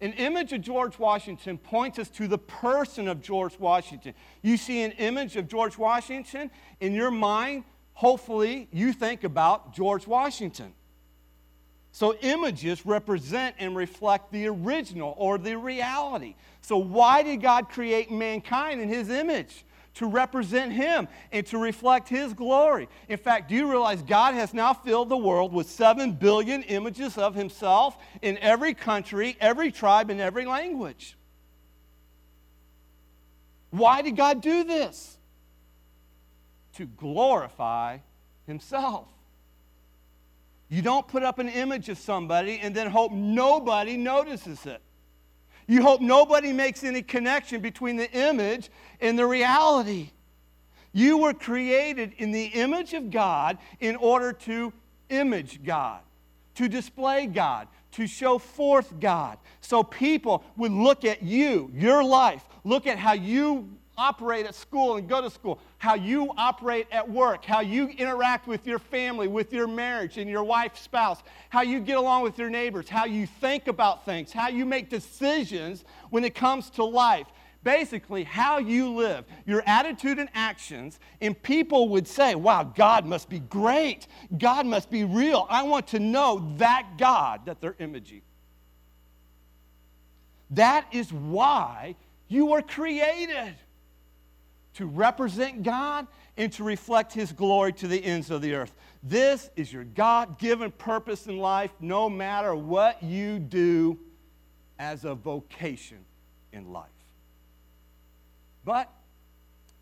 An 0.00 0.12
image 0.14 0.52
of 0.52 0.62
George 0.62 0.98
Washington 0.98 1.56
points 1.56 1.98
us 1.98 2.08
to 2.10 2.26
the 2.26 2.38
person 2.38 3.06
of 3.08 3.22
George 3.22 3.58
Washington. 3.58 4.14
You 4.42 4.56
see 4.56 4.82
an 4.82 4.92
image 4.92 5.36
of 5.36 5.48
George 5.48 5.78
Washington, 5.78 6.50
in 6.80 6.94
your 6.94 7.10
mind, 7.10 7.64
hopefully, 7.92 8.68
you 8.72 8.92
think 8.92 9.22
about 9.24 9.74
George 9.74 10.06
Washington. 10.06 10.74
So 11.94 12.14
images 12.22 12.84
represent 12.84 13.54
and 13.60 13.76
reflect 13.76 14.32
the 14.32 14.48
original 14.48 15.14
or 15.16 15.38
the 15.38 15.56
reality. 15.56 16.34
So 16.60 16.76
why 16.76 17.22
did 17.22 17.40
God 17.40 17.68
create 17.68 18.10
mankind 18.10 18.80
in 18.80 18.88
his 18.88 19.10
image? 19.10 19.64
To 19.94 20.08
represent 20.08 20.72
him 20.72 21.06
and 21.30 21.46
to 21.46 21.58
reflect 21.58 22.08
his 22.08 22.32
glory. 22.32 22.88
In 23.08 23.16
fact, 23.16 23.48
do 23.48 23.54
you 23.54 23.70
realize 23.70 24.02
God 24.02 24.34
has 24.34 24.52
now 24.52 24.72
filled 24.72 25.08
the 25.08 25.16
world 25.16 25.52
with 25.52 25.70
7 25.70 26.14
billion 26.14 26.64
images 26.64 27.16
of 27.16 27.36
himself 27.36 27.96
in 28.22 28.38
every 28.38 28.74
country, 28.74 29.36
every 29.40 29.70
tribe, 29.70 30.10
and 30.10 30.20
every 30.20 30.46
language? 30.46 31.16
Why 33.70 34.02
did 34.02 34.16
God 34.16 34.42
do 34.42 34.64
this? 34.64 35.16
To 36.74 36.86
glorify 36.86 37.98
himself. 38.48 39.06
You 40.74 40.82
don't 40.82 41.06
put 41.06 41.22
up 41.22 41.38
an 41.38 41.48
image 41.48 41.88
of 41.88 41.98
somebody 41.98 42.58
and 42.60 42.74
then 42.74 42.90
hope 42.90 43.12
nobody 43.12 43.96
notices 43.96 44.66
it. 44.66 44.82
You 45.68 45.82
hope 45.82 46.00
nobody 46.00 46.52
makes 46.52 46.82
any 46.82 47.00
connection 47.00 47.60
between 47.60 47.94
the 47.94 48.10
image 48.10 48.70
and 49.00 49.16
the 49.16 49.24
reality. 49.24 50.10
You 50.92 51.18
were 51.18 51.32
created 51.32 52.14
in 52.18 52.32
the 52.32 52.46
image 52.46 52.92
of 52.92 53.12
God 53.12 53.58
in 53.78 53.94
order 53.94 54.32
to 54.32 54.72
image 55.10 55.62
God, 55.62 56.00
to 56.56 56.68
display 56.68 57.26
God, 57.26 57.68
to 57.92 58.08
show 58.08 58.38
forth 58.38 58.98
God. 58.98 59.38
So 59.60 59.84
people 59.84 60.42
would 60.56 60.72
look 60.72 61.04
at 61.04 61.22
you, 61.22 61.70
your 61.72 62.02
life, 62.02 62.44
look 62.64 62.88
at 62.88 62.98
how 62.98 63.12
you 63.12 63.78
operate 63.96 64.46
at 64.46 64.54
school 64.54 64.96
and 64.96 65.08
go 65.08 65.20
to 65.20 65.30
school, 65.30 65.60
how 65.78 65.94
you 65.94 66.32
operate 66.36 66.86
at 66.90 67.08
work, 67.08 67.44
how 67.44 67.60
you 67.60 67.88
interact 67.88 68.46
with 68.46 68.66
your 68.66 68.78
family, 68.78 69.28
with 69.28 69.52
your 69.52 69.66
marriage 69.66 70.18
and 70.18 70.28
your 70.28 70.44
wife, 70.44 70.76
spouse, 70.76 71.22
how 71.50 71.62
you 71.62 71.80
get 71.80 71.96
along 71.96 72.22
with 72.22 72.38
your 72.38 72.50
neighbors, 72.50 72.88
how 72.88 73.04
you 73.04 73.26
think 73.26 73.68
about 73.68 74.04
things, 74.04 74.32
how 74.32 74.48
you 74.48 74.64
make 74.64 74.90
decisions 74.90 75.84
when 76.10 76.24
it 76.24 76.34
comes 76.34 76.70
to 76.70 76.84
life. 76.84 77.26
Basically, 77.62 78.24
how 78.24 78.58
you 78.58 78.90
live, 78.90 79.24
your 79.46 79.62
attitude 79.66 80.18
and 80.18 80.28
actions, 80.34 81.00
and 81.22 81.40
people 81.42 81.88
would 81.88 82.06
say, 82.06 82.34
Wow, 82.34 82.64
God 82.64 83.06
must 83.06 83.30
be 83.30 83.38
great. 83.38 84.06
God 84.36 84.66
must 84.66 84.90
be 84.90 85.04
real. 85.04 85.46
I 85.48 85.62
want 85.62 85.86
to 85.88 85.98
know 85.98 86.54
that 86.58 86.98
God 86.98 87.46
that 87.46 87.62
they're 87.62 87.76
imaging. 87.78 88.20
That 90.50 90.86
is 90.92 91.10
why 91.10 91.96
you 92.28 92.46
were 92.46 92.60
created 92.60 93.54
to 94.74 94.86
represent 94.86 95.62
God 95.62 96.06
and 96.36 96.52
to 96.52 96.64
reflect 96.64 97.12
His 97.12 97.32
glory 97.32 97.72
to 97.74 97.88
the 97.88 98.02
ends 98.04 98.30
of 98.30 98.42
the 98.42 98.54
earth. 98.54 98.74
This 99.02 99.50
is 99.56 99.72
your 99.72 99.84
God 99.84 100.38
given 100.38 100.70
purpose 100.70 101.26
in 101.26 101.38
life, 101.38 101.70
no 101.80 102.10
matter 102.10 102.54
what 102.54 103.02
you 103.02 103.38
do 103.38 103.98
as 104.78 105.04
a 105.04 105.14
vocation 105.14 105.98
in 106.52 106.72
life. 106.72 106.88
But, 108.64 108.90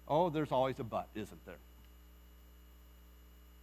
oh, 0.08 0.28
there's 0.28 0.52
always 0.52 0.78
a 0.80 0.84
but, 0.84 1.08
isn't 1.14 1.44
there? 1.46 1.54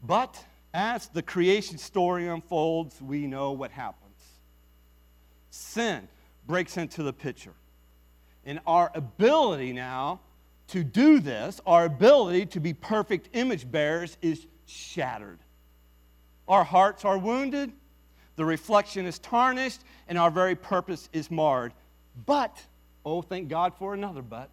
But 0.01 0.43
as 0.73 1.07
the 1.07 1.21
creation 1.21 1.77
story 1.77 2.27
unfolds, 2.27 3.01
we 3.01 3.27
know 3.27 3.51
what 3.51 3.71
happens. 3.71 4.05
Sin 5.49 6.07
breaks 6.47 6.77
into 6.77 7.03
the 7.03 7.13
picture. 7.13 7.53
And 8.45 8.59
our 8.65 8.91
ability 8.95 9.73
now 9.73 10.21
to 10.69 10.83
do 10.83 11.19
this, 11.19 11.59
our 11.65 11.85
ability 11.85 12.45
to 12.47 12.59
be 12.59 12.73
perfect 12.73 13.29
image 13.33 13.69
bearers 13.69 14.17
is 14.21 14.47
shattered. 14.65 15.39
Our 16.47 16.63
hearts 16.63 17.05
are 17.05 17.17
wounded, 17.17 17.71
the 18.35 18.45
reflection 18.45 19.05
is 19.05 19.19
tarnished, 19.19 19.81
and 20.07 20.17
our 20.17 20.31
very 20.31 20.55
purpose 20.55 21.09
is 21.11 21.29
marred. 21.29 21.73
But, 22.25 22.57
oh, 23.05 23.21
thank 23.21 23.49
God 23.49 23.73
for 23.75 23.93
another 23.93 24.21
but, 24.21 24.49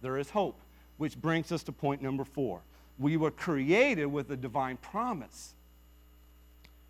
there 0.00 0.16
is 0.16 0.30
hope, 0.30 0.60
which 0.96 1.16
brings 1.16 1.52
us 1.52 1.62
to 1.64 1.72
point 1.72 2.02
number 2.02 2.24
four. 2.24 2.62
We 2.98 3.16
were 3.16 3.30
created 3.30 4.06
with 4.06 4.30
a 4.30 4.36
divine 4.36 4.76
promise. 4.76 5.54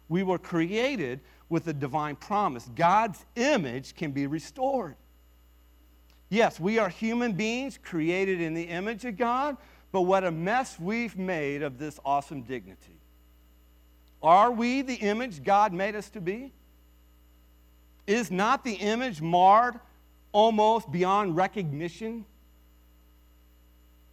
We 0.08 0.22
were 0.22 0.38
created 0.38 1.20
with 1.48 1.68
a 1.68 1.72
divine 1.72 2.16
promise. 2.16 2.68
God's 2.74 3.24
image 3.36 3.94
can 3.94 4.12
be 4.12 4.26
restored. 4.26 4.96
Yes, 6.30 6.60
we 6.60 6.78
are 6.78 6.88
human 6.88 7.32
beings 7.32 7.76
created 7.76 8.40
in 8.40 8.54
the 8.54 8.62
image 8.62 9.04
of 9.04 9.16
God, 9.16 9.56
but 9.90 10.02
what 10.02 10.22
a 10.22 10.30
mess 10.30 10.78
we've 10.78 11.18
made 11.18 11.62
of 11.62 11.76
this 11.76 11.98
awesome 12.04 12.42
dignity. 12.42 13.00
Are 14.22 14.52
we 14.52 14.82
the 14.82 14.94
image 14.94 15.42
God 15.42 15.72
made 15.72 15.96
us 15.96 16.08
to 16.10 16.20
be? 16.20 16.52
Is 18.06 18.30
not 18.30 18.64
the 18.64 18.74
image 18.74 19.20
marred 19.20 19.80
almost 20.30 20.92
beyond 20.92 21.36
recognition? 21.36 22.24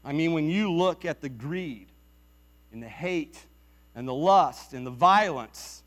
I 0.04 0.12
mean, 0.12 0.34
when 0.34 0.50
you 0.50 0.72
look 0.72 1.06
at 1.06 1.22
the 1.22 1.30
greed 1.30 1.88
and 2.72 2.82
the 2.82 2.88
hate 2.88 3.46
and 3.94 4.08
the 4.08 4.14
lust 4.14 4.74
and 4.74 4.88
the 4.88 4.92
violence 4.92 5.84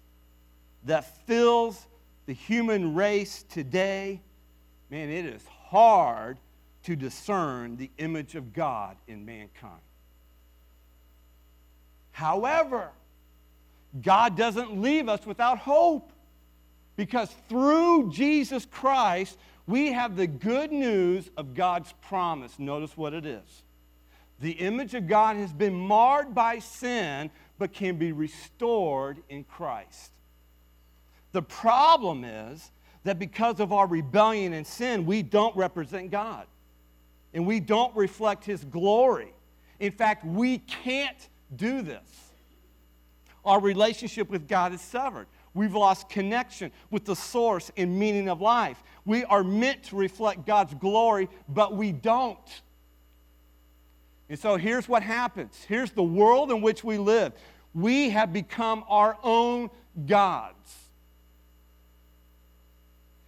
that 0.84 1.26
fills 1.26 1.88
the 2.26 2.32
human 2.34 2.94
race 2.94 3.44
today, 3.48 4.20
man, 4.90 5.08
it 5.08 5.24
is 5.24 5.42
hard 5.70 6.38
to 6.82 6.96
discern 6.96 7.76
the 7.76 7.90
image 7.98 8.34
of 8.34 8.52
God 8.52 8.96
in 9.06 9.24
mankind. 9.24 9.80
However, 12.10 12.90
God 14.02 14.36
doesn't 14.36 14.80
leave 14.80 15.08
us 15.08 15.24
without 15.24 15.58
hope 15.58 16.12
because 16.96 17.30
through 17.48 18.10
Jesus 18.10 18.66
Christ, 18.66 19.38
we 19.66 19.92
have 19.92 20.16
the 20.16 20.26
good 20.26 20.72
news 20.72 21.30
of 21.36 21.54
God's 21.54 21.94
promise. 22.02 22.58
Notice 22.58 22.96
what 22.96 23.14
it 23.14 23.24
is. 23.24 23.62
The 24.40 24.52
image 24.52 24.94
of 24.94 25.06
God 25.06 25.36
has 25.36 25.52
been 25.52 25.74
marred 25.74 26.34
by 26.34 26.58
sin, 26.58 27.30
but 27.58 27.72
can 27.72 27.96
be 27.96 28.10
restored 28.12 29.18
in 29.28 29.44
Christ. 29.44 30.10
The 31.32 31.42
problem 31.42 32.24
is 32.24 32.70
that 33.04 33.18
because 33.18 33.60
of 33.60 33.72
our 33.72 33.86
rebellion 33.86 34.52
and 34.52 34.66
sin, 34.66 35.06
we 35.06 35.22
don't 35.22 35.56
represent 35.56 36.10
God 36.10 36.46
and 37.32 37.46
we 37.46 37.60
don't 37.60 37.94
reflect 37.96 38.44
His 38.44 38.64
glory. 38.64 39.32
In 39.78 39.92
fact, 39.92 40.24
we 40.24 40.58
can't 40.58 41.28
do 41.56 41.82
this. 41.82 42.30
Our 43.44 43.60
relationship 43.60 44.28
with 44.28 44.46
God 44.46 44.74
is 44.74 44.80
severed. 44.80 45.26
We've 45.54 45.74
lost 45.74 46.08
connection 46.08 46.70
with 46.90 47.04
the 47.04 47.16
source 47.16 47.72
and 47.76 47.98
meaning 47.98 48.28
of 48.28 48.40
life. 48.40 48.82
We 49.04 49.24
are 49.24 49.42
meant 49.42 49.84
to 49.84 49.96
reflect 49.96 50.46
God's 50.46 50.74
glory, 50.74 51.28
but 51.48 51.74
we 51.74 51.92
don't. 51.92 52.38
And 54.28 54.38
so 54.38 54.56
here's 54.56 54.88
what 54.88 55.02
happens 55.02 55.64
here's 55.68 55.90
the 55.90 56.02
world 56.02 56.50
in 56.50 56.60
which 56.60 56.84
we 56.84 56.98
live. 56.98 57.32
We 57.74 58.10
have 58.10 58.32
become 58.32 58.84
our 58.88 59.16
own 59.22 59.70
gods 60.06 60.89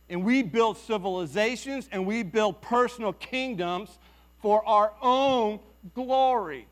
and 0.08 0.24
we 0.24 0.42
build 0.42 0.76
civilizations 0.78 1.88
and 1.92 2.06
we 2.06 2.22
build 2.22 2.60
personal 2.60 3.12
kingdoms 3.12 3.98
for 4.40 4.66
our 4.66 4.92
own 5.00 5.60
glory. 5.94 6.66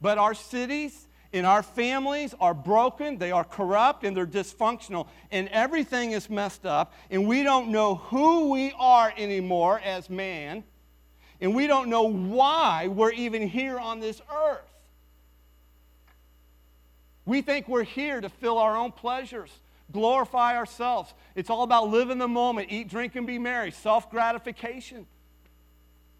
But 0.00 0.18
our 0.18 0.34
cities 0.34 1.06
and 1.32 1.44
our 1.44 1.62
families 1.62 2.34
are 2.40 2.54
broken, 2.54 3.18
they 3.18 3.32
are 3.32 3.44
corrupt, 3.44 4.04
and 4.04 4.16
they're 4.16 4.26
dysfunctional, 4.26 5.08
and 5.30 5.48
everything 5.48 6.12
is 6.12 6.30
messed 6.30 6.64
up, 6.64 6.94
and 7.10 7.26
we 7.26 7.42
don't 7.42 7.68
know 7.68 7.96
who 7.96 8.50
we 8.50 8.72
are 8.78 9.12
anymore 9.16 9.80
as 9.84 10.08
man, 10.08 10.64
and 11.40 11.54
we 11.54 11.66
don't 11.66 11.88
know 11.88 12.04
why 12.04 12.88
we're 12.88 13.12
even 13.12 13.46
here 13.46 13.78
on 13.78 14.00
this 14.00 14.22
earth. 14.34 14.60
We 17.26 17.42
think 17.42 17.68
we're 17.68 17.82
here 17.82 18.22
to 18.22 18.30
fill 18.30 18.56
our 18.56 18.74
own 18.74 18.92
pleasures 18.92 19.50
glorify 19.92 20.56
ourselves. 20.56 21.14
It's 21.34 21.50
all 21.50 21.62
about 21.62 21.88
living 21.88 22.18
the 22.18 22.28
moment, 22.28 22.68
eat, 22.70 22.88
drink, 22.88 23.16
and 23.16 23.26
be 23.26 23.38
merry, 23.38 23.70
self 23.70 24.10
gratification. 24.10 25.06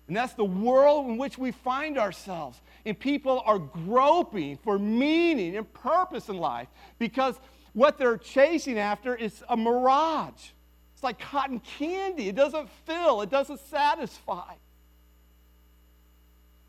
And 0.09 0.17
that's 0.17 0.33
the 0.33 0.45
world 0.45 1.07
in 1.07 1.19
which 1.19 1.37
we 1.37 1.53
find 1.53 1.99
ourselves. 1.99 2.61
And 2.87 2.99
people 2.99 3.43
are 3.45 3.59
groping 3.59 4.57
for 4.57 4.79
meaning 4.79 5.55
and 5.57 5.71
purpose 5.75 6.31
in 6.31 6.39
life 6.39 6.69
because 6.99 7.39
what 7.75 7.99
they're 7.99 8.17
chasing 8.17 8.79
after 8.79 9.15
is 9.15 9.45
a 9.51 9.57
mirage. 9.57 10.51
It's 10.95 11.03
like 11.05 11.21
cotton 11.21 11.61
candy. 11.61 12.29
It 12.29 12.35
doesn't 12.35 12.71
fill, 12.87 13.21
it 13.21 13.31
doesn't 13.31 13.61
satisfy. 13.61 14.55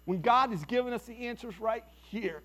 When 0.06 0.22
God 0.22 0.50
has 0.50 0.66
given 0.66 0.92
us 0.92 1.04
the 1.04 1.28
answers 1.28 1.60
right 1.60 1.84
here, 2.12 2.44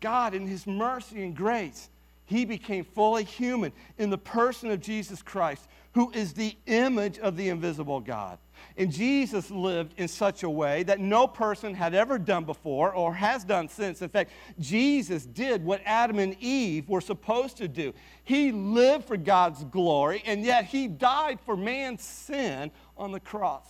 God, 0.00 0.34
in 0.34 0.46
His 0.46 0.66
mercy 0.66 1.22
and 1.22 1.36
grace, 1.36 1.88
he 2.30 2.44
became 2.44 2.84
fully 2.84 3.24
human 3.24 3.72
in 3.98 4.08
the 4.08 4.16
person 4.16 4.70
of 4.70 4.80
Jesus 4.80 5.20
Christ, 5.20 5.66
who 5.94 6.12
is 6.12 6.32
the 6.32 6.56
image 6.66 7.18
of 7.18 7.36
the 7.36 7.48
invisible 7.48 7.98
God. 7.98 8.38
And 8.76 8.92
Jesus 8.92 9.50
lived 9.50 9.94
in 9.96 10.06
such 10.06 10.44
a 10.44 10.48
way 10.48 10.84
that 10.84 11.00
no 11.00 11.26
person 11.26 11.74
had 11.74 11.92
ever 11.92 12.20
done 12.20 12.44
before 12.44 12.94
or 12.94 13.12
has 13.12 13.42
done 13.42 13.68
since. 13.68 14.00
In 14.00 14.08
fact, 14.08 14.30
Jesus 14.60 15.26
did 15.26 15.64
what 15.64 15.80
Adam 15.84 16.20
and 16.20 16.36
Eve 16.38 16.88
were 16.88 17.00
supposed 17.00 17.56
to 17.56 17.66
do. 17.66 17.92
He 18.22 18.52
lived 18.52 19.06
for 19.06 19.16
God's 19.16 19.64
glory, 19.64 20.22
and 20.24 20.44
yet 20.44 20.66
he 20.66 20.86
died 20.86 21.40
for 21.40 21.56
man's 21.56 22.04
sin 22.04 22.70
on 22.96 23.10
the 23.10 23.18
cross. 23.18 23.66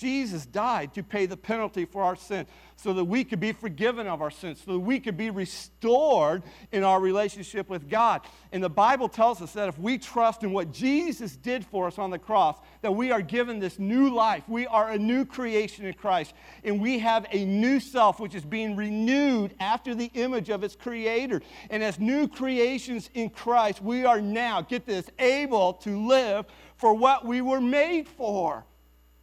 Jesus 0.00 0.46
died 0.46 0.94
to 0.94 1.02
pay 1.02 1.26
the 1.26 1.36
penalty 1.36 1.84
for 1.84 2.02
our 2.02 2.16
sin 2.16 2.46
so 2.76 2.94
that 2.94 3.04
we 3.04 3.22
could 3.22 3.40
be 3.40 3.52
forgiven 3.52 4.06
of 4.06 4.22
our 4.22 4.30
sins, 4.30 4.62
so 4.64 4.72
that 4.72 4.78
we 4.78 4.98
could 4.98 5.18
be 5.18 5.28
restored 5.28 6.42
in 6.72 6.82
our 6.82 6.98
relationship 6.98 7.68
with 7.68 7.90
God. 7.90 8.22
And 8.52 8.64
the 8.64 8.70
Bible 8.70 9.10
tells 9.10 9.42
us 9.42 9.52
that 9.52 9.68
if 9.68 9.78
we 9.78 9.98
trust 9.98 10.42
in 10.42 10.52
what 10.52 10.72
Jesus 10.72 11.36
did 11.36 11.66
for 11.66 11.86
us 11.86 11.98
on 11.98 12.08
the 12.08 12.18
cross, 12.18 12.56
that 12.80 12.92
we 12.92 13.10
are 13.10 13.20
given 13.20 13.58
this 13.58 13.78
new 13.78 14.14
life. 14.14 14.42
We 14.48 14.66
are 14.66 14.90
a 14.90 14.98
new 14.98 15.26
creation 15.26 15.84
in 15.84 15.92
Christ, 15.92 16.32
and 16.64 16.80
we 16.80 16.98
have 17.00 17.26
a 17.30 17.44
new 17.44 17.78
self 17.80 18.18
which 18.18 18.34
is 18.34 18.44
being 18.44 18.76
renewed 18.76 19.54
after 19.60 19.94
the 19.94 20.10
image 20.14 20.48
of 20.48 20.64
its 20.64 20.74
creator. 20.74 21.42
And 21.68 21.82
as 21.82 22.00
new 22.00 22.26
creations 22.26 23.10
in 23.12 23.28
Christ, 23.28 23.82
we 23.82 24.06
are 24.06 24.22
now, 24.22 24.62
get 24.62 24.86
this, 24.86 25.04
able 25.18 25.74
to 25.74 26.08
live 26.08 26.46
for 26.76 26.94
what 26.94 27.26
we 27.26 27.42
were 27.42 27.60
made 27.60 28.08
for 28.08 28.64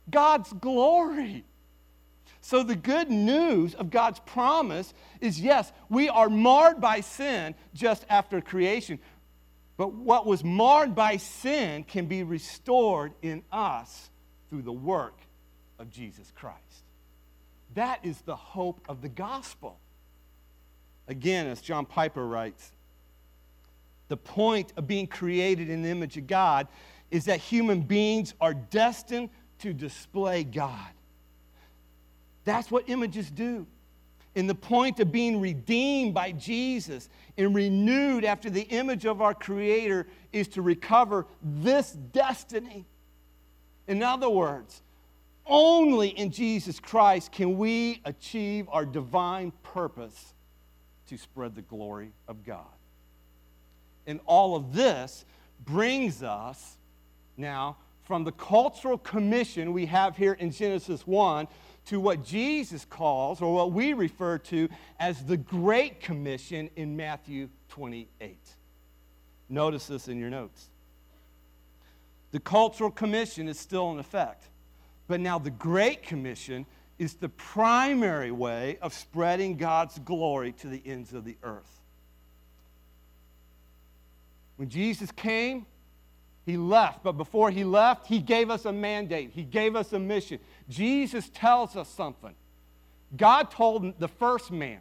God's 0.10 0.52
glory. 0.54 1.44
So, 2.42 2.64
the 2.64 2.76
good 2.76 3.10
news 3.10 3.74
of 3.76 3.90
God's 3.90 4.20
promise 4.20 4.94
is 5.20 5.40
yes, 5.40 5.72
we 5.90 6.08
are 6.08 6.30
marred 6.30 6.80
by 6.80 7.02
sin 7.02 7.56
just 7.74 8.06
after 8.10 8.40
creation, 8.42 9.00
but 9.76 9.94
what 9.94 10.26
was 10.26 10.44
marred 10.44 10.96
by 10.96 11.18
sin 11.18 11.84
can 11.84 12.06
be 12.06 12.24
restored 12.24 13.14
in 13.22 13.44
us 13.52 14.10
through 14.50 14.62
the 14.62 14.72
work 14.72 15.20
of 15.80 15.90
Jesus 15.90 16.32
Christ. 16.36 16.58
That 17.76 18.00
is 18.04 18.22
the 18.22 18.36
hope 18.36 18.82
of 18.88 19.02
the 19.02 19.10
gospel. 19.10 19.80
Again, 21.08 21.48
as 21.48 21.62
John 21.62 21.86
Piper 21.86 22.26
writes, 22.26 22.72
the 24.08 24.18
point 24.18 24.74
of 24.78 24.88
being 24.88 25.08
created 25.08 25.70
in 25.70 25.82
the 25.82 25.90
image 25.90 26.18
of 26.18 26.28
God 26.28 26.68
is 27.12 27.26
that 27.26 27.40
human 27.40 27.82
beings 27.82 28.34
are 28.40 28.54
destined 28.54 29.30
to 29.60 29.74
display 29.74 30.44
God. 30.44 30.90
That's 32.46 32.72
what 32.72 32.88
images 32.88 33.30
do. 33.30 33.68
And 34.36 34.48
the 34.48 34.56
point 34.56 35.00
of 35.00 35.12
being 35.12 35.42
redeemed 35.42 36.14
by 36.14 36.32
Jesus 36.32 37.10
and 37.38 37.56
renewed 37.56 38.24
after 38.24 38.50
the 38.50 38.62
image 38.62 39.06
of 39.06 39.22
our 39.22 39.34
Creator 39.34 40.08
is 40.32 40.48
to 40.50 40.62
recover 40.62 41.26
this 41.42 41.92
destiny. 41.92 42.86
In 43.88 44.04
other 44.04 44.30
words, 44.30 44.84
only 45.46 46.10
in 46.10 46.32
Jesus 46.32 46.80
Christ 46.80 47.32
can 47.32 47.58
we 47.58 48.02
achieve 48.06 48.68
our 48.70 48.86
divine 48.86 49.52
purpose 49.64 50.34
to 51.08 51.18
spread 51.18 51.56
the 51.56 51.62
glory 51.62 52.12
of 52.28 52.46
God. 52.46 52.66
And 54.06 54.20
all 54.26 54.56
of 54.56 54.74
this 54.74 55.26
brings 55.66 56.22
us 56.22 56.78
now 57.38 57.78
from 58.08 58.24
the 58.24 58.32
cultural 58.32 58.98
commission 58.98 59.74
we 59.74 59.86
have 59.86 60.16
here 60.16 60.32
in 60.32 60.50
Genesis 60.50 61.06
1 61.06 61.46
to 61.88 62.00
what 62.00 62.24
Jesus 62.24 62.86
calls, 62.86 63.42
or 63.42 63.54
what 63.54 63.74
we 63.74 63.92
refer 63.92 64.38
to 64.38 64.70
as 64.98 65.26
the 65.26 65.36
Great 65.36 66.00
Commission 66.00 66.70
in 66.78 66.96
Matthew 66.96 67.50
28. 67.68 68.38
Notice 69.50 69.88
this 69.88 70.08
in 70.08 70.18
your 70.18 70.30
notes. 70.30 70.70
The 72.32 72.40
cultural 72.40 72.92
commission 72.92 73.50
is 73.50 73.60
still 73.60 73.92
in 73.92 74.00
effect, 74.00 74.46
but 75.10 75.20
now 75.20 75.38
the 75.38 75.52
Great 75.52 76.04
Commission 76.04 76.66
is 76.98 77.16
the 77.16 77.30
primary 77.30 78.32
way 78.32 78.78
of 78.82 78.94
spreading 78.94 79.58
God's 79.58 80.00
glory 80.00 80.54
to 80.54 80.68
the 80.68 80.82
ends 80.86 81.12
of 81.12 81.26
the 81.26 81.36
earth. 81.44 81.82
When 84.56 84.70
Jesus 84.70 85.12
came, 85.12 85.66
he 86.48 86.56
left, 86.56 87.04
but 87.04 87.12
before 87.12 87.52
he 87.52 87.66
left, 87.66 88.08
he 88.08 88.20
gave 88.20 88.50
us 88.50 88.64
a 88.64 88.72
mandate, 88.72 89.32
he 89.34 89.44
gave 89.44 89.76
us 89.76 89.92
a 89.92 90.00
mission. 90.00 90.40
Jesus 90.70 91.30
tells 91.34 91.76
us 91.76 91.90
something. 91.90 92.34
God 93.18 93.52
told 93.52 94.00
the 94.00 94.08
first 94.08 94.50
man 94.50 94.80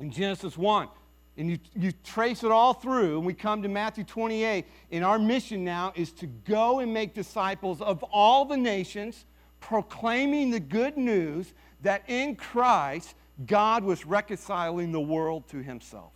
in 0.00 0.10
Genesis 0.10 0.58
1, 0.58 0.88
and 1.36 1.48
you, 1.48 1.58
you 1.76 1.92
trace 2.02 2.42
it 2.42 2.50
all 2.50 2.74
through, 2.74 3.16
and 3.16 3.24
we 3.24 3.32
come 3.32 3.62
to 3.62 3.68
Matthew 3.68 4.02
28, 4.02 4.66
and 4.90 5.04
our 5.04 5.20
mission 5.20 5.64
now 5.64 5.92
is 5.94 6.10
to 6.14 6.26
go 6.26 6.80
and 6.80 6.92
make 6.92 7.14
disciples 7.14 7.80
of 7.80 8.02
all 8.10 8.44
the 8.44 8.56
nations, 8.56 9.24
proclaiming 9.60 10.50
the 10.50 10.58
good 10.58 10.96
news 10.96 11.54
that 11.82 12.02
in 12.08 12.34
Christ, 12.34 13.14
God 13.46 13.84
was 13.84 14.04
reconciling 14.04 14.90
the 14.90 15.00
world 15.00 15.48
to 15.50 15.62
himself. 15.62 16.10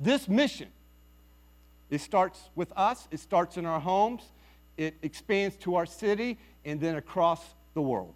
This 0.00 0.28
mission 0.28 0.68
it 1.92 2.00
starts 2.00 2.48
with 2.54 2.72
us, 2.74 3.06
it 3.10 3.20
starts 3.20 3.58
in 3.58 3.66
our 3.66 3.78
homes, 3.78 4.22
it 4.78 4.94
expands 5.02 5.56
to 5.58 5.74
our 5.74 5.84
city, 5.84 6.38
and 6.64 6.80
then 6.80 6.96
across 6.96 7.54
the 7.74 7.82
world. 7.82 8.14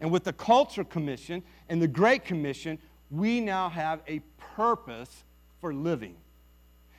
And 0.00 0.12
with 0.12 0.22
the 0.22 0.32
Culture 0.32 0.84
Commission 0.84 1.42
and 1.68 1.82
the 1.82 1.88
Great 1.88 2.24
Commission, 2.24 2.78
we 3.10 3.40
now 3.40 3.68
have 3.68 4.00
a 4.06 4.20
purpose 4.54 5.24
for 5.60 5.74
living. 5.74 6.14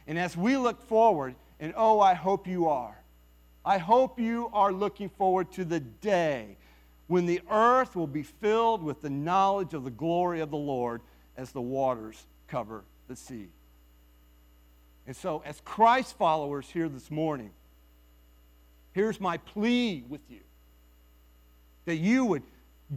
And 0.06 0.20
as 0.20 0.36
we 0.36 0.58
look 0.58 0.82
forward, 0.82 1.36
and 1.62 1.74
oh, 1.78 2.02
I 2.02 2.14
hope 2.14 2.46
you 2.46 2.68
are, 2.68 3.02
I 3.64 3.78
hope 3.78 4.20
you 4.20 4.50
are 4.52 4.74
looking 4.74 5.08
forward 5.08 5.50
to 5.54 5.64
the 5.64 5.80
day 5.80 6.58
when 7.08 7.26
the 7.26 7.40
earth 7.50 7.96
will 7.96 8.06
be 8.06 8.24
filled 8.24 8.84
with 8.84 9.02
the 9.02 9.10
knowledge 9.10 9.74
of 9.74 9.86
the 9.86 9.92
glory 9.92 10.42
of 10.42 10.52
the 10.52 10.58
Lord 10.58 11.00
as 11.38 11.54
the 11.54 11.62
waters 11.62 12.28
cover 12.48 12.84
the 13.08 13.16
sea. 13.16 13.48
And 15.08 15.16
so, 15.16 15.44
as 15.46 15.62
Christ 15.62 16.18
followers 16.18 16.68
here 16.68 16.90
this 16.90 17.12
morning, 17.12 17.52
here's 18.94 19.20
my 19.20 19.38
plea 19.38 20.04
with 20.10 20.22
you 20.30 20.40
that 21.86 21.98
you 21.98 22.26
would 22.26 22.44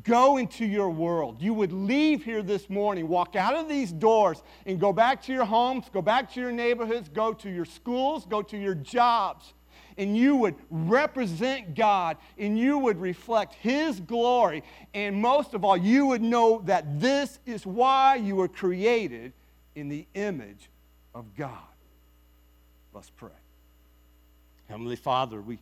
go 0.02 0.36
into 0.36 0.64
your 0.64 0.90
world. 0.90 1.40
You 1.40 1.54
would 1.54 1.72
leave 1.72 2.24
here 2.24 2.42
this 2.42 2.68
morning, 2.68 3.08
walk 3.08 3.36
out 3.36 3.54
of 3.54 3.68
these 3.68 3.92
doors, 3.92 4.42
and 4.66 4.78
go 4.78 4.92
back 4.92 5.22
to 5.24 5.32
your 5.32 5.44
homes, 5.44 5.86
go 5.92 6.02
back 6.02 6.32
to 6.34 6.40
your 6.40 6.52
neighborhoods, 6.52 7.08
go 7.08 7.32
to 7.34 7.50
your 7.50 7.64
schools, 7.64 8.26
go 8.26 8.42
to 8.42 8.56
your 8.56 8.74
jobs. 8.74 9.54
And 9.96 10.16
you 10.16 10.36
would 10.36 10.54
represent 10.70 11.74
God 11.74 12.18
and 12.38 12.56
you 12.56 12.78
would 12.78 13.00
reflect 13.00 13.54
His 13.54 13.98
glory. 13.98 14.62
And 14.94 15.16
most 15.16 15.54
of 15.54 15.64
all, 15.64 15.76
you 15.76 16.06
would 16.06 16.22
know 16.22 16.62
that 16.66 17.00
this 17.00 17.40
is 17.46 17.66
why 17.66 18.14
you 18.14 18.36
were 18.36 18.48
created 18.48 19.32
in 19.74 19.88
the 19.88 20.06
image 20.14 20.70
of 21.14 21.34
God. 21.36 21.50
Let's 22.92 23.10
pray. 23.10 23.30
Heavenly 24.68 24.96
Father, 24.96 25.40
we 25.40 25.58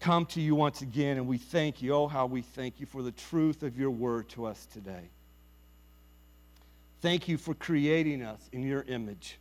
come 0.00 0.26
to 0.26 0.40
you 0.40 0.54
once 0.54 0.82
again 0.82 1.16
and 1.16 1.26
we 1.26 1.38
thank 1.38 1.82
you. 1.82 1.94
Oh, 1.94 2.06
how 2.06 2.26
we 2.26 2.42
thank 2.42 2.80
you 2.80 2.86
for 2.86 3.02
the 3.02 3.12
truth 3.12 3.62
of 3.62 3.78
your 3.78 3.90
word 3.90 4.28
to 4.30 4.46
us 4.46 4.66
today. 4.66 5.10
Thank 7.00 7.28
you 7.28 7.36
for 7.36 7.54
creating 7.54 8.22
us 8.22 8.40
in 8.52 8.62
your 8.62 8.82
image 8.82 9.38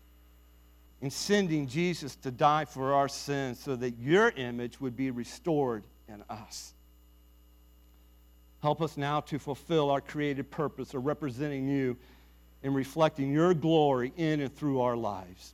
and 1.02 1.12
sending 1.12 1.68
Jesus 1.68 2.16
to 2.18 2.32
die 2.32 2.66
for 2.66 2.94
our 2.94 3.08
sins 3.08 3.60
so 3.60 3.76
that 3.76 3.98
your 4.00 4.30
image 4.30 4.82
would 4.82 4.96
be 4.96 5.12
restored 5.12 5.84
in 6.08 6.24
us. 6.30 6.74
Help 8.62 8.82
us 8.82 8.98
now 8.98 9.22
to 9.22 9.38
fulfill 9.38 9.92
our 9.92 10.02
created 10.02 10.50
purpose 10.50 10.94
of 10.94 11.06
representing 11.06 11.68
you 11.68 11.96
and 12.64 12.76
reflecting 12.76 13.32
your 13.32 13.54
glory 13.54 14.12
in 14.18 14.40
and 14.40 14.56
through 14.56 14.82
our 14.82 14.98
lives. 14.98 15.54